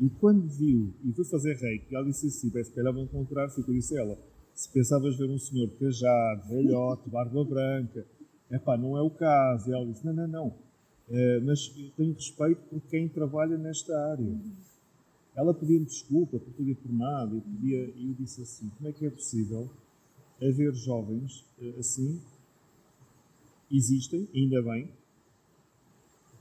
E 0.00 0.10
quando 0.20 0.48
viu 0.48 0.92
e 1.04 1.12
foi 1.12 1.24
fazer 1.24 1.56
reiki, 1.56 1.94
ela 1.94 2.04
disse 2.04 2.26
assim: 2.26 2.50
se 2.50 2.70
calhar 2.72 2.92
vão 2.92 3.04
encontrar, 3.04 3.48
ficou 3.50 3.72
disse 3.72 3.96
ela. 3.96 4.18
Se 4.52 4.68
pensavas 4.68 5.16
ver 5.16 5.28
um 5.28 5.38
senhor 5.38 5.68
cajado, 5.78 6.48
velhote, 6.48 7.08
barba 7.08 7.44
branca, 7.44 8.06
é 8.50 8.58
pá, 8.58 8.76
não 8.76 8.96
é 8.96 9.02
o 9.02 9.10
caso. 9.10 9.70
E 9.70 9.72
ela 9.72 9.86
disse: 9.86 10.04
não, 10.04 10.12
não, 10.12 10.28
não. 10.28 10.46
Uh, 11.08 11.44
mas 11.44 11.72
eu 11.76 11.90
tenho 11.96 12.14
respeito 12.14 12.62
por 12.68 12.80
quem 12.82 13.08
trabalha 13.08 13.58
nesta 13.58 13.94
área. 14.10 14.40
Ela 15.36 15.52
pedia-me 15.52 15.84
desculpa 15.84 16.38
por 16.38 16.52
pedir 16.54 16.76
por 16.76 16.92
nada 16.92 17.36
e, 17.36 17.40
pedia, 17.40 17.92
e 17.96 18.08
eu 18.08 18.14
disse 18.14 18.42
assim: 18.42 18.70
como 18.76 18.88
é 18.88 18.92
que 18.92 19.04
é 19.04 19.10
possível 19.10 19.70
haver 20.40 20.72
jovens 20.74 21.44
eh, 21.60 21.74
assim? 21.78 22.20
Existem, 23.70 24.28
ainda 24.34 24.62
bem, 24.62 24.88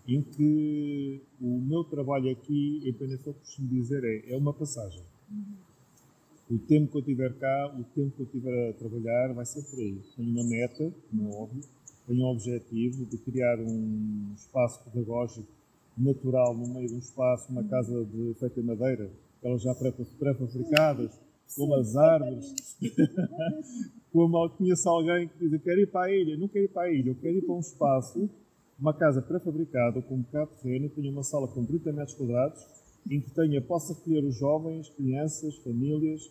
em 0.08 0.22
que 0.22 1.22
o 1.42 1.60
meu 1.60 1.84
trabalho 1.84 2.30
aqui 2.32 2.82
em 2.86 2.94
Penafel, 2.94 3.34
costumo 3.34 3.70
dizer, 3.70 4.04
é, 4.04 4.34
é 4.34 4.38
uma 4.38 4.54
passagem. 4.54 5.02
O 6.52 6.60
tempo 6.60 6.92
que 6.92 6.98
eu 6.98 7.00
estiver 7.00 7.34
cá, 7.40 7.74
o 7.80 7.84
tempo 7.96 8.12
que 8.12 8.22
eu 8.22 8.26
estiver 8.26 8.70
a 8.70 8.74
trabalhar, 8.74 9.34
vai 9.34 9.46
ser 9.46 9.64
por 9.64 9.80
aí. 9.80 10.00
Tenho 10.16 10.30
uma 10.30 10.44
meta, 10.44 10.94
como 11.10 11.30
é 11.30 11.36
óbvio, 11.36 11.64
tenho 12.08 12.24
um 12.24 12.32
objetivo 12.32 13.06
de 13.06 13.18
criar 13.18 13.60
um 13.60 14.34
espaço 14.36 14.84
pedagógico 14.84 15.48
natural 15.98 16.56
no 16.56 16.68
meio 16.68 16.88
de 16.88 16.96
um 16.96 17.00
espaço, 17.00 17.52
uma 17.52 17.64
casa 17.64 18.04
de 18.06 18.34
feita 18.40 18.62
de 18.62 18.68
madeira, 18.68 19.10
elas 19.42 19.62
já 19.62 19.74
pré-fabricadas, 19.76 21.12
com 21.56 21.66
umas 21.66 21.96
árvores. 21.96 22.76
Como 24.12 24.50
conheço 24.52 24.90
alguém 24.90 25.28
que 25.28 25.40
diz: 25.40 25.54
Eu 25.54 25.60
quero 25.60 25.82
ir 25.82 25.88
para 25.88 26.08
a 26.08 26.12
ilha, 26.12 26.38
não 26.38 26.48
quero 26.48 26.66
ir 26.66 26.70
para 26.70 26.84
a 26.84 26.92
ilha, 26.92 27.10
eu 27.10 27.16
quero 27.16 27.38
ir 27.38 27.42
para 27.42 27.56
um 27.56 27.60
espaço, 27.60 28.30
uma 28.80 28.94
casa 28.94 29.22
pré-fabricada, 29.22 30.02
com 30.02 30.16
um 30.16 30.22
bocado 30.22 30.52
de 30.56 30.62
terreno, 30.62 30.90
tenho 30.90 31.12
uma 31.12 31.24
sala 31.24 31.48
com 31.48 31.66
30 31.66 31.92
metros 31.92 32.16
quadrados 32.16 32.84
em 33.10 33.20
que 33.20 33.32
tenha, 33.32 33.62
possa 33.62 33.94
recolher 33.94 34.24
os 34.24 34.38
jovens, 34.38 34.90
crianças, 34.90 35.56
famílias, 35.58 36.30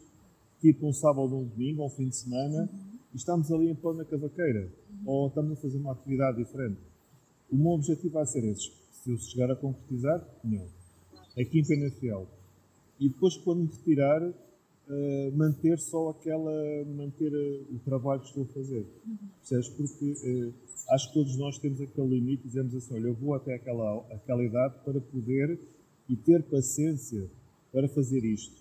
tipo 0.60 0.86
um 0.86 0.92
sábado 0.92 1.34
ou 1.34 1.42
um 1.42 1.44
domingo, 1.44 1.82
ou 1.82 1.88
um 1.88 1.90
fim 1.90 2.08
de 2.08 2.16
semana, 2.16 2.68
e 3.12 3.16
estamos 3.16 3.50
ali 3.52 3.68
em 3.68 3.74
plena 3.74 4.04
cavaqueira, 4.04 4.70
ou 5.04 5.28
estamos 5.28 5.52
a 5.52 5.56
fazer 5.56 5.78
uma 5.78 5.92
atividade 5.92 6.38
diferente. 6.38 6.78
O 7.50 7.56
meu 7.56 7.72
objetivo 7.72 8.14
vai 8.14 8.26
ser 8.26 8.44
esse. 8.44 8.70
Se 9.02 9.10
eu 9.10 9.18
chegar 9.18 9.50
a 9.50 9.56
concretizar, 9.56 10.26
não. 10.44 10.66
Aqui 11.38 11.60
em 11.60 11.64
Penafiel. 11.64 12.26
E 13.00 13.08
depois, 13.08 13.36
quando 13.36 13.60
me 13.60 13.66
retirar, 13.66 14.22
uh, 14.22 15.36
manter 15.36 15.78
só 15.78 16.10
aquela. 16.10 16.52
manter 16.86 17.32
uh, 17.32 17.74
o 17.74 17.78
trabalho 17.80 18.20
que 18.20 18.28
estou 18.28 18.44
a 18.44 18.46
fazer. 18.46 18.86
Percebes? 19.40 19.68
Porque 19.70 20.12
uh, 20.12 20.54
acho 20.90 21.08
que 21.08 21.14
todos 21.14 21.36
nós 21.36 21.58
temos 21.58 21.80
aquele 21.80 22.08
limite 22.08 22.46
dizemos 22.46 22.74
assim: 22.74 22.94
olha, 22.94 23.08
eu 23.08 23.14
vou 23.14 23.34
até 23.34 23.54
aquela, 23.54 23.98
aquela 24.12 24.44
idade 24.44 24.74
para 24.84 25.00
poder 25.00 25.58
e 26.08 26.16
ter 26.16 26.42
paciência 26.44 27.28
para 27.72 27.88
fazer 27.88 28.24
isto. 28.24 28.54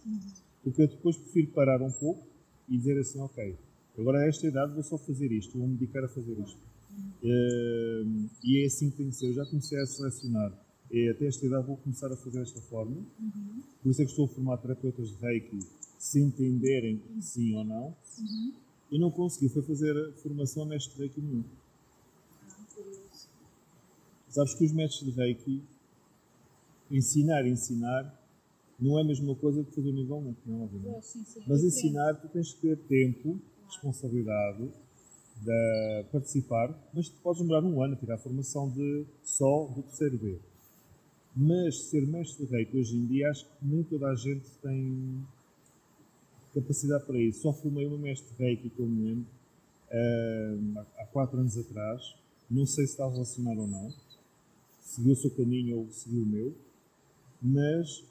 Porque 0.63 0.81
eu 0.81 0.87
depois 0.87 1.17
prefiro 1.17 1.51
parar 1.51 1.81
um 1.81 1.91
pouco 1.91 2.25
e 2.69 2.77
dizer 2.77 2.97
assim: 2.99 3.19
ok, 3.19 3.55
agora 4.01 4.19
a 4.19 4.27
esta 4.27 4.47
idade 4.47 4.73
vou 4.73 4.83
só 4.83 4.97
fazer 4.97 5.31
isto, 5.31 5.57
vou 5.57 5.67
me 5.67 5.75
dedicar 5.75 6.03
a 6.03 6.07
fazer 6.07 6.37
isto. 6.39 6.59
Uh, 7.23 8.29
e 8.43 8.63
é 8.63 8.65
assim 8.65 8.89
que 8.89 8.97
tem 8.97 9.09
que 9.09 9.15
ser. 9.15 9.27
Eu 9.27 9.33
já 9.35 9.45
comecei 9.45 9.79
a 9.79 9.85
selecionar. 9.85 10.51
E 10.91 11.09
até 11.09 11.27
esta 11.27 11.45
idade 11.45 11.65
vou 11.65 11.77
começar 11.77 12.11
a 12.11 12.17
fazer 12.17 12.39
desta 12.39 12.59
forma. 12.61 12.97
Uhum. 12.97 13.61
Por 13.81 13.91
isso 13.91 14.01
é 14.01 14.05
que 14.05 14.11
estou 14.11 14.25
a 14.25 14.27
formar 14.27 14.57
terapeutas 14.57 15.09
de 15.09 15.15
Reiki 15.21 15.59
se 15.97 16.19
entenderem 16.19 17.01
sim 17.21 17.55
ou 17.55 17.63
não. 17.63 17.95
Uhum. 18.19 18.53
E 18.91 18.99
não 18.99 19.09
consegui, 19.09 19.47
foi 19.47 19.61
fazer 19.61 19.95
a 19.95 20.11
formação 20.13 20.65
mestre 20.65 20.93
de 20.95 20.99
Reiki 20.99 21.21
nenhum. 21.21 21.43
Sabes 24.27 24.53
que 24.55 24.65
os 24.65 24.71
mestres 24.73 25.13
de 25.13 25.19
Reiki 25.19 25.61
ensinar, 26.89 27.47
ensinar, 27.47 28.19
não 28.79 28.97
é 28.97 29.01
a 29.01 29.05
mesma 29.05 29.35
coisa 29.35 29.63
que 29.63 29.73
fazer 29.73 29.89
o 29.89 29.93
nível 29.93 30.17
1, 30.17 30.35
não 30.45 30.63
é? 30.97 31.01
Sim, 31.01 31.23
Mas 31.47 31.63
ensinar, 31.63 32.15
tu 32.15 32.27
tens 32.27 32.53
que 32.53 32.61
ter 32.61 32.77
tempo, 32.77 33.39
responsabilidade, 33.71 34.69
de 35.41 36.05
participar, 36.11 36.77
mas 36.93 37.09
tu 37.09 37.15
podes 37.23 37.41
demorar 37.41 37.63
um 37.65 37.81
ano 37.81 37.93
a 37.95 37.97
tirar 37.97 38.15
a 38.15 38.17
formação 38.17 38.69
de 38.69 39.05
só 39.23 39.65
do 39.67 39.81
terceiro 39.83 40.17
B. 40.17 40.39
Mas 41.35 41.83
ser 41.83 42.05
mestre 42.05 42.45
de 42.45 42.51
reiki 42.51 42.77
hoje 42.77 42.95
em 42.95 43.05
dia, 43.07 43.29
acho 43.29 43.45
que 43.45 43.65
nem 43.65 43.83
toda 43.83 44.07
a 44.07 44.15
gente 44.15 44.45
tem 44.61 45.25
capacidade 46.53 47.05
para 47.05 47.17
isso. 47.17 47.41
Só 47.41 47.53
formei 47.53 47.87
uma 47.87 47.97
mestre 47.97 48.29
de 48.35 48.43
reiki, 48.43 48.69
que 48.69 48.79
eu 48.79 48.85
lembro, 48.85 49.25
uh, 49.89 50.85
há 50.97 51.05
quatro 51.05 51.39
anos 51.39 51.57
atrás. 51.57 52.15
Não 52.49 52.65
sei 52.65 52.85
se 52.85 52.91
está 52.91 53.09
relacionado 53.09 53.61
ou 53.61 53.67
não. 53.67 53.93
Seguiu 54.81 55.13
o 55.13 55.15
seu 55.15 55.31
caminho 55.31 55.79
ou 55.79 55.89
seguiu 55.89 56.23
o 56.23 56.25
meu. 56.25 56.53
Mas 57.41 58.03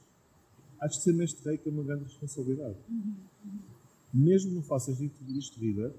acho 0.80 0.96
que 0.96 1.04
ser 1.04 1.12
mestre 1.12 1.42
de 1.42 1.48
reiki 1.48 1.68
é 1.68 1.72
uma 1.72 1.84
grande 1.84 2.04
responsabilidade. 2.04 2.76
Uhum. 2.88 3.14
Mesmo 4.12 4.52
não 4.52 4.62
faças 4.62 5.00
isto 5.00 5.24
de 5.24 5.60
vida, 5.60 5.94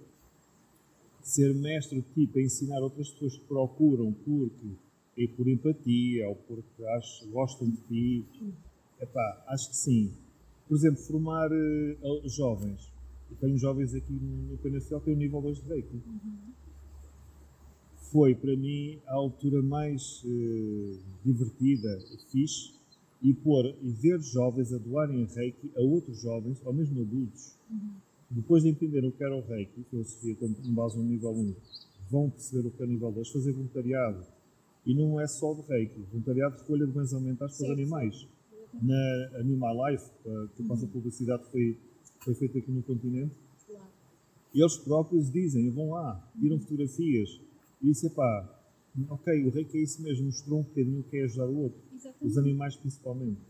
ser 1.22 1.54
mestre 1.54 2.04
tipo 2.14 2.38
a 2.38 2.42
ensinar 2.42 2.82
outras 2.82 3.10
pessoas 3.10 3.38
que 3.38 3.46
procuram 3.46 4.12
porque 4.12 4.76
é 5.18 5.28
por 5.28 5.48
empatia 5.48 6.28
ou 6.28 6.36
porque 6.36 6.84
acham, 6.84 7.30
gostam 7.30 7.70
de 7.70 7.78
ti, 7.88 8.26
epá, 9.00 9.46
acho 9.48 9.70
que 9.70 9.76
sim. 9.76 10.14
Por 10.68 10.76
exemplo, 10.76 11.02
formar 11.02 11.50
uh, 11.52 12.30
jovens. 12.30 12.92
Eu 13.30 13.38
tenho 13.38 13.58
jovens 13.58 13.94
aqui 13.94 14.14
no 14.14 14.58
PNFL 14.58 15.00
que 15.00 15.06
têm 15.06 15.14
o 15.14 15.18
nível 15.18 15.42
2 15.42 15.62
de 15.62 15.68
Reiki. 15.68 16.02
Foi 18.12 18.36
para 18.36 18.56
mim 18.56 19.00
a 19.08 19.16
altura 19.16 19.62
mais 19.62 20.24
uh, 20.24 21.00
divertida, 21.24 22.00
fixe, 22.30 22.74
e 23.22 23.34
pôr 23.34 23.76
e 23.82 23.90
ver 23.90 24.20
jovens 24.20 24.74
a 24.74 24.78
doarem 24.78 25.26
Reiki 25.26 25.72
a 25.76 25.82
outros 25.82 26.20
jovens, 26.22 26.60
ou 26.66 26.74
mesmo 26.74 27.02
adultos. 27.02 27.56
Uhum. 27.70 27.94
Depois 28.30 28.64
de 28.64 28.70
entender 28.70 29.06
o 29.06 29.12
que 29.12 29.24
era 29.24 29.36
o 29.36 29.42
reiki, 29.42 29.84
filosofia 29.90 30.36
com 30.36 30.48
base 30.74 30.98
no 30.98 31.04
nível 31.04 31.32
1, 31.32 31.54
vão 32.10 32.30
perceber 32.30 32.68
o 32.68 32.72
que 32.72 32.82
é 32.82 32.86
o 32.86 32.90
nível 32.90 33.12
2, 33.12 33.30
fazer 33.30 33.52
voluntariado. 33.52 34.26
E 34.86 34.96
não 34.96 35.20
é 35.20 35.28
só 35.28 35.54
de 35.54 35.62
reiki, 35.68 36.00
voluntariado 36.12 36.56
de 36.56 36.62
recolha 36.62 36.88
de 36.88 36.94
bens 36.94 37.14
alimentares 37.14 37.58
para 37.58 37.66
os 37.66 37.72
animais. 37.72 38.28
Na 38.82 39.40
Animal 39.40 39.92
Life, 39.92 40.06
que 40.56 40.64
a 40.64 40.66
nossa 40.66 40.88
publicidade 40.88 41.44
foi, 41.52 41.78
foi 42.22 42.34
feita 42.36 42.58
aqui 42.58 42.72
no 42.72 42.82
continente, 42.82 43.36
eles 44.56 44.78
próprios 44.78 45.32
dizem, 45.32 45.70
vão 45.70 45.92
lá, 45.92 46.26
tiram 46.40 46.58
fotografias. 46.60 47.42
E 47.82 47.88
dizem, 47.88 48.10
pá, 48.12 48.61
ok, 49.10 49.46
o 49.46 49.50
reiki 49.50 49.78
é 49.78 49.82
isso 49.82 50.02
mesmo, 50.02 50.26
mostrou 50.26 50.60
um 50.60 50.64
bocadinho 50.64 51.00
o 51.00 51.04
que 51.04 51.18
é 51.18 51.24
ajudar 51.24 51.48
o 51.48 51.58
outro, 51.64 51.82
Exatamente. 51.94 52.26
os 52.26 52.38
animais 52.38 52.76
principalmente. 52.76 53.42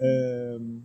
Um, 0.00 0.82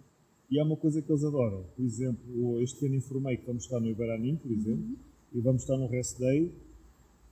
e 0.50 0.60
é 0.60 0.64
uma 0.64 0.78
coisa 0.78 1.02
que 1.02 1.12
eles 1.12 1.24
adoram. 1.24 1.64
Por 1.76 1.84
exemplo, 1.84 2.62
este 2.62 2.86
ano 2.86 2.96
informei 2.96 3.38
que 3.38 3.46
vamos 3.46 3.64
estar 3.64 3.80
no 3.80 3.88
Iberanim, 3.88 4.36
por 4.36 4.52
exemplo, 4.52 4.84
uhum. 4.84 4.98
e 5.34 5.42
vamos 5.42 5.62
estar 5.62 5.78
no 5.78 5.88
Rest 5.88 6.20
Day, 6.20 6.54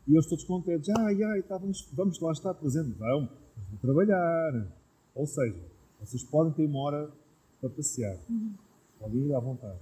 e 0.07 0.13
eles 0.13 0.27
todos 0.27 0.43
contentes. 0.45 0.89
Ai, 0.97 1.21
ai, 1.23 1.43
tá, 1.43 1.57
vamos, 1.57 1.87
vamos 1.93 2.19
lá 2.19 2.31
estar 2.31 2.53
presente. 2.53 2.91
Vão, 2.97 3.29
vão 3.69 3.79
trabalhar. 3.81 4.67
Ou 5.13 5.27
seja, 5.27 5.59
vocês 5.99 6.23
podem 6.23 6.53
ter 6.53 6.65
uma 6.65 6.79
hora 6.79 7.11
para 7.59 7.69
passear. 7.69 8.17
Uhum. 8.29 8.53
Podem 8.99 9.27
ir 9.27 9.33
à 9.35 9.39
vontade. 9.39 9.79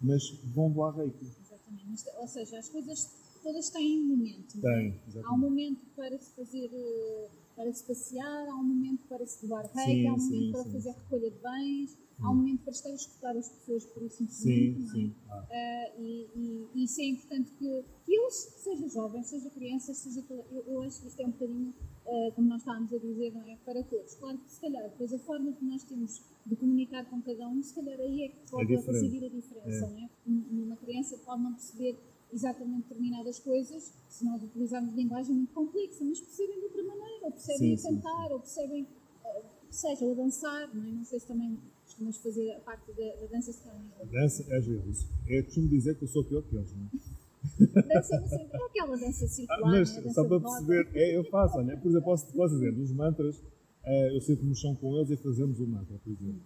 Mas 0.00 0.22
vão 0.54 0.70
doar 0.70 0.94
reiki. 0.94 1.24
Exatamente. 1.24 2.04
Ou 2.16 2.28
seja, 2.28 2.58
as 2.58 2.68
coisas 2.68 3.21
todas 3.42 3.70
têm 3.70 4.00
um 4.00 4.06
momento. 4.06 4.60
Tem, 4.60 5.00
exatamente. 5.08 5.26
Há 5.26 5.32
um 5.32 5.38
momento 5.38 5.86
para 5.96 6.18
se 6.18 6.34
fazer 6.34 6.70
eh, 6.72 7.30
para 7.56 7.72
se 7.72 7.84
passear, 7.84 8.48
há 8.48 8.54
um 8.54 8.64
momento 8.64 9.06
para 9.08 9.26
se 9.26 9.46
doar 9.46 9.66
reiki, 9.74 10.06
há 10.06 10.14
um 10.14 10.18
momento 10.18 10.46
sim, 10.46 10.52
para 10.52 10.62
sim. 10.64 10.72
fazer 10.72 10.90
recolha 10.90 11.30
de 11.30 11.38
bens, 11.38 11.98
há 12.20 12.30
um 12.30 12.34
momento 12.34 12.62
para 12.62 12.72
estar 12.72 12.88
a 12.90 12.94
escutar 12.94 13.36
as 13.36 13.48
pessoas 13.48 13.84
por 13.86 14.02
isso 14.02 14.16
simplesmente, 14.16 14.80
sim, 14.82 14.88
sim. 14.88 15.14
Ah. 15.28 15.44
Uh, 15.44 16.02
e, 16.02 16.28
e, 16.34 16.68
e, 16.74 16.84
isso 16.84 17.00
é 17.00 17.04
importante 17.04 17.50
que, 17.58 17.84
que 18.04 18.14
eles, 18.14 18.34
seja 18.34 18.88
jovens, 18.88 19.26
seja 19.26 19.50
crianças, 19.50 19.96
seja 19.98 20.24
eu, 20.30 20.64
eu 20.66 20.82
acho 20.82 21.00
que 21.02 21.08
isto 21.08 21.20
é 21.20 21.26
um 21.26 21.30
bocadinho, 21.30 21.74
uh, 22.06 22.32
como 22.34 22.48
nós 22.48 22.60
estávamos 22.60 22.92
a 22.92 22.98
dizer, 22.98 23.32
não 23.32 23.42
é? 23.42 23.56
Para 23.64 23.82
todos. 23.82 24.14
Claro 24.14 24.38
que 24.38 24.50
se 24.50 24.60
calhar 24.60 24.82
depois 24.84 25.12
a 25.12 25.18
forma 25.18 25.52
que 25.52 25.64
nós 25.64 25.82
temos 25.82 26.22
de 26.46 26.56
comunicar 26.56 27.04
com 27.04 27.20
cada 27.20 27.48
um, 27.48 27.62
se 27.62 27.74
calhar 27.74 28.00
aí 28.00 28.22
é 28.24 28.28
que 28.28 28.50
pode 28.50 28.74
é 28.74 28.76
decidir 28.76 29.24
a 29.24 29.28
diferença, 29.28 29.86
é. 29.86 29.90
não 29.90 29.98
é? 29.98 30.10
Uma 30.26 30.76
criança 30.76 31.18
pode 31.18 31.42
não 31.42 31.52
perceber 31.52 31.96
exatamente 32.32 32.88
determinadas 32.88 33.38
coisas 33.38 33.92
se 34.08 34.24
nós 34.24 34.42
utilizarmos 34.42 34.94
linguagem 34.94 35.34
muito 35.34 35.52
complexa, 35.52 36.04
mas 36.04 36.20
percebem 36.20 36.58
de 36.58 36.64
outra 36.64 36.82
maneira, 36.82 37.26
ou 37.26 37.32
percebem 37.32 37.76
sim, 37.76 37.86
a 37.86 37.90
cantar, 37.90 38.26
sim, 38.26 38.32
ou 38.32 38.40
percebem, 38.40 38.82
uh, 38.82 39.44
seja, 39.70 40.04
ou 40.04 40.12
a 40.12 40.14
dançar, 40.14 40.74
não 40.74 40.84
é? 40.84 40.90
Não 40.92 41.04
sei 41.04 41.20
se 41.20 41.26
também 41.26 41.58
costumas 41.84 42.16
fazer 42.16 42.52
a 42.52 42.60
parte 42.60 42.92
da, 42.92 43.14
da 43.16 43.26
dança 43.26 43.52
secundária. 43.52 43.96
A 44.00 44.04
dança 44.04 44.44
é 44.48 44.60
vezes. 44.60 45.06
É 45.28 45.42
costumo 45.42 45.68
dizer 45.68 45.96
que 45.96 46.04
eu 46.04 46.08
sou 46.08 46.24
pior 46.24 46.42
que 46.42 46.56
eles, 46.56 46.72
não 46.74 46.84
é? 46.86 47.22
Dança, 47.88 48.14
é 48.14 48.56
aquela 48.56 48.96
dança 48.96 49.26
circular. 49.26 49.58
Ah, 49.58 49.70
mas 49.72 49.96
né? 49.96 50.12
só 50.12 50.24
para 50.24 50.38
perceber, 50.38 50.88
é, 50.94 51.16
eu 51.16 51.24
faço, 51.24 51.60
né? 51.62 51.74
por 51.74 51.88
exemplo, 51.88 52.04
posso, 52.04 52.32
posso 52.32 52.54
dizer, 52.54 52.72
nos 52.72 52.92
mantras, 52.92 53.36
uh, 53.36 54.14
eu 54.14 54.20
sempre 54.20 54.46
no 54.46 54.54
chão 54.54 54.76
com 54.76 54.96
eles 54.96 55.10
e 55.10 55.16
fazemos 55.16 55.58
o 55.58 55.66
mantra, 55.66 55.98
por 56.04 56.12
exemplo. 56.12 56.40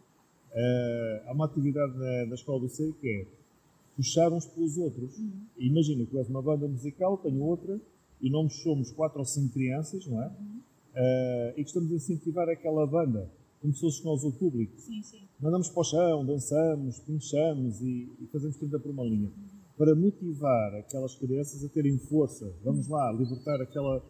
Uh, 0.53 1.29
há 1.29 1.33
uma 1.35 1.45
atividade 1.45 1.93
na, 1.99 2.27
na 2.27 2.35
escola 2.35 2.61
do 2.61 2.69
C 2.71 2.95
que 2.99 3.09
é 3.09 3.27
puxar 3.97 4.33
uns 4.33 4.47
pelos 4.47 4.77
outros. 4.77 5.19
Uhum. 5.19 5.47
Imagina 5.59 6.05
que 6.07 6.19
és 6.19 6.29
uma 6.29 6.43
banda 6.43 6.69
musical, 6.69 7.17
tenho 7.19 7.43
outra, 7.43 7.81
e 8.21 8.31
nós 8.31 8.55
somos 8.63 8.91
quatro 8.93 9.19
ou 9.19 9.25
cinco 9.25 9.55
crianças, 9.55 10.07
não 10.07 10.23
é? 10.23 10.27
Uhum. 10.27 10.61
Uh, 10.97 11.51
e 11.51 11.63
que 11.63 11.69
estamos 11.69 11.93
a 11.93 11.95
incentivar 11.95 12.49
aquela 12.49 12.87
banda 12.87 13.31
como 13.61 13.75
se 13.75 13.81
fosse 13.81 14.05
nós 14.05 14.23
o 14.23 14.33
público. 14.33 14.73
Sim, 14.79 15.03
sim. 15.03 15.23
Mandamos 15.41 15.69
para 15.69 15.81
o 15.81 15.85
chão, 15.85 16.25
dançamos, 16.25 17.01
pinchamos 17.01 17.81
e, 17.81 18.09
e 18.21 18.27
fazemos 18.33 18.57
30 18.57 18.79
por 18.79 18.91
uma 18.91 19.05
linha. 19.05 19.31
Para 19.77 19.95
motivar 19.95 20.75
aquelas 20.75 21.15
crianças 21.17 21.65
a 21.65 21.69
terem 21.69 21.99
força. 21.99 22.51
Vamos 22.65 22.89
lá, 22.89 23.13
libertar 23.13 23.61
aquela, 23.61 24.03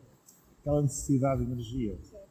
aquela 0.60 0.82
necessidade 0.82 1.44
de 1.44 1.50
energia. 1.50 1.96
Certo. 2.02 2.26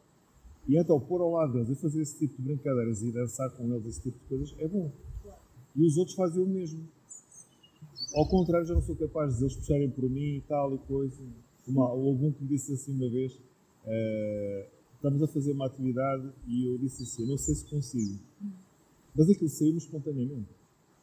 E 0.68 0.78
então, 0.78 1.00
pôr 1.00 1.22
ao 1.22 1.32
lado 1.32 1.54
deles 1.54 1.70
e 1.70 1.76
fazer 1.76 2.02
esse 2.02 2.18
tipo 2.18 2.36
de 2.38 2.42
brincadeiras 2.44 3.02
e 3.02 3.12
dançar 3.12 3.50
com 3.52 3.74
eles 3.74 3.86
esse 3.86 4.02
tipo 4.02 4.18
de 4.18 4.26
coisas 4.26 4.56
é 4.60 4.68
bom. 4.68 4.92
Claro. 5.22 5.40
E 5.76 5.86
os 5.86 5.98
outros 5.98 6.16
fazem 6.16 6.42
o 6.42 6.48
mesmo. 6.48 6.88
Ao 8.16 8.26
contrário, 8.26 8.66
já 8.66 8.74
não 8.74 8.82
sou 8.82 8.96
capaz 8.96 9.38
de 9.38 9.44
eles 9.44 9.56
puxarem 9.56 9.90
por 9.90 10.10
mim 10.10 10.38
e 10.38 10.42
tal 10.48 10.74
e 10.74 10.78
coisa. 10.80 11.22
Uma, 11.68 11.92
houve 11.92 12.28
um 12.28 12.32
que 12.32 12.44
me 12.44 12.48
disse 12.48 12.72
assim 12.72 12.94
uma 12.94 13.10
vez: 13.10 13.34
uh, 13.34 14.66
estamos 14.96 15.22
a 15.22 15.28
fazer 15.28 15.52
uma 15.52 15.66
atividade 15.66 16.32
e 16.48 16.66
eu 16.66 16.78
disse 16.78 17.04
assim, 17.04 17.28
não 17.28 17.38
sei 17.38 17.56
se 17.56 17.66
consigo. 17.66 18.20
Mas 19.14 19.30
aquilo 19.30 19.50
saiu 19.50 19.78
espontaneamente. 19.78 20.48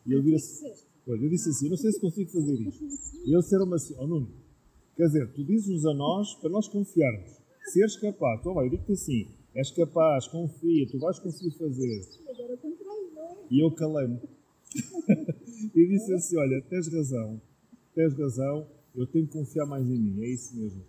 E 0.06 0.12
eu, 0.12 0.20
assim, 0.34 0.72
eu 1.06 1.28
disse 1.28 1.50
assim, 1.50 1.68
não 1.68 1.76
sei 1.76 1.92
se 1.92 2.00
consigo 2.00 2.30
fazer 2.30 2.54
isto. 2.54 2.82
E 2.82 3.32
eles 3.32 3.44
disseram-me 3.44 3.74
assim, 3.74 3.94
oh 3.98 4.06
Nuno, 4.06 4.28
quer 4.96 5.06
dizer, 5.06 5.32
tu 5.32 5.44
dizes-nos 5.44 5.84
a 5.84 5.94
nós 5.94 6.34
para 6.36 6.48
nós 6.48 6.66
confiarmos. 6.66 7.30
Se 7.64 7.82
és 7.82 7.96
capaz, 7.96 8.40
então 8.40 8.54
vai, 8.54 8.66
eu 8.66 8.70
digo-te 8.70 8.92
assim, 8.92 9.28
és 9.54 9.70
capaz, 9.70 10.26
confia, 10.28 10.88
tu 10.88 10.98
vais 10.98 11.18
conseguir 11.18 11.52
fazer. 11.58 12.08
E 13.50 13.60
eu 13.62 13.70
calei-me. 13.70 14.18
e 15.74 15.86
disse 15.88 16.12
assim, 16.12 16.36
olha, 16.36 16.62
tens 16.62 16.88
razão, 16.88 17.40
tens 17.94 18.14
razão, 18.14 18.66
eu 18.94 19.06
tenho 19.06 19.26
que 19.26 19.32
confiar 19.32 19.66
mais 19.66 19.86
em 19.86 19.98
mim, 19.98 20.22
é 20.22 20.28
isso 20.28 20.56
mesmo. 20.56 20.82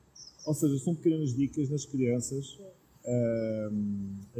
Ou 0.45 0.53
seja, 0.53 0.77
são 0.79 0.95
pequenas 0.95 1.33
dicas 1.35 1.69
nas 1.69 1.85
crianças 1.85 2.59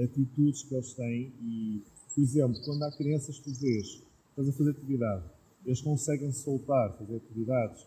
atitudes 0.01 0.63
que 0.63 0.73
eles 0.73 0.93
têm 0.93 1.33
e 1.41 1.81
Por 2.15 2.23
exemplo, 2.23 2.61
quando 2.63 2.83
há 2.83 2.91
crianças 2.91 3.39
que 3.39 3.51
tu 3.51 3.59
vês, 3.59 4.03
estás 4.29 4.47
a 4.47 4.51
fazer 4.53 4.71
atividade, 4.71 5.23
eles 5.65 5.81
conseguem 5.81 6.31
soltar, 6.31 6.95
fazer 6.97 7.15
atividades, 7.15 7.85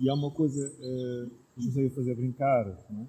e 0.00 0.08
há 0.08 0.14
uma 0.14 0.30
coisa 0.30 0.66
uh, 0.66 1.30
que 1.54 1.66
conseguem 1.66 1.90
fazer 1.90 2.14
brincar, 2.16 2.66
é? 2.68 3.06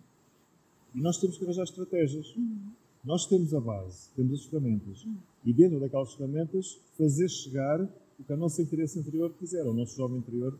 E 0.93 1.01
nós 1.01 1.17
temos 1.17 1.37
que 1.37 1.43
arranjar 1.43 1.63
estratégias. 1.63 2.33
Uhum. 2.35 2.71
Nós 3.03 3.25
temos 3.25 3.53
a 3.53 3.59
base, 3.59 4.09
temos 4.15 4.39
as 4.39 4.45
ferramentas. 4.45 5.05
E 5.45 5.53
dentro 5.53 5.79
daquelas 5.79 6.13
ferramentas, 6.15 6.81
fazer 6.97 7.29
chegar 7.29 7.81
o 8.19 8.23
que 8.23 8.33
a 8.33 8.37
nossa 8.37 8.61
interesse 8.61 8.97
interior 8.97 9.31
quiser, 9.37 9.63
o 9.65 9.73
nosso 9.73 9.95
jovem 9.95 10.17
interior 10.17 10.57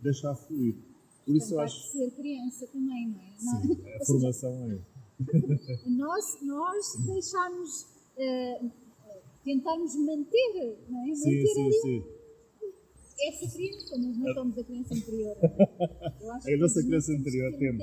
deixar 0.00 0.34
fluir. 0.34 0.74
Por 1.24 1.36
isso 1.36 1.54
eu 1.54 1.60
acho. 1.60 1.92
ser 1.92 2.10
criança 2.10 2.66
também, 2.66 3.08
não 3.08 3.20
é? 3.20 3.32
Sim, 3.38 3.68
não, 3.68 3.94
a 3.94 4.04
formação 4.04 4.70
é. 4.70 4.78
nós, 5.88 6.38
nós 6.42 6.96
deixarmos, 7.06 7.82
uh, 8.18 8.70
tentarmos 9.44 9.94
manter, 9.96 10.78
não 10.88 11.00
é? 11.00 11.08
Manter 11.08 11.46
sim, 11.46 11.72
sim. 11.82 12.04
Essa 13.28 13.56
criança, 13.56 13.96
mas 13.96 14.18
não 14.18 14.34
somos 14.34 14.58
a 14.58 14.64
criança 14.64 14.94
interior. 14.94 15.36
É? 16.46 16.54
a 16.54 16.58
nossa 16.58 16.82
criança 16.82 17.12
interior 17.12 17.52
temos. 17.58 17.82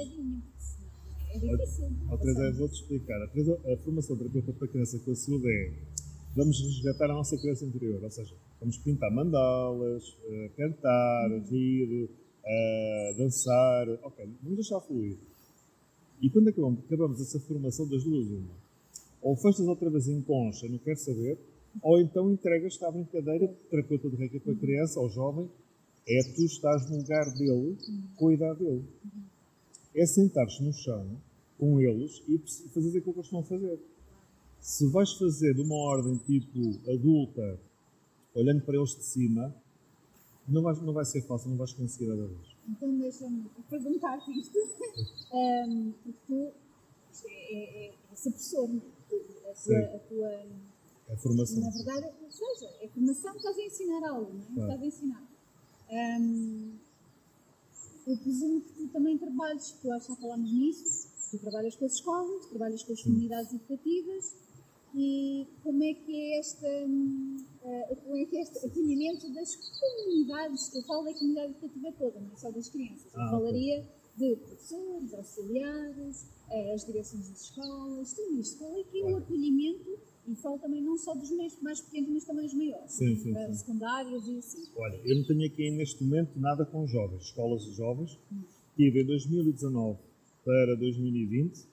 É 1.34 1.40
difícil. 1.40 1.90
Teresa, 2.20 2.52
vou-te 2.58 2.74
explicar. 2.74 3.22
A, 3.22 3.74
a 3.74 3.78
formação 3.78 4.18
terapeuta 4.18 4.52
para 4.54 4.68
criança 4.68 5.00
que 5.00 5.08
eu 5.08 5.16
sigo 5.16 5.48
é 5.48 5.74
vamos 6.36 6.60
resgatar 6.62 7.06
a 7.06 7.14
nossa 7.14 7.38
criança 7.38 7.66
interior, 7.66 8.04
ou 8.04 8.10
seja, 8.10 8.34
vamos 8.60 8.78
pintar 8.78 9.12
mandalas, 9.12 10.08
uh, 10.08 10.50
cantar, 10.56 11.30
rir, 11.50 12.06
uh, 12.06 13.18
dançar, 13.18 13.90
ok, 14.04 14.30
vamos 14.42 14.56
deixar 14.56 14.80
fluir. 14.82 15.18
E 16.22 16.30
quando 16.30 16.50
acabamos, 16.50 16.80
acabamos 16.86 17.22
essa 17.22 17.40
formação 17.40 17.88
das 17.88 18.04
duas, 18.04 18.28
uma, 18.28 18.56
ou 19.22 19.36
festas 19.36 19.68
outra 19.68 19.90
vez 19.90 20.08
em 20.08 20.22
concha, 20.22 20.68
não 20.68 20.78
quer 20.78 20.96
saber, 20.96 21.38
ou 21.82 22.00
então 22.00 22.32
entregas-te 22.32 22.84
à 22.84 22.92
brincadeira 22.92 23.48
de 23.48 23.54
terapeuta 23.70 24.10
de 24.10 24.16
reiki 24.16 24.40
para 24.40 24.54
a 24.54 24.58
criança 24.58 25.00
ou 25.00 25.10
jovem, 25.10 25.50
é 26.08 26.24
tu 26.36 26.44
estás 26.44 26.90
no 26.90 26.98
lugar 26.98 27.26
dele, 27.34 27.78
a 28.20 28.34
idade 28.34 28.60
dele. 28.60 28.84
É 29.96 30.06
sentar-te 30.06 30.64
no 30.64 30.74
chão 30.74 31.18
com 31.58 31.80
eles 31.80 32.24
e 32.28 32.40
fazer 32.70 32.98
aquilo 32.98 33.14
que 33.14 33.20
eles 33.20 33.26
estão 33.26 33.40
a 33.40 33.44
fazer. 33.44 33.80
Se 34.62 34.88
vais 34.92 35.12
fazer 35.14 35.56
de 35.56 35.62
uma 35.62 35.76
ordem 35.76 36.18
tipo 36.20 36.60
adulta, 36.88 37.60
olhando 38.36 38.64
para 38.64 38.78
eles 38.78 38.96
de 38.96 39.04
cima, 39.04 39.54
não 40.48 40.62
vai, 40.62 40.76
não 40.76 40.94
vai 40.94 41.04
ser 41.04 41.24
fácil, 41.24 41.50
não 41.50 41.58
vais 41.58 41.74
conseguir 41.74 42.12
a 42.12 42.16
vez. 42.16 42.56
Então 42.70 42.96
deixa-me 43.00 43.50
perguntar-te 43.68 44.40
isto, 44.40 44.58
um, 45.34 45.92
porque 46.04 46.22
tu 46.28 46.54
é, 47.28 47.88
é, 47.88 47.94
é 48.12 48.16
ser 48.16 48.30
professor, 48.30 48.70
a 48.70 49.54
tua, 49.54 49.80
a 49.96 50.00
tua 50.00 50.46
a 51.12 51.18
formação. 51.18 51.60
Na 51.60 51.72
verdade, 51.72 52.14
ou 52.24 52.32
seja, 52.32 52.72
é 52.82 52.88
formação, 52.88 53.36
estás 53.36 53.58
a 53.58 53.62
ensinar 53.62 54.10
algo, 54.10 54.32
não 54.32 54.42
é? 54.42 54.46
Claro. 54.54 54.72
Estás 54.72 54.82
a 54.82 54.86
ensinar. 54.86 55.28
Um, 55.92 56.74
eu 58.08 58.18
presumo 58.18 58.62
que 58.62 58.74
tu 58.74 58.88
também 58.90 59.18
trabalhes, 59.18 59.72
tu 59.72 59.88
já 59.88 60.00
falámos 60.00 60.52
nisso, 60.52 61.10
tu 61.32 61.40
trabalhas 61.40 61.76
com 61.76 61.86
as 61.86 61.94
escolas, 61.94 62.46
trabalhas 62.46 62.84
com 62.84 62.94
as 62.94 63.04
comunidades 63.04 63.54
educativas 63.54 64.36
e 64.94 65.48
como 65.64 65.84
é 65.84 65.94
que 65.94 66.14
é 66.14 66.40
esta, 66.40 66.68
uh, 66.68 67.96
como 68.04 68.18
é 68.18 68.26
que 68.26 68.38
é 68.38 68.42
este 68.42 68.66
acolhimento 68.66 69.34
das 69.34 69.56
comunidades, 69.56 70.76
eu 70.76 70.84
falo 70.84 71.04
da 71.04 71.14
comunidade 71.14 71.52
educativa 71.52 71.92
toda, 71.94 72.20
não 72.20 72.34
é 72.34 72.38
só 72.38 72.52
das 72.52 72.70
crianças, 72.70 73.14
eu 73.14 73.22
ah, 73.22 73.30
falaria 73.30 73.88
de 74.18 74.36
professores, 74.36 75.14
auxiliares, 75.14 76.26
uh, 76.50 76.74
as 76.74 76.86
direções 76.86 77.30
das 77.30 77.42
escolas, 77.44 78.14
tudo 78.14 78.40
isto, 78.40 78.58
qual 78.60 78.78
é 78.78 78.84
que 78.84 79.02
é 79.02 79.06
o 79.06 79.18
acolhimento 79.18 80.00
e 80.28 80.36
falo 80.36 80.60
também 80.60 80.82
não 80.82 80.98
só 80.98 81.16
dos 81.16 81.32
mais, 81.32 81.60
mais 81.62 81.82
pequenos, 81.82 82.10
mas 82.10 82.26
também 82.26 82.46
os 82.46 82.54
maiores, 82.54 82.92
sim, 82.92 83.16
sim, 83.16 83.34
sim. 83.34 83.54
secundários 83.54 84.28
e 84.28 84.38
assim. 84.38 84.64
Olha, 84.76 85.00
eu 85.04 85.16
não 85.16 85.24
tenho 85.26 85.46
aqui 85.46 85.72
neste 85.72 86.04
momento 86.04 86.40
nada 86.40 86.66
com 86.66 86.86
jovens, 86.86 87.24
escolas 87.24 87.64
de 87.64 87.74
jovens. 87.74 88.20
Hum. 88.32 88.42
Tive 88.76 89.02
em 89.02 89.06
2019 89.06 90.00
para 90.46 90.76
2020, 90.76 91.68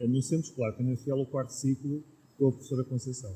no 0.00 0.22
Centro 0.22 0.46
Escolar 0.46 0.76
Penafiel, 0.76 1.20
o 1.20 1.26
quarto 1.26 1.50
ciclo 1.50 2.02
com 2.38 2.48
a 2.48 2.52
professora 2.52 2.84
Conceição, 2.84 3.34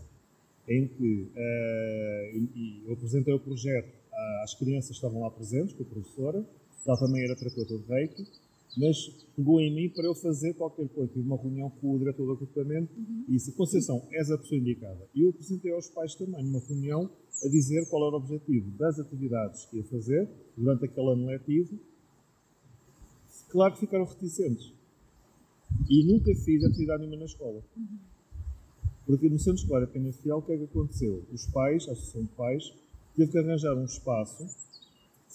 em 0.69 0.87
que 0.89 1.31
uh, 1.35 2.87
eu 2.87 2.93
apresentei 2.93 3.33
o 3.33 3.41
projeto 3.41 3.99
às 4.43 4.55
crianças 4.55 4.89
que 4.89 4.95
estavam 4.97 5.21
lá 5.21 5.31
presentes, 5.31 5.75
com 5.75 5.83
a 5.83 5.87
professora, 5.87 6.45
ela 6.87 6.99
também 6.99 7.23
era 7.23 7.37
terapeuta 7.37 7.79
de 7.79 7.85
reiki, 7.87 8.27
mas 8.77 9.09
pegou 9.35 9.61
em 9.61 9.75
mim 9.75 9.89
para 9.89 10.05
eu 10.05 10.15
fazer 10.15 10.55
qualquer 10.55 10.89
coisa. 10.89 11.13
Tive 11.13 11.27
uma 11.27 11.37
reunião 11.37 11.71
com 11.71 11.95
o 11.95 11.99
diretor 11.99 12.27
do 12.27 12.33
acampamento 12.33 12.93
uhum. 12.97 13.25
e 13.29 13.33
disse: 13.33 13.53
Conceição, 13.53 14.07
és 14.13 14.31
a 14.31 14.39
pessoa 14.39 14.59
indicada. 14.59 15.09
E 15.15 15.23
eu 15.23 15.31
apresentei 15.31 15.73
aos 15.73 15.89
pais 15.89 16.15
também, 16.15 16.45
numa 16.45 16.61
reunião, 16.61 17.11
a 17.45 17.49
dizer 17.49 17.89
qual 17.89 18.07
era 18.07 18.17
o 18.17 18.19
objetivo 18.19 18.71
das 18.79 18.99
atividades 18.99 19.65
que 19.67 19.79
ia 19.79 19.85
fazer 19.85 20.29
durante 20.57 20.85
aquele 20.85 21.13
ano 21.13 21.27
letivo. 21.27 21.79
Claro 23.49 23.75
que 23.75 23.81
ficaram 23.81 24.05
reticentes. 24.05 24.73
E 25.89 26.05
nunca 26.05 26.35
fiz 26.45 26.65
atividade 26.65 27.01
nenhuma 27.01 27.19
na 27.19 27.25
escola. 27.25 27.63
Uhum. 27.77 27.99
Porque 29.09 29.27
no 29.27 29.39
centro 29.39 29.63
escolar 29.63 29.89
fiel, 29.89 30.37
o 30.37 30.43
que 30.43 30.53
é 30.53 30.59
que 30.59 30.65
aconteceu? 30.65 31.25
Os 31.33 31.47
pais, 31.47 31.89
a 31.89 31.93
associação 31.93 32.25
de 32.25 32.29
pais, 32.33 32.75
teve 33.17 33.33
que 33.33 33.39
arranjar 33.39 33.75
um 33.75 33.87
espaço 33.87 34.47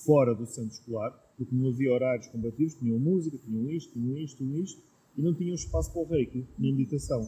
fora 0.05 0.35
do 0.35 0.45
centro 0.45 0.73
escolar 0.73 1.11
porque 1.35 1.55
não 1.55 1.69
havia 1.69 1.91
horários 1.91 2.27
combativos, 2.27 2.75
tinham 2.75 2.99
música, 2.99 3.35
tinham 3.39 3.67
isto, 3.71 3.91
tinham 3.93 4.17
isto, 4.19 4.37
tinham 4.37 4.63
isto, 4.63 4.81
e 5.17 5.21
não 5.23 5.33
tinham 5.33 5.55
espaço 5.55 5.91
para 5.91 6.01
o 6.01 6.05
reiki, 6.05 6.45
nem 6.59 6.71
meditação. 6.71 7.27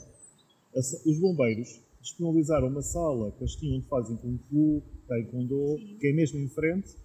Os 1.04 1.20
bombeiros 1.20 1.82
disponibilizaram 2.00 2.68
uma 2.68 2.84
sala 2.84 3.32
que 3.32 3.42
eles 3.42 3.56
tinham 3.56 3.78
onde 3.78 3.88
fazem 3.88 4.16
Kung 4.18 4.38
Fu, 4.48 4.84
Taekwondo, 5.08 5.80
que 6.00 6.08
é 6.08 6.14
mesmo 6.14 6.38
em 6.38 6.48
frente, 6.48 6.96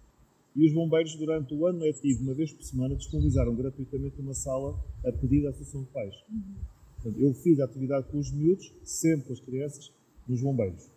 e 0.55 0.67
os 0.67 0.75
bombeiros, 0.75 1.15
durante 1.15 1.55
o 1.55 1.67
ano 1.67 1.79
letivo, 1.79 2.25
uma 2.25 2.35
vez 2.35 2.53
por 2.53 2.63
semana, 2.63 2.95
disponibilizaram 2.95 3.55
gratuitamente 3.55 4.21
uma 4.21 4.35
sala 4.35 4.79
a 5.07 5.13
pedido 5.13 5.45
da 5.45 5.49
Associação 5.49 5.85
de 5.85 5.89
Pais. 5.89 6.15
Uhum. 6.29 6.80
Eu 7.05 7.33
fiz 7.35 7.59
a 7.61 7.65
atividade 7.65 8.07
com 8.09 8.19
os 8.19 8.31
miúdos, 8.31 8.73
sempre 8.85 9.29
com 9.29 9.33
as 9.33 9.41
crianças, 9.41 9.93
nos 10.29 10.41
bombeiros. 10.41 10.89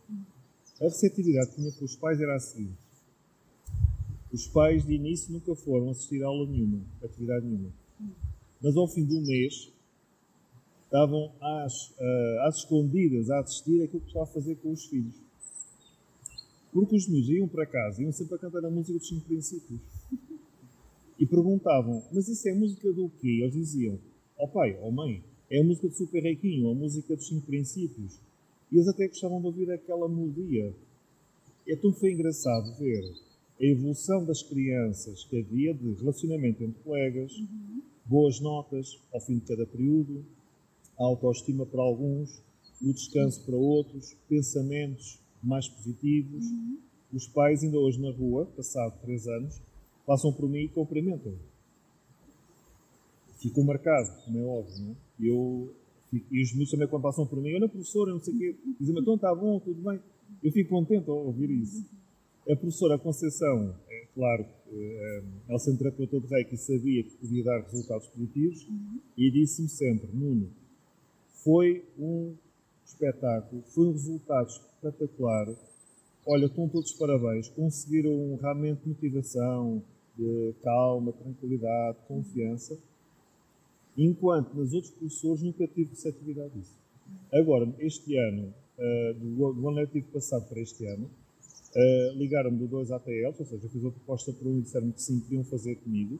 A 0.80 0.86
receptividade 0.86 1.52
que 1.52 1.56
tinha 1.56 1.72
com 1.72 1.86
os 1.86 1.96
pais 1.96 2.20
era 2.20 2.36
a 2.36 2.40
seguinte: 2.40 2.78
os 4.32 4.48
pais 4.48 4.86
de 4.86 4.94
início 4.94 5.32
nunca 5.32 5.56
foram 5.56 5.90
assistir 5.90 6.24
a 6.24 6.28
aula 6.28 6.48
nenhuma, 6.48 6.82
atividade 7.04 7.46
nenhuma. 7.46 7.72
Mas 8.62 8.76
ao 8.76 8.88
fim 8.88 9.04
do 9.06 9.22
mês 9.22 9.72
estavam 10.84 11.32
às, 11.42 11.90
uh, 11.90 12.40
às 12.42 12.58
escondidas 12.58 13.30
a 13.30 13.40
assistir 13.40 13.84
aquilo 13.84 14.02
que 14.02 14.08
estava 14.08 14.26
a 14.26 14.34
fazer 14.34 14.56
com 14.56 14.72
os 14.72 14.86
filhos. 14.86 15.16
Porque 16.72 16.96
os 16.96 17.08
meus 17.08 17.28
iam 17.30 17.48
para 17.48 17.66
casa, 17.66 18.02
iam 18.02 18.12
sempre 18.12 18.36
a 18.36 18.38
cantar 18.38 18.66
a 18.66 18.70
música 18.70 18.98
dos 18.98 19.08
cinco 19.08 19.26
princípios. 19.26 19.80
E 21.20 21.26
perguntavam, 21.26 22.04
mas 22.12 22.28
isso 22.28 22.48
é 22.48 22.54
música 22.54 22.92
do 22.92 23.10
quê? 23.22 23.40
Eles 23.42 23.54
diziam, 23.54 24.00
ó 24.38 24.46
oh 24.46 24.48
pai, 24.48 24.78
ó 24.82 24.88
oh 24.88 24.92
mãe, 24.92 25.24
é 25.54 25.60
a 25.60 25.64
música 25.64 25.88
do 25.88 25.94
Super 25.94 26.24
Reiquinho, 26.24 26.72
a 26.72 26.74
música 26.74 27.16
dos 27.16 27.28
cinco 27.28 27.46
princípios. 27.46 28.20
E 28.72 28.76
eles 28.76 28.88
até 28.88 29.08
gostavam 29.08 29.40
de 29.40 29.46
ouvir 29.46 29.72
aquela 29.72 30.10
melodia. 30.10 30.74
Então 31.68 31.94
foi 31.94 32.12
engraçado 32.12 32.76
ver 32.80 33.04
a 33.62 33.64
evolução 33.64 34.26
das 34.26 34.42
crianças 34.42 35.24
que 35.26 35.40
havia 35.40 35.72
de 35.76 35.94
relacionamento 35.94 36.64
entre 36.64 36.82
colegas, 36.82 37.32
uhum. 37.38 37.84
boas 38.04 38.40
notas 38.40 39.00
ao 39.14 39.22
fim 39.22 39.36
de 39.38 39.46
cada 39.46 39.64
período, 39.68 40.26
a 41.00 41.04
autoestima 41.04 41.68
para 41.68 41.84
alguns, 41.84 42.42
o 42.82 42.92
descanso 42.92 43.46
para 43.46 43.56
outros, 43.56 44.16
pensamentos 44.28 45.20
mais 45.44 45.70
positivos. 45.70 46.44
Uhum. 46.44 46.80
Os 47.14 47.28
pais, 47.28 47.64
ainda 47.64 47.78
hoje 47.78 48.02
na 48.02 48.10
rua, 48.10 48.48
passado 48.58 49.00
três 49.02 49.28
anos, 49.28 49.62
passam 50.04 50.34
por 50.34 50.50
mim 50.50 50.62
e 50.62 50.70
cumprimentam. 50.70 51.36
Ficou 53.38 53.64
marcado, 53.64 54.24
como 54.26 54.40
é 54.40 54.44
óbvio, 54.44 54.84
não 54.84 54.92
é? 54.94 55.03
Eu, 55.20 55.74
e 56.12 56.42
os 56.42 56.56
meus 56.56 56.70
também, 56.70 56.88
quando 56.88 57.04
passam 57.04 57.26
por 57.26 57.42
mim, 57.42 57.54
olha, 57.54 57.68
professora, 57.68 58.12
não 58.12 58.20
sei 58.20 58.34
o 58.34 58.38
quê, 58.38 58.56
dizem-me, 58.80 59.02
então 59.02 59.16
está 59.16 59.34
bom, 59.34 59.60
tudo 59.60 59.82
bem. 59.82 60.00
Eu 60.44 60.52
fico 60.52 60.70
contente 60.70 61.10
ao 61.10 61.26
ouvir 61.26 61.50
isso. 61.50 61.86
A 62.50 62.56
professora 62.56 63.00
Conceição, 63.00 63.76
é 63.90 64.06
claro, 64.14 64.46
é, 64.70 65.24
ao 65.50 65.60
ser 65.60 65.78
terapeuta 65.78 66.20
de 66.20 66.28
Reiki, 66.28 66.58
sabia 66.58 67.04
que 67.04 67.12
podia 67.18 67.44
dar 67.44 67.62
resultados 67.62 68.08
positivos 68.08 68.68
uhum. 68.68 69.00
e 69.18 69.32
disse-me 69.32 69.70
sempre: 69.70 70.10
Nuno, 70.14 70.50
foi 71.44 71.86
um 71.98 72.36
espetáculo, 72.86 73.64
foi 73.68 73.88
um 73.88 73.92
resultado 73.94 74.50
espetacular. 74.50 75.56
Olha, 76.26 76.46
estão 76.46 76.68
todos 76.68 76.92
parabéns, 76.94 77.48
conseguiram 77.50 78.38
realmente 78.42 78.88
motivação, 78.88 79.82
de 80.18 80.54
calma, 80.62 81.12
tranquilidade, 81.14 81.98
confiança, 82.08 82.78
enquanto 83.98 84.54
nos 84.54 84.74
outros 84.74 84.94
professores 84.94 85.44
nunca 85.44 85.68
tive 85.68 85.92
receptividade 85.92 86.54
disso. 86.54 86.78
Agora, 87.32 87.74
este 87.80 88.18
ano, 88.18 88.54
uh, 88.78 89.14
do, 89.14 89.54
do 89.54 89.68
ano 89.70 89.78
letivo 89.78 90.08
passado 90.12 90.48
para 90.48 90.62
este 90.62 90.86
ano, 90.86 91.10
Uh, 91.76 92.16
Ligaram-me 92.16 92.60
do 92.60 92.68
2 92.68 92.92
ATL, 92.92 93.34
ou 93.40 93.46
seja, 93.46 93.66
eu 93.66 93.70
fiz 93.70 93.82
uma 93.82 93.92
proposta 93.92 94.32
para 94.32 94.48
um 94.48 94.60
e 94.60 94.62
disseram-me 94.62 94.94
que 94.94 95.02
sim, 95.02 95.20
queriam 95.22 95.44
fazer 95.44 95.76
comigo. 95.78 96.20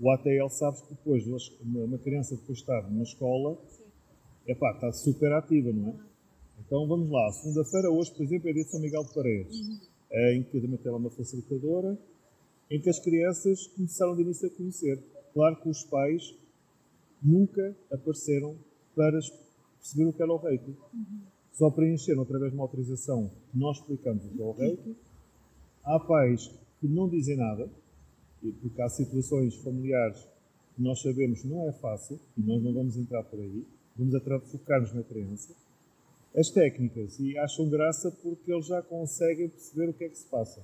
O 0.00 0.10
ATL, 0.10 0.48
sabes 0.48 0.80
que 0.80 0.94
depois, 0.94 1.26
uma 1.60 1.98
criança 1.98 2.34
depois 2.34 2.58
estar 2.58 2.90
na 2.90 3.02
escola, 3.02 3.58
é 4.46 4.54
pá, 4.54 4.72
está 4.72 4.90
super 4.92 5.32
ativa, 5.34 5.70
não 5.70 5.88
é? 5.88 5.94
Então 6.60 6.86
vamos 6.88 7.10
lá, 7.10 7.30
segunda-feira, 7.32 7.90
hoje, 7.90 8.10
por 8.14 8.22
exemplo, 8.22 8.48
é 8.48 8.52
dia 8.54 8.64
de 8.64 8.70
São 8.70 8.80
Miguel 8.80 9.04
de 9.04 9.14
Paredes, 9.14 9.60
uhum. 9.60 9.78
em 10.32 10.42
que 10.44 10.60
também 10.60 10.78
tem 10.78 10.90
lá 10.90 10.96
uma 10.96 11.10
facilitadora, 11.10 11.98
em 12.70 12.80
que 12.80 12.88
as 12.88 12.98
crianças 12.98 13.66
começaram 13.66 14.16
de 14.16 14.22
início 14.22 14.48
a 14.48 14.50
conhecer. 14.50 14.98
Claro 15.34 15.60
que 15.60 15.68
os 15.68 15.84
pais 15.84 16.34
nunca 17.22 17.76
apareceram 17.90 18.56
para 18.94 19.18
perceber 19.78 20.04
o 20.06 20.12
que 20.12 20.22
era 20.22 20.32
o 20.32 20.36
reiki. 20.36 20.70
Uhum. 20.70 21.20
Só 21.52 21.70
preencheram 21.70 22.22
através 22.22 22.50
de 22.50 22.56
uma 22.56 22.64
autorização 22.64 23.30
que 23.50 23.58
nós 23.58 23.78
explicamos 23.78 24.24
o 24.24 24.28
que 24.28 24.42
é 24.42 24.44
o 24.44 24.52
reiki. 24.52 24.96
Há 25.84 26.00
pais 26.00 26.50
que 26.80 26.88
não 26.88 27.08
dizem 27.08 27.36
nada, 27.36 27.70
porque 28.60 28.82
há 28.82 28.88
situações 28.88 29.54
familiares 29.56 30.18
que 30.74 30.82
nós 30.82 31.00
sabemos 31.00 31.40
que 31.40 31.48
não 31.48 31.66
é 31.68 31.72
fácil, 31.72 32.20
e 32.36 32.42
nós 32.42 32.62
não 32.62 32.74
vamos 32.74 32.96
entrar 32.96 33.22
por 33.24 33.40
aí, 33.40 33.66
vamos 33.96 34.50
focar-nos 34.50 34.92
na 34.92 35.02
criança. 35.02 35.54
As 36.36 36.50
técnicas, 36.50 37.18
e 37.18 37.36
acham 37.38 37.70
graça 37.70 38.10
porque 38.22 38.52
eles 38.52 38.66
já 38.66 38.82
conseguem 38.82 39.48
perceber 39.48 39.88
o 39.88 39.94
que 39.94 40.04
é 40.04 40.08
que 40.10 40.18
se 40.18 40.26
passa. 40.26 40.62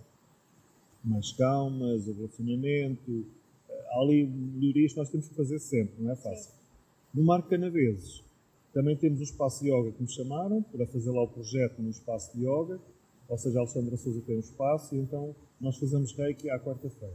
Mais 1.02 1.32
calmas, 1.32 2.06
o 2.06 2.12
relacionamento, 2.12 3.24
há 3.92 4.00
ali 4.00 4.26
melhorias 4.26 4.92
que 4.92 4.98
nós 4.98 5.10
temos 5.10 5.28
que 5.28 5.34
fazer 5.34 5.58
sempre, 5.58 6.02
não 6.02 6.10
é 6.10 6.16
fácil. 6.16 6.52
No 7.14 7.22
Marco 7.22 7.48
Canaveses, 7.48 8.24
também 8.72 8.96
temos 8.96 9.20
o 9.20 9.22
espaço 9.22 9.62
de 9.62 9.70
yoga 9.70 9.92
que 9.92 10.02
me 10.02 10.08
chamaram 10.08 10.62
para 10.62 10.86
fazer 10.86 11.10
lá 11.10 11.22
o 11.22 11.28
projeto 11.28 11.80
no 11.82 11.90
espaço 11.90 12.34
de 12.36 12.44
yoga, 12.44 12.80
ou 13.28 13.38
seja, 13.38 13.58
a 13.58 13.60
Alexandra 13.62 13.96
Souza 13.96 14.20
tem 14.22 14.36
um 14.36 14.40
espaço, 14.40 14.94
e 14.94 14.98
então 14.98 15.36
nós 15.60 15.76
fazemos 15.76 16.12
reiki 16.12 16.50
à 16.50 16.58
quarta-feira. 16.58 17.14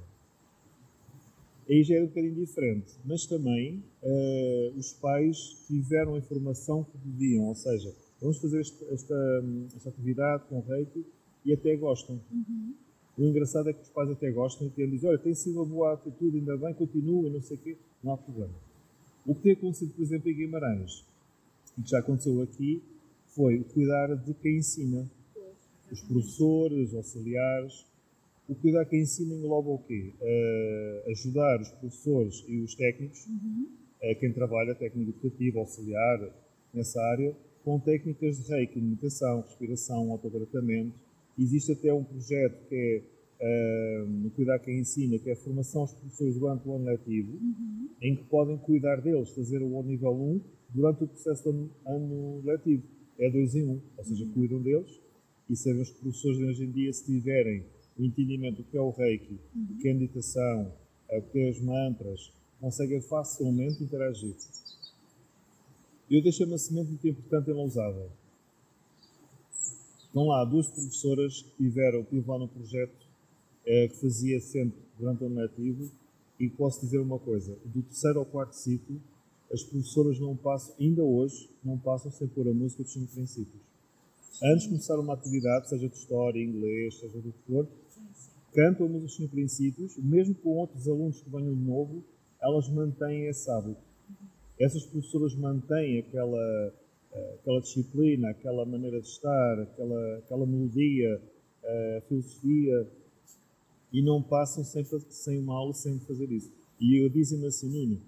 Aí 1.70 1.84
já 1.84 1.96
é 1.96 2.02
um 2.02 2.08
bocadinho 2.08 2.36
diferente, 2.36 2.94
mas 3.04 3.26
também 3.26 3.84
uh, 4.02 4.78
os 4.78 4.94
pais 4.94 5.38
tiveram 5.68 6.16
a 6.16 6.18
informação 6.18 6.84
que 6.84 6.98
deviam, 6.98 7.46
ou 7.46 7.56
seja, 7.56 7.94
vamos 8.22 8.38
fazer 8.38 8.62
esta, 8.62 8.86
esta, 8.86 9.44
esta 9.76 9.90
atividade 9.90 10.44
com 10.48 10.62
reiki 10.62 11.06
e 11.44 11.54
até 11.54 11.76
gostam. 11.76 12.22
Uhum. 12.32 12.74
O 13.18 13.24
engraçado 13.24 13.70
é 13.70 13.74
que 13.74 13.82
os 13.82 13.90
pais 13.90 14.10
até 14.12 14.30
gostam 14.32 14.72
e 14.78 14.88
dizem, 14.88 15.10
olha, 15.10 15.18
tem 15.18 15.34
sido 15.34 15.56
uma 15.56 15.66
boa 15.66 15.94
atitude, 15.94 16.38
ainda 16.38 16.56
bem, 16.56 16.74
continua, 16.76 17.30
não 17.30 17.42
sei 17.42 17.58
o 17.58 17.60
quê, 17.60 17.78
não 18.04 18.14
há 18.14 18.18
problema. 18.18 18.54
O 19.26 19.34
que 19.34 19.42
tem 19.42 19.52
acontecido, 19.54 19.94
por 19.94 20.04
exemplo, 20.04 20.30
em 20.30 20.36
Guimarães, 20.36 21.04
e 21.78 21.82
que 21.82 21.90
já 21.90 22.00
aconteceu 22.00 22.42
aqui, 22.42 22.82
foi 23.28 23.64
cuidar 23.74 24.16
de 24.16 24.34
quem 24.36 24.58
ensina. 24.58 25.10
Os 25.92 26.02
professores, 26.02 26.94
auxiliares. 26.94 27.86
O 28.48 28.56
cuidar 28.56 28.84
de 28.84 28.92
quem 28.92 29.02
ensina 29.02 29.34
engloba 29.34 29.70
o 29.70 29.80
quê? 29.80 30.14
Uh, 30.22 31.12
ajudar 31.12 31.60
os 31.60 31.70
professores 31.70 32.46
e 32.48 32.60
os 32.60 32.76
técnicos, 32.76 33.26
uhum. 33.28 33.68
uh, 34.02 34.20
quem 34.20 34.32
trabalha, 34.32 34.76
técnico 34.76 35.12
educativo, 35.12 35.60
auxiliar, 35.60 36.30
nessa 36.74 37.02
área, 37.02 37.36
com 37.64 37.80
técnicas 37.80 38.38
de 38.38 38.50
reiki, 38.50 38.80
meditação, 38.80 39.42
respiração, 39.42 40.12
autotratamento. 40.12 41.07
Existe 41.38 41.72
até 41.72 41.94
um 41.94 42.04
projeto 42.04 42.68
que 42.68 42.76
é 42.76 44.04
uh, 44.04 44.08
no 44.08 44.32
Cuidar 44.32 44.60
Quem 44.60 44.80
Ensina, 44.80 45.20
que 45.20 45.30
é 45.30 45.34
a 45.34 45.38
formação 45.38 45.82
aos 45.82 45.94
professores 45.94 46.36
durante 46.36 46.68
o 46.68 46.76
ano 46.76 46.86
letivo, 46.86 47.34
uhum. 47.34 47.90
em 48.02 48.16
que 48.16 48.24
podem 48.24 48.58
cuidar 48.58 49.02
deles, 49.02 49.30
fazer 49.32 49.62
o 49.62 49.84
nível 49.84 50.12
1 50.12 50.42
durante 50.74 51.04
o 51.04 51.08
processo 51.08 51.52
do 51.52 51.70
ano, 51.86 52.42
letivo. 52.44 52.84
É 53.20 53.30
dois 53.30 53.56
em 53.56 53.68
um, 53.68 53.82
ou 53.98 54.04
seja, 54.04 54.26
cuidam 54.34 54.62
deles 54.62 55.00
e 55.50 55.56
sabem 55.56 55.82
os 55.82 55.92
professores 55.92 56.38
de 56.38 56.46
hoje 56.46 56.64
em 56.66 56.72
dia, 56.72 56.94
se 56.94 57.06
tiverem 57.06 57.64
o 57.98 58.04
entendimento 58.04 58.58
do 58.58 58.64
que 58.64 58.78
é 58.78 58.82
o 58.82 58.92
reiki, 58.92 59.40
do 59.54 59.76
que 59.76 59.88
é 59.88 59.92
a 59.92 59.94
meditação, 59.96 60.74
o 61.10 61.22
que 61.22 61.40
é 61.40 61.50
os 61.50 61.60
mantras, 61.62 62.32
conseguem 62.60 63.02
facilmente 63.02 63.84
interagir. 63.84 64.36
Eu 66.10 66.22
deixei 66.22 66.46
uma 66.46 66.58
semente 66.58 66.90
muito 66.90 67.08
importante 67.08 67.50
em 67.50 67.54
Lousada. 67.54 68.10
Estão 70.08 70.28
lá 70.28 70.44
duas 70.46 70.68
professoras 70.68 71.42
que 71.42 71.64
tiveram, 71.64 72.04
tive 72.04 72.28
lá 72.28 72.40
no 72.40 72.48
projeto, 72.48 73.08
eh, 73.66 73.88
que 73.88 73.98
fazia 73.98 74.40
sempre 74.40 74.80
durante 74.98 75.24
o 75.24 75.28
ano 75.28 75.36
letivo, 75.42 75.92
e 76.40 76.50
posso 76.50 76.82
dizer 76.82 77.00
uma 77.00 77.20
coisa, 77.20 77.58
do 77.66 77.82
terceiro 77.82 78.20
ao 78.20 78.26
quarto 78.26 78.54
ciclo, 78.54 79.02
as 79.52 79.64
professoras 79.64 80.20
não 80.20 80.36
passam, 80.36 80.76
ainda 80.80 81.04
hoje, 81.04 81.50
não 81.64 81.78
passam 81.78 82.12
sem 82.12 82.28
pôr 82.28 82.48
a 82.48 82.54
música 82.54 82.84
dos 82.84 82.94
cinco 82.94 83.12
princípios. 83.14 83.62
Antes 84.44 84.64
de 84.64 84.70
começar 84.70 85.00
uma 85.00 85.14
atividade, 85.14 85.70
seja 85.70 85.88
de 85.88 85.96
história, 85.96 86.44
inglês, 86.44 87.00
seja 87.00 87.18
do 87.20 87.32
que 87.32 87.52
for, 87.52 87.68
cantam 88.54 88.86
a 88.86 88.90
música 88.90 89.08
dos 89.08 89.16
cinco 89.16 89.32
princípios, 89.32 89.98
mesmo 89.98 90.36
com 90.36 90.50
outros 90.50 90.88
alunos 90.88 91.22
que 91.22 91.30
venham 91.30 91.56
de 91.56 91.62
novo, 91.62 92.04
elas 92.42 92.70
mantêm 92.70 93.28
esse 93.28 93.50
hábito. 93.50 93.82
Essas 94.60 94.86
professoras 94.86 95.36
mantêm 95.36 96.00
aquela, 96.00 96.74
aquela 97.36 97.62
disciplina, 97.62 98.30
aquela 98.30 98.66
maneira 98.66 99.00
de 99.00 99.08
estar, 99.08 99.60
aquela, 99.62 100.18
aquela 100.18 100.46
melodia, 100.46 101.22
a 101.64 102.02
filosofia, 102.08 102.88
e 103.92 104.02
não 104.02 104.22
passam 104.22 104.64
sem, 104.64 104.84
sem 105.10 105.40
uma 105.40 105.56
aula 105.56 105.74
sem 105.74 106.00
fazer 106.00 106.32
isso. 106.32 106.52
E 106.80 107.04
eu 107.04 107.10
dizem-me 107.10 107.48
assim, 107.48 107.70
Nuno, 107.70 108.02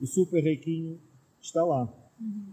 o 0.00 0.06
super 0.06 0.42
reiquinho 0.42 1.00
está 1.40 1.64
lá. 1.64 1.92
Uhum. 2.20 2.52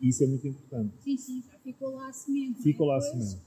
E 0.00 0.08
isso 0.08 0.24
é 0.24 0.26
muito 0.26 0.46
importante. 0.46 0.94
Sim, 1.02 1.16
sim, 1.16 1.42
já 1.42 1.58
ficou 1.58 1.90
lá 1.94 2.08
a 2.08 2.12
semente. 2.12 2.62
Ficou 2.62 2.86
lá 2.86 2.96
a 2.96 3.00
semente. 3.00 3.40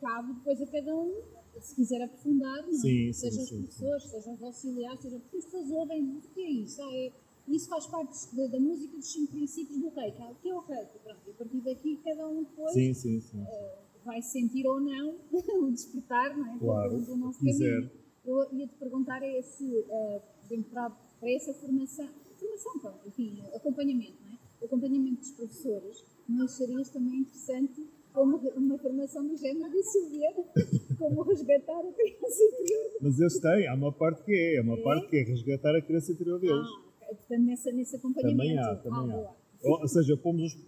Cabe 0.00 0.32
depois 0.34 0.62
a 0.62 0.66
cada 0.66 0.94
um, 0.94 1.22
se 1.60 1.74
quiser 1.74 2.02
aprofundar, 2.02 2.62
não 2.62 2.68
é? 2.68 2.72
sim, 2.72 3.12
seja 3.12 3.36
sim, 3.36 3.42
os 3.42 3.50
professores, 3.50 4.02
sim. 4.04 4.10
seja 4.10 4.30
os 4.32 4.42
auxiliares, 4.42 5.00
seja 5.00 5.18
porque 5.18 5.36
as 5.38 5.44
pessoas 5.44 5.70
ouvem 5.70 6.04
o 6.04 6.20
que 6.20 6.40
é 6.40 6.50
isso. 6.50 6.80
Ah, 6.80 6.94
é, 6.94 7.12
isso 7.50 7.68
faz 7.68 7.86
parte 7.86 8.34
da, 8.36 8.46
da, 8.46 8.60
música 8.60 8.96
dos 8.96 9.10
cinco 9.10 9.32
princípios 9.32 9.78
do 9.78 9.88
rei. 9.90 10.10
O 10.10 10.34
que 10.36 10.48
é 10.48 10.54
o 10.54 10.60
rei? 10.60 10.84
Pronto, 11.04 11.30
a 11.30 11.32
partir 11.34 11.60
daqui 11.60 12.00
cada 12.04 12.28
um 12.28 12.44
depois 12.44 12.72
sim, 12.72 12.94
sim, 12.94 13.20
sim. 13.20 13.42
Uh, 13.42 14.04
vai 14.04 14.22
sentir 14.22 14.66
ou 14.66 14.80
não 14.80 15.16
o 15.32 15.70
despertar, 15.70 16.36
não 16.36 16.54
é? 16.54 16.58
Claro, 16.58 16.98
do, 16.98 17.04
do 17.04 17.16
nosso 17.16 17.38
caminho. 17.38 17.90
Eu 18.24 18.52
ia 18.52 18.66
te 18.66 18.74
perguntar 18.74 19.22
é 19.22 19.40
se, 19.40 19.64
uh, 19.64 20.62
para, 20.70 20.90
para 20.90 21.30
essa 21.30 21.54
formação, 21.54 22.08
formação, 22.38 22.78
pronto, 22.80 23.08
enfim, 23.08 23.42
acompanhamento, 23.54 24.16
não 24.24 24.32
é? 24.32 24.38
O 24.60 24.64
acompanhamento 24.66 25.20
dos 25.20 25.30
professores, 25.30 26.04
não 26.28 26.44
acharias 26.44 26.90
também 26.90 27.20
interessante 27.20 27.86
como 28.12 28.36
uma 28.36 28.78
formação 28.78 29.26
do 29.26 29.36
género 29.36 29.70
de 29.70 29.82
Silvia, 29.82 30.32
como 30.98 31.22
resgatar 31.22 31.78
a 31.78 31.92
criança 31.92 32.42
interior? 32.42 32.90
Mas 33.00 33.20
eles 33.20 33.40
têm, 33.40 33.68
há 33.68 33.74
uma 33.74 33.92
parte 33.92 34.24
que 34.24 34.32
é, 34.32 34.58
há 34.58 34.62
uma 34.62 34.78
é? 34.78 34.82
parte 34.82 35.08
que 35.08 35.16
é 35.16 35.22
resgatar 35.22 35.76
a 35.76 35.80
criança 35.80 36.12
interior 36.12 36.40
deles. 36.40 36.66
Ah, 36.66 36.87
portanto, 37.14 37.42
nessa, 37.42 37.72
nesse 37.72 37.96
acompanhamento. 37.96 38.38
Também 38.38 38.58
há, 38.58 38.76
também 38.76 39.14
ah, 39.14 39.28
há. 39.28 39.68
Ou, 39.68 39.80
ou, 39.80 39.88
seja, 39.88 40.16
pomos 40.16 40.54
os, 40.54 40.60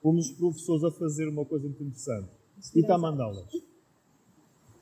pomos 0.00 0.30
os 0.30 0.36
professores 0.36 0.84
a 0.84 0.90
fazer 0.90 1.28
uma 1.28 1.44
coisa 1.44 1.66
muito 1.66 1.82
interessante. 1.82 2.28
E 2.74 2.80
está 2.80 2.94
a 2.94 2.98
mandá-las. 2.98 3.48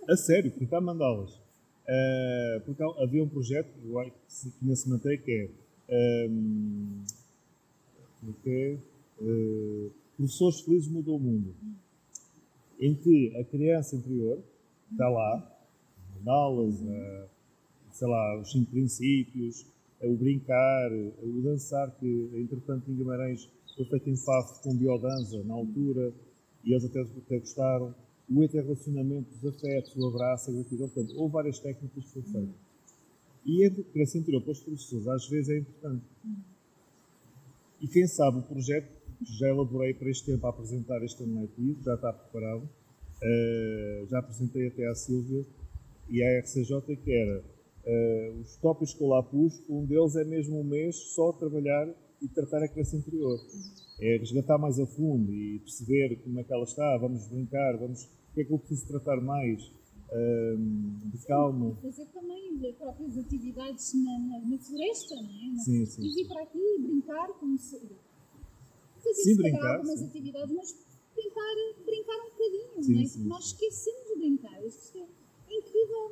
A 0.09 0.17
sério, 0.17 0.53
está 0.61 0.79
a 0.79 0.81
mandá-las. 0.81 1.31
Uh, 1.33 2.61
porque 2.65 2.83
havia 3.03 3.25
um 3.25 3.29
projeto 3.29 3.73
que 3.73 3.97
ainda 4.63 4.77
se 4.77 4.89
mantém 4.89 5.19
que 5.19 5.51
é 5.89 6.29
um, 6.29 7.03
okay, 8.29 8.79
uh, 9.21 9.91
Professores 10.17 10.61
Felizes 10.61 10.89
Mudou 10.89 11.17
o 11.17 11.21
Mundo, 11.21 11.55
em 12.79 12.95
que 12.95 13.37
a 13.37 13.45
criança 13.45 13.97
interior 13.97 14.41
está 14.93 15.09
lá, 15.09 15.59
aulas, 16.27 16.81
uh, 16.81 17.29
sei 17.91 18.07
lá, 18.07 18.41
os 18.41 18.53
cinco 18.53 18.71
princípios, 18.71 19.67
o 20.03 20.17
brincar, 20.17 20.91
o 20.93 21.43
dançar, 21.43 21.91
que 21.99 22.31
entretanto 22.35 22.91
em 22.91 22.97
Guimarães 22.97 23.49
foi 23.77 23.85
feito 23.85 24.11
em 24.11 24.17
Faf 24.17 24.63
com 24.63 24.75
biodança 24.75 25.43
na 25.45 25.55
altura, 25.55 26.13
e 26.65 26.73
eles 26.73 26.85
até, 26.85 27.01
até 27.01 27.39
gostaram, 27.39 27.95
o 28.29 28.45
interrelacionamento 28.45 29.29
dos 29.35 29.55
afetos, 29.55 29.95
o 29.97 30.07
abraço, 30.07 30.51
a 30.51 30.55
gratidão, 30.55 30.89
portanto, 30.89 31.19
houve 31.19 31.33
várias 31.33 31.59
técnicas 31.59 32.05
que 32.05 32.11
foram 32.11 32.27
feitas. 32.27 32.71
E 33.45 33.65
a 33.65 33.69
democracia 33.71 34.21
interior 34.21 34.43
para 34.43 34.53
os 34.53 34.61
professores 34.61 35.09
às 35.09 35.29
vezes 35.29 35.49
é 35.49 35.59
importante. 35.59 36.05
E 37.81 37.89
quem 37.89 38.07
sabe 38.07 38.39
o 38.39 38.43
projeto, 38.43 38.89
já 39.23 39.49
elaborei 39.49 39.95
para 39.95 40.11
este 40.11 40.27
tempo 40.27 40.47
a 40.47 40.51
apresentar 40.51 41.03
este 41.03 41.23
ano 41.23 41.43
letivo, 41.43 41.83
já 41.83 41.95
está 41.95 42.13
preparado, 42.13 42.63
uh, 42.63 44.07
já 44.09 44.19
apresentei 44.19 44.69
até 44.69 44.87
à 44.87 44.95
Silvia 44.95 45.45
e 46.09 46.23
à 46.23 46.41
RCJ 46.41 46.97
que 46.97 47.13
era 47.13 47.43
uh, 47.85 48.41
os 48.41 48.57
tópicos 48.57 48.95
que 48.95 49.03
eu 49.03 49.09
lá 49.09 49.23
pus, 49.23 49.63
um 49.69 49.85
deles 49.85 50.17
é 50.17 50.25
mesmo 50.25 50.61
um 50.61 50.65
mês 50.65 50.97
só 51.15 51.33
trabalhar 51.33 51.89
e 52.21 52.29
tratar 52.29 52.63
a 52.63 52.69
criança 52.69 52.97
interior. 52.97 53.39
É 54.01 54.17
resgatar 54.17 54.59
mais 54.59 54.79
a 54.79 54.87
fundo 54.87 55.33
e 55.33 55.59
perceber 55.61 56.17
como 56.23 56.41
é 56.41 56.45
que 56.45 56.53
ela 56.53 56.65
está, 56.65 56.97
vamos 56.99 57.27
brincar, 57.27 57.77
vamos, 57.77 58.05
o 58.05 58.35
que 58.35 58.41
é 58.41 58.45
que 58.45 58.53
eu 58.53 58.59
preciso 58.59 58.87
tratar 58.87 59.21
mais, 59.21 59.71
de 61.13 61.27
calma. 61.27 61.77
Fazer 61.83 62.07
também 62.07 62.41
próprias 62.73 63.17
atividades 63.17 63.95
na, 63.95 64.19
na, 64.19 64.41
na 64.41 64.59
floresta, 64.59 65.15
não 65.15 65.31
é? 65.31 65.53
Na, 65.53 65.61
sim, 65.61 65.87
sim. 65.87 66.03
E 66.03 66.15
vir 66.15 66.29
para 66.29 66.43
aqui 66.43 66.59
e 66.59 66.83
brincar 66.83 67.29
como 67.39 67.57
se. 67.59 67.81
Fazer 68.99 69.23
sim, 69.23 69.37
brincar, 69.37 69.77
algumas 69.77 70.01
sim. 70.01 70.07
atividades, 70.07 70.55
mas 70.55 70.87
brincar, 71.15 71.85
brincar 71.85 72.17
um 72.17 72.31
bocadinho, 72.31 72.83
sim, 72.83 72.95
não 72.95 73.01
é? 73.01 73.07
Sim, 73.07 73.25
nós 73.29 73.45
esquecemos 73.47 74.09
de 74.09 74.17
brincar. 74.17 74.67
Isto 74.67 74.99
é 74.99 75.07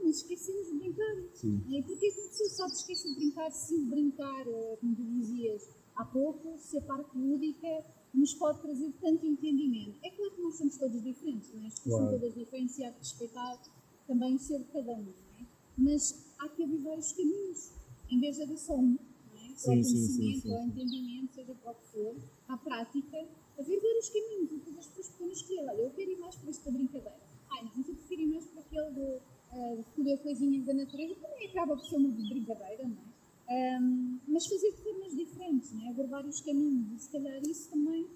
mas 0.09 0.17
esquecemos 0.17 0.67
de 0.67 0.75
brincar. 0.79 1.17
Sim. 1.35 1.61
Porque 1.87 2.07
é 2.07 2.11
que 2.11 2.21
uma 2.21 2.29
pessoa 2.29 2.49
só 2.49 2.69
se 2.69 2.77
esquece 2.81 3.09
de 3.09 3.15
brincar 3.17 3.51
se 3.53 3.79
brincar, 3.85 4.49
eh, 4.49 4.77
como 4.81 4.97
tu 4.97 5.03
dizias 5.05 5.69
há 5.95 6.05
pouco, 6.05 6.57
se 6.59 6.79
a 6.79 6.81
parte 6.83 7.17
lúdica 7.17 7.85
nos 8.15 8.33
pode 8.35 8.61
trazer 8.63 8.91
tanto 9.01 9.27
entendimento. 9.27 9.99
É 10.03 10.11
claro 10.11 10.33
que 10.35 10.41
nós 10.43 10.57
somos 10.57 10.77
todos 10.79 11.03
diferentes, 11.03 11.53
não 11.53 11.63
é? 11.63 11.67
as 11.67 11.75
pessoas 11.75 11.95
Claro. 11.95 12.11
são 12.11 12.19
todas 12.21 12.35
diferentes 12.35 12.79
e 12.79 12.85
há 12.85 12.91
que 12.93 12.99
respeitar 13.01 13.63
também 14.07 14.35
o 14.35 14.39
ser 14.39 14.59
de 14.61 14.65
cada 14.73 14.93
um, 14.93 15.03
não 15.05 15.39
é? 15.41 15.47
Mas 15.77 16.25
há 16.39 16.49
que 16.49 16.65
haver 16.65 16.79
vários 16.79 17.13
caminhos, 17.13 17.71
em 18.11 18.19
vez 18.21 18.37
de 18.37 18.43
haver 18.43 18.59
só 18.59 18.77
um, 18.77 18.97
é? 19.35 19.55
Só 19.57 19.73
Sim, 19.73 19.81
o 19.81 19.85
sim, 19.85 19.95
conhecimento, 19.95 20.41
sim, 20.43 20.67
entendimento, 20.69 21.35
seja 21.35 21.55
qual 21.63 21.75
que 21.75 21.87
for, 21.93 22.17
à 22.49 22.57
prática, 22.57 23.19
haver 23.59 23.81
vários 23.81 24.09
caminhos 24.09 24.53
e 24.53 24.55
depois 24.57 24.79
as 24.79 24.87
pessoas 24.87 25.09
podem 25.19 25.33
escolher, 25.33 25.69
olha, 25.69 25.83
eu 25.83 25.91
quero 25.91 26.11
ir 26.11 26.19
mais 26.19 26.35
para 26.37 26.51
esta 26.51 26.71
brincadeira. 26.71 27.17
Ai, 27.51 27.65
não, 27.65 27.73
mas 27.77 27.89
eu 27.89 27.95
prefiro 27.95 28.23
ir 28.23 28.27
mais 28.27 28.45
para 28.47 28.61
aquele 28.61 28.91
de 28.93 29.21
ah, 29.53 29.75
recolher 29.77 30.19
coisinhas 30.19 30.65
da 30.67 30.75
natureza, 30.75 31.15
também 31.15 31.49
acaba 31.49 31.77
por 31.77 31.87
ser 31.87 31.97
uma 31.97 32.11
brincadeira, 32.11 32.85
não 32.85 32.97
é? 32.97 33.19
Ahm, 33.51 34.19
mas 34.29 34.47
fazer 34.47 34.73
de 34.73 34.83
formas 34.83 35.17
diferentes, 35.17 35.73
não 35.73 35.87
é? 35.87 35.89
haver 35.89 36.07
vários 36.07 36.41
caminhos 36.43 36.93
e 36.93 36.99
se 37.03 37.11
calhar 37.11 37.41
isso 37.43 37.71
também 37.71 38.07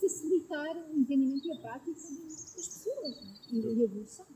facilitar 0.00 0.76
o 0.90 0.98
entendimento 0.98 1.46
e 1.46 1.52
a 1.52 1.56
prática 1.56 1.92
das 1.92 2.54
pessoas 2.54 3.20
não 3.52 3.60
é? 3.60 3.74
e 3.74 3.80
a 3.80 3.84
evolução. 3.84 4.26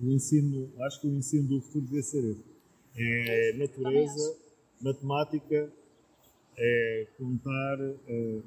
O 0.00 0.10
ensino, 0.10 0.70
acho 0.80 1.02
que 1.02 1.06
o 1.06 1.10
ensino 1.10 1.48
do 1.48 1.60
futuro 1.60 1.84
devia 1.84 2.02
ser 2.02 2.24
esse. 2.24 2.50
É 2.96 3.52
natureza, 3.58 4.36
matemática, 4.80 5.70
é 6.56 7.06
contar, 7.18 7.78
é, 8.08 8.40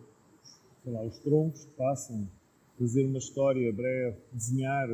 lá, 0.86 1.04
os 1.04 1.20
troncos 1.20 1.66
que 1.66 1.72
passam, 1.72 2.28
fazer 2.80 3.06
uma 3.06 3.20
história 3.20 3.72
breve, 3.72 4.18
desenhar 4.32 4.90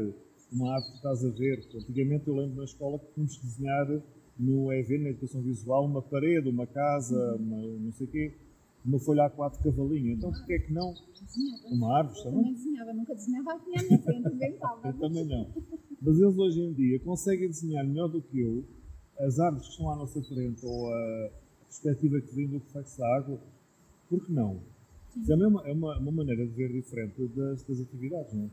uma 0.52 0.74
arte 0.76 0.90
que 0.92 0.98
estás 0.98 1.24
a 1.24 1.30
ver. 1.30 1.68
Antigamente 1.76 2.28
eu 2.28 2.36
lembro 2.36 2.58
na 2.58 2.64
escola 2.64 3.00
que 3.00 3.14
tínhamos 3.14 3.38
que 3.38 3.46
desenhar 3.46 4.02
no 4.38 4.72
EV, 4.72 4.98
na 5.00 5.10
educação 5.10 5.42
visual, 5.42 5.86
uma 5.86 6.02
parede, 6.02 6.50
uma 6.50 6.66
casa, 6.66 7.36
uma, 7.36 7.58
não 7.62 7.92
sei 7.92 8.08
o 8.08 8.10
quê, 8.10 8.34
uma 8.86 9.00
folha 9.00 9.30
A4 9.30 9.62
cavalinho. 9.62 10.14
Então 10.14 10.32
porquê 10.32 10.54
é 10.54 10.60
que 10.60 10.74
não? 10.74 10.94
Desenhava. 10.94 11.68
Uma 11.68 11.98
árvore 11.98 12.18
Eu 12.18 12.24
também? 12.24 12.40
também 12.40 12.54
desenhava, 12.54 12.94
nunca 12.94 13.16
desenhava 13.16 13.54
aqui 13.54 13.80
à 13.80 13.84
minha 13.84 14.00
frente, 14.02 14.34
inventava. 14.34 14.88
Eu 14.88 14.94
também 14.94 15.26
não. 15.26 15.48
Mas 16.02 16.18
eles 16.18 16.38
hoje 16.38 16.62
em 16.62 16.74
dia 16.74 17.00
conseguem 17.00 17.50
desenhar 17.50 17.86
melhor 17.86 18.08
do 18.08 18.22
que 18.22 18.40
eu 18.40 18.64
as 19.20 19.38
árvores 19.38 19.66
que 19.66 19.72
estão 19.74 19.92
à 19.92 19.96
nossa 19.98 20.22
frente 20.24 20.66
ou 20.66 20.94
a 20.94 21.30
perspectiva 21.66 22.22
que 22.22 22.34
vem 22.36 22.48
do 22.48 22.58
reflexo 22.60 22.98
da 22.98 23.18
água. 23.18 23.40
Por 24.10 24.26
que 24.26 24.32
não? 24.32 24.62
Isso 25.18 25.32
é 25.32 25.36
uma, 25.36 25.68
é 25.68 25.74
uma, 25.74 25.98
uma 25.98 26.12
maneira 26.12 26.48
de 26.48 26.54
ver 26.54 26.72
diferente 26.72 27.28
das, 27.36 27.64
das 27.64 27.82
atividades, 27.82 28.34
não 28.34 28.46
é? 28.46 28.50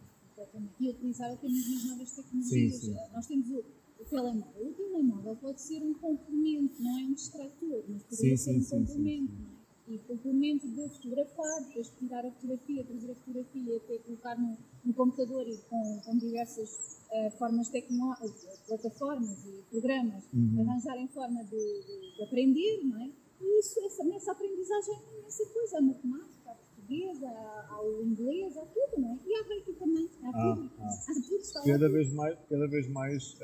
E 0.80 0.90
utilizar 0.90 1.32
até 1.32 1.48
mesmo 1.48 1.76
as 1.76 1.84
novas 1.84 2.12
tecnologias. 2.12 2.74
Sim, 2.74 2.92
sim. 2.92 2.96
Nós 3.12 3.26
temos 3.26 3.50
o, 3.50 3.58
o 4.00 4.04
telemóvel. 4.08 4.68
O 4.68 4.72
telemóvel 4.74 5.36
pode 5.36 5.60
ser 5.60 5.82
um 5.82 5.94
complemento, 5.94 6.82
não 6.82 6.98
é 6.98 7.02
um 7.04 7.12
distrator, 7.14 7.84
mas 7.88 8.02
poderia 8.04 8.36
sim, 8.36 8.60
ser 8.60 8.76
um 8.76 8.84
complemento. 8.86 9.32
é? 9.52 9.56
E 9.88 9.98
complemento 9.98 10.66
de 10.66 10.88
fotografar, 10.88 11.64
depois 11.68 11.88
tirar 11.96 12.26
a 12.26 12.30
fotografia, 12.32 12.84
trazer 12.84 13.10
a 13.12 13.14
fotografia, 13.14 13.76
até 13.76 13.98
colocar 13.98 14.36
no, 14.36 14.56
no 14.84 14.94
computador 14.94 15.46
e 15.48 15.56
com, 15.70 16.00
com 16.04 16.18
diversas 16.18 16.98
eh, 17.12 17.30
formas 17.38 17.68
tecnológicas, 17.68 18.58
plataformas 18.66 19.44
e 19.46 19.62
programas, 19.70 20.24
Uhum. 20.34 20.60
arranjarem 20.68 21.06
forma 21.08 21.44
de, 21.44 21.50
de- 21.50 22.16
de 22.16 22.22
aprender, 22.24 22.82
não 22.84 23.00
é? 23.00 23.10
E 23.40 23.60
isso, 23.60 23.78
essa, 23.86 24.02
nessa 24.02 24.32
aprendizagem 24.32 24.94
é 24.96 25.20
imensa 25.20 25.46
coisa, 25.50 25.78
a 25.78 25.80
matemática, 25.82 26.50
a 26.50 26.54
portuguesa, 26.90 27.26
a- 27.28 27.66
ao 27.70 28.02
inglês, 28.04 28.56
há 28.56 28.64
tudo, 28.66 29.00
não 29.02 29.10
é? 29.12 29.18
E 29.26 29.34
há 29.34 29.42
reiki 29.48 29.72
também, 29.74 30.08
há 30.22 30.28
Ah, 30.28 30.54
tudo. 30.54 30.70
ah. 30.78 30.84
Há 30.86 31.14
tudo, 31.14 31.64
Cada 31.64 31.88
vez 31.88 32.12
mais, 32.12 32.38
cada 32.48 32.66
vez 32.68 32.88
mais 32.88 33.36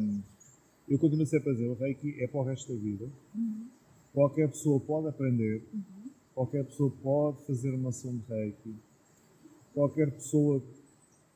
hum, 0.00 0.22
eu 0.88 0.98
continuo 0.98 1.26
sempre 1.26 1.50
a 1.50 1.52
dizer, 1.52 1.68
o 1.68 1.74
Reiki 1.74 2.22
é 2.22 2.26
para 2.26 2.40
o 2.40 2.44
resto 2.44 2.72
da 2.72 2.78
vida. 2.78 3.08
Qualquer 4.12 4.48
pessoa 4.48 4.80
pode 4.80 5.08
aprender, 5.08 5.62
qualquer 6.34 6.64
pessoa 6.64 6.90
pode 7.02 7.44
fazer 7.46 7.70
uma 7.74 7.90
ação 7.90 8.16
de 8.16 8.22
Reiki, 8.26 8.74
qualquer 9.74 10.10
pessoa 10.12 10.62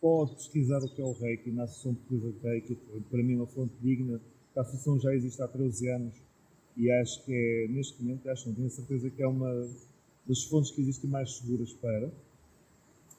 pode 0.00 0.34
pesquisar 0.34 0.82
o 0.82 0.88
que 0.88 1.00
é 1.00 1.04
o 1.04 1.12
Reiki 1.12 1.50
na 1.50 1.64
Associação 1.64 1.94
Portuguesa 1.94 2.32
de 2.32 2.38
Reiki, 2.48 2.74
para 3.10 3.22
mim 3.22 3.34
é 3.34 3.36
uma 3.36 3.46
fonte 3.46 3.74
digna. 3.80 4.20
A 4.56 4.60
associação 4.62 4.98
já 4.98 5.14
existe 5.14 5.40
há 5.42 5.48
13 5.48 5.88
anos 5.90 6.14
e 6.76 6.90
acho 6.90 7.24
que 7.24 7.32
é, 7.32 7.68
neste 7.72 8.02
momento, 8.02 8.28
acho 8.28 8.48
não 8.48 8.54
tenho 8.54 8.66
a 8.66 8.70
certeza 8.70 9.10
que 9.10 9.22
é 9.22 9.26
uma 9.28 9.68
das 10.27 10.45
fontes 10.45 10.70
que 10.70 10.81
existem 10.81 11.11
mais 11.11 11.37
seguras 11.37 11.73
para, 11.75 12.11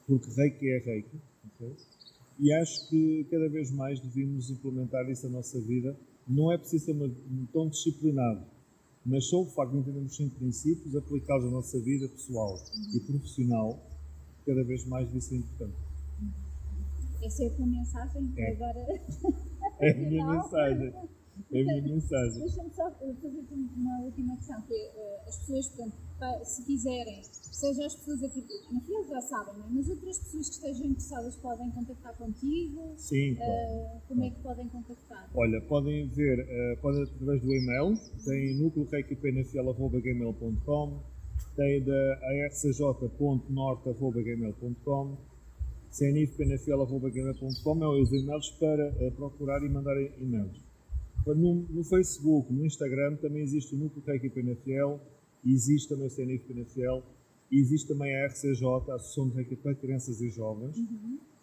porque 0.06 0.30
Reiki 0.30 0.68
é 0.70 0.78
Reiki. 0.78 1.16
ok? 1.60 1.76
E 2.40 2.52
acho 2.52 2.88
que 2.88 3.24
cada 3.30 3.48
vez 3.48 3.70
mais 3.70 4.00
devíamos 4.00 4.50
implementar 4.50 5.08
isso 5.08 5.26
na 5.28 5.34
nossa 5.34 5.60
vida. 5.60 5.96
Não 6.26 6.50
é 6.50 6.58
preciso 6.58 6.86
ser 6.86 6.92
uma- 6.92 7.10
tão 7.52 7.68
disciplinado, 7.68 8.44
mas 9.06 9.26
só 9.26 9.42
o 9.42 9.46
facto 9.46 9.72
de 9.72 9.78
entendermos 9.78 10.16
cinco 10.16 10.34
princípios, 10.36 10.96
aplicá-los 10.96 11.44
na 11.44 11.50
nossa 11.52 11.78
vida 11.80 12.08
pessoal 12.08 12.58
e 12.94 13.00
profissional, 13.00 13.78
cada 14.46 14.64
vez 14.64 14.84
mais 14.86 15.06
devia 15.06 15.20
ser 15.20 15.36
importante. 15.36 15.76
Essa 17.22 17.44
é 17.44 17.46
a 17.46 17.50
tua 17.50 17.66
mensagem 17.66 18.32
É. 18.36 18.52
agora. 18.52 18.78
É 19.80 19.90
a 19.90 19.94
minha 19.96 20.24
Não. 20.26 20.32
É 21.52 21.60
a 21.60 21.64
minha 21.64 21.82
mensagem. 21.82 22.40
Deixa-me 22.40 22.70
só 22.74 22.90
fazer-te 22.90 23.54
uma 23.54 24.00
última 24.02 24.36
questão, 24.36 24.60
que 24.62 24.74
é, 24.74 24.92
eh, 24.96 25.20
as 25.28 25.36
pessoas, 25.38 25.68
portanto, 25.68 25.94
se 26.44 26.62
quiserem, 26.64 27.22
seja 27.24 27.86
as 27.86 27.94
pessoas 27.94 28.22
aqui, 28.22 28.40
na 28.72 28.80
FIA 28.80 29.02
já 29.08 29.20
sabem, 29.20 29.54
não 29.58 29.66
é? 29.66 29.68
mas 29.70 29.88
outras 29.88 30.16
pessoas 30.18 30.48
que 30.48 30.54
estejam 30.54 30.86
interessadas 30.86 31.34
podem 31.36 31.70
contactar 31.72 32.16
contigo, 32.16 32.94
Sim, 32.96 33.36
eh, 33.38 33.98
como 34.08 34.24
é 34.24 34.30
que 34.30 34.40
podem 34.40 34.66
contactar? 34.68 35.28
Olha, 35.34 35.60
podem 35.62 36.06
ver, 36.08 36.38
eh, 36.48 36.76
podem 36.80 37.02
através 37.02 37.42
do 37.42 37.52
e-mail, 37.52 37.94
tem 38.24 38.56
núcleo 38.58 38.86
reikipnfl.gmail.com, 38.90 41.02
tem 41.56 41.84
da 41.84 42.18
arcj.norte.gmail.com, 42.46 45.16
cnifpnfl.gmail.com, 45.90 47.84
é 47.84 47.88
os 48.02 48.12
e-mails 48.12 48.50
para 48.52 48.86
eh, 48.98 49.10
procurar 49.10 49.62
e 49.62 49.68
mandar 49.68 50.00
e-mails. 50.20 50.63
No, 51.26 51.54
no 51.70 51.84
Facebook, 51.84 52.52
no 52.52 52.66
Instagram, 52.66 53.16
também 53.16 53.42
existe 53.42 53.74
o 53.74 53.78
núcleo 53.78 54.02
Reiki 54.04 54.28
PNFL, 54.28 55.00
existe 55.44 55.88
também 55.88 56.06
o 56.06 56.10
CNIF 56.10 56.44
PNFL, 56.44 57.02
e 57.50 57.58
existe 57.60 57.88
também 57.88 58.14
a 58.14 58.26
RCJ, 58.26 58.66
a 58.66 58.94
Associação 58.94 59.28
de 59.28 59.36
Reiki 59.36 59.56
para 59.56 59.74
Crianças 59.74 60.20
e 60.20 60.28
Jovens, 60.28 60.76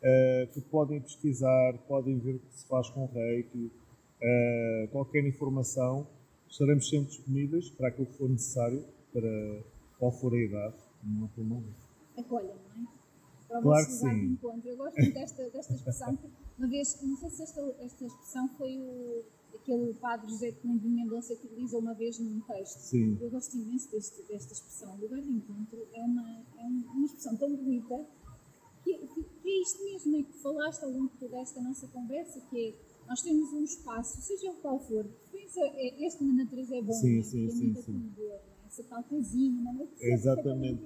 eh, 0.03 0.49
que 0.53 0.61
podem 0.61 0.99
pesquisar, 1.01 1.77
podem 1.87 2.19
ver 2.19 2.35
o 2.35 2.39
que 2.39 2.53
se 2.53 2.67
faz 2.67 2.89
com 2.89 3.05
Reiki, 3.05 3.71
eh, 4.21 4.89
qualquer 4.91 5.25
informação, 5.25 6.07
estaremos 6.47 6.87
sempre 6.89 7.09
disponíveis 7.09 7.69
para 7.69 7.87
aquilo 7.87 8.07
que 8.07 8.17
for 8.17 8.29
necessário, 8.29 8.83
para 9.13 9.63
qual 9.97 10.11
for 10.11 10.33
a 10.33 10.37
idade, 10.37 10.75
não 11.03 11.25
há 11.25 11.27
problema. 11.29 11.63
Acolhem, 12.17 12.55
não 12.75 12.83
é? 12.83 13.01
Para 13.47 13.61
Claro 13.61 13.85
que 13.85 13.91
lugar 13.93 14.13
de 14.13 14.19
sim. 14.19 14.25
encontro. 14.33 14.69
Eu 14.69 14.77
gosto 14.77 14.95
muito 14.97 15.13
desta, 15.13 15.49
desta 15.49 15.73
expressão, 15.73 16.17
uma 16.57 16.67
vez, 16.67 17.01
não 17.01 17.17
sei 17.17 17.29
se 17.29 17.43
esta, 17.43 17.75
esta 17.79 18.05
expressão 18.05 18.47
foi 18.57 18.77
o, 18.77 19.23
aquele 19.61 19.93
padre 19.93 20.29
José 20.29 20.51
de 20.51 20.67
Mendonça 20.67 21.35
que 21.35 21.45
utilizou 21.45 21.79
uma 21.79 21.93
vez 21.93 22.17
num 22.19 22.39
texto. 22.41 22.79
Sim. 22.79 23.17
Eu 23.21 23.29
gosto 23.29 23.55
imenso 23.55 23.89
deste, 23.91 24.21
desta 24.23 24.53
expressão. 24.53 24.95
O 24.95 25.01
lugar 25.01 25.21
de 25.21 25.31
encontro 25.31 25.87
é 25.93 26.01
uma, 26.03 26.43
é 26.57 26.65
um- 26.65 26.83
uma 26.95 27.05
expressão 27.05 27.35
tão 27.37 27.55
bonita 27.55 28.05
que, 28.83 28.97
que- 28.97 29.23
que 29.23 29.49
é 29.49 29.61
isto 29.61 29.83
mesmo 29.83 30.17
e 30.17 30.23
que 30.23 30.33
falaste 30.39 30.83
ao 30.83 30.89
longo 30.91 31.09
de 31.09 31.17
toda 31.19 31.37
esta 31.39 31.61
nossa 31.61 31.87
conversa, 31.87 32.41
que 32.49 32.69
é 32.69 32.91
nós 33.07 33.21
temos 33.21 33.51
um 33.53 33.63
espaço, 33.63 34.21
seja 34.21 34.51
o 34.51 34.55
qual 34.55 34.79
for, 34.79 35.05
pensa, 35.31 35.59
é, 35.61 36.05
este 36.07 36.23
na 36.23 36.33
natureza 36.43 36.75
é 36.75 36.81
bom, 36.81 36.93
Sim, 36.93 37.13
não 37.13 37.19
é? 37.19 37.23
sim, 37.23 37.45
é 37.45 37.49
sim, 37.51 37.75
sim. 37.75 38.11
Não 38.71 38.77
é? 38.77 38.79
essa 38.79 38.83
tal 38.83 39.03
casinha, 39.03 39.61
não 39.61 39.81
é? 39.81 39.87
Exatamente. 40.13 40.83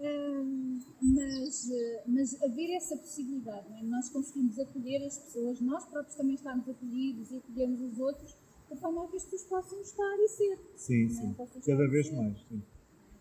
Hum, 0.00 0.80
mas, 1.02 1.70
eh, 1.70 2.04
mas 2.06 2.42
haver 2.42 2.76
essa 2.76 2.96
possibilidade, 2.96 3.68
não 3.68 3.78
é? 3.78 3.82
nós 3.82 4.08
conseguimos 4.08 4.58
acolher 4.58 5.04
as 5.04 5.18
pessoas, 5.18 5.60
nós 5.60 5.84
próprios 5.86 6.16
também 6.16 6.34
estarmos 6.34 6.68
acolhidos 6.68 7.30
e 7.32 7.36
acolhermos 7.36 7.80
os 7.80 7.98
outros, 7.98 8.36
de 8.70 8.76
forma 8.76 9.04
a 9.04 9.08
que 9.08 9.16
as 9.16 9.24
pessoas 9.24 9.44
possam 9.44 9.80
estar 9.80 10.16
e 10.18 10.28
ser. 10.28 10.58
Sim, 10.76 11.06
é? 11.06 11.08
sim. 11.08 11.36
Cada 11.66 11.88
vez 11.88 12.06
ser. 12.06 12.16
mais. 12.16 12.38
Sim. 12.48 12.62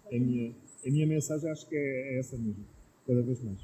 A, 0.06 0.20
minha, 0.20 0.56
a 0.86 0.90
minha 0.90 1.08
mensagem 1.08 1.50
acho 1.50 1.68
que 1.68 1.76
é, 1.76 2.16
é 2.16 2.20
essa 2.20 2.38
mesmo. 2.38 2.66
Cada 3.06 3.22
vez 3.22 3.42
mais. 3.42 3.60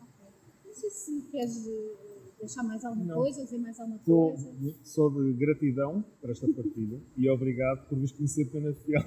Ok. 0.00 0.26
Não 0.64 0.72
sei 0.72 0.90
se 0.90 1.22
queres 1.30 1.68
eh, 1.68 2.17
deixar 2.38 2.62
mais 2.62 2.84
alguma 2.84 3.04
Não. 3.04 3.14
coisa, 3.16 3.44
dizer 3.44 3.58
mais 3.58 3.78
alguma 3.80 3.98
Sou, 4.04 4.30
coisa. 4.32 4.74
sou 4.84 5.10
de 5.10 5.32
gratidão 5.34 6.04
por 6.20 6.30
esta 6.30 6.46
partida 6.52 7.00
e 7.16 7.28
obrigado 7.28 7.88
por 7.88 7.98
vos 7.98 8.12
conhecer 8.12 8.46
pela 8.50 8.72
fiel. 8.84 9.02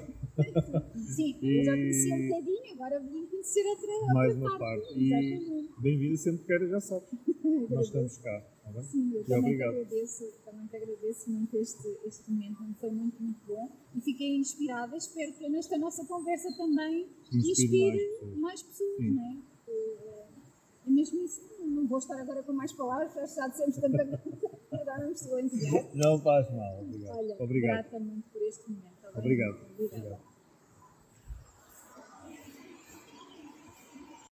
Sim, 0.96 1.38
eu 1.42 1.64
já 1.64 1.76
E- 1.78 1.82
conheci 1.82 2.14
um 2.14 2.28
bocadinho, 2.30 2.74
agora 2.74 3.00
vim 3.00 3.26
conhecer 3.28 3.66
outra, 3.68 4.14
Mais 4.14 4.34
outra 4.36 4.50
uma 4.50 4.60
parte. 4.60 4.88
Exatamente. 5.04 5.52
E 5.78 5.82
bem-vindo 5.82 6.18
sempre 6.18 6.42
que 6.42 6.48
queira, 6.48 6.68
já 6.68 6.80
sabes. 6.80 7.10
Nós 7.70 7.86
estamos 7.88 8.18
cá. 8.20 8.48
Tá 8.64 8.72
bem? 8.72 8.84
Sim, 8.84 9.12
eu 9.16 9.22
E 9.22 9.26
também 9.26 9.42
te, 9.42 9.46
obrigado. 9.46 9.70
agradeço, 9.76 10.32
também 10.46 10.68
te 10.68 10.76
agradeço 10.78 11.30
muito 11.32 11.58
este, 11.58 11.98
este 12.06 12.32
momento, 12.32 12.58
foi 12.80 12.92
muito, 12.92 13.22
muito 13.22 13.40
bom 13.48 13.70
e 13.96 14.02
fiquei 14.02 14.36
inspirada. 14.38 14.96
Espero 14.96 15.34
que 15.34 15.50
nesta 15.50 15.78
nossa 15.78 16.06
conversa 16.06 16.48
também 16.56 17.08
Inspire 17.34 17.52
inspire 17.52 17.98
mais 17.98 18.02
pessoas. 18.22 18.38
mais 18.40 18.62
pessoas, 18.64 19.16
não 19.16 19.24
é? 19.24 19.38
Eh, 19.68 20.26
É 20.88 20.90
mesmo 20.90 21.22
isso, 21.24 21.42
não 21.72 21.88
vou 21.88 21.98
estar 21.98 22.20
agora 22.20 22.44
com 22.44 22.54
mais 22.54 22.72
palavras, 22.74 23.14
já 23.14 23.26
já 23.26 23.48
dissemos 23.48 23.78
tanta 23.78 24.06
coisa, 24.06 24.50
agora 24.72 25.06
me 25.06 25.12
estou 25.14 25.36
a 25.36 25.42
enviar. 25.42 25.86
Não 25.96 26.20
faz 26.20 26.50
mal. 26.52 26.82
Obrigado. 26.82 27.18
Olha, 27.18 27.36
Obrigado. 27.40 27.74
grata 27.74 28.00
muito 28.00 28.30
por 28.30 28.42
este 28.42 28.70
momento. 28.70 28.92
Obrigado. 29.16 29.56
Obrigada. 29.56 29.96
Obrigado. 29.98 30.31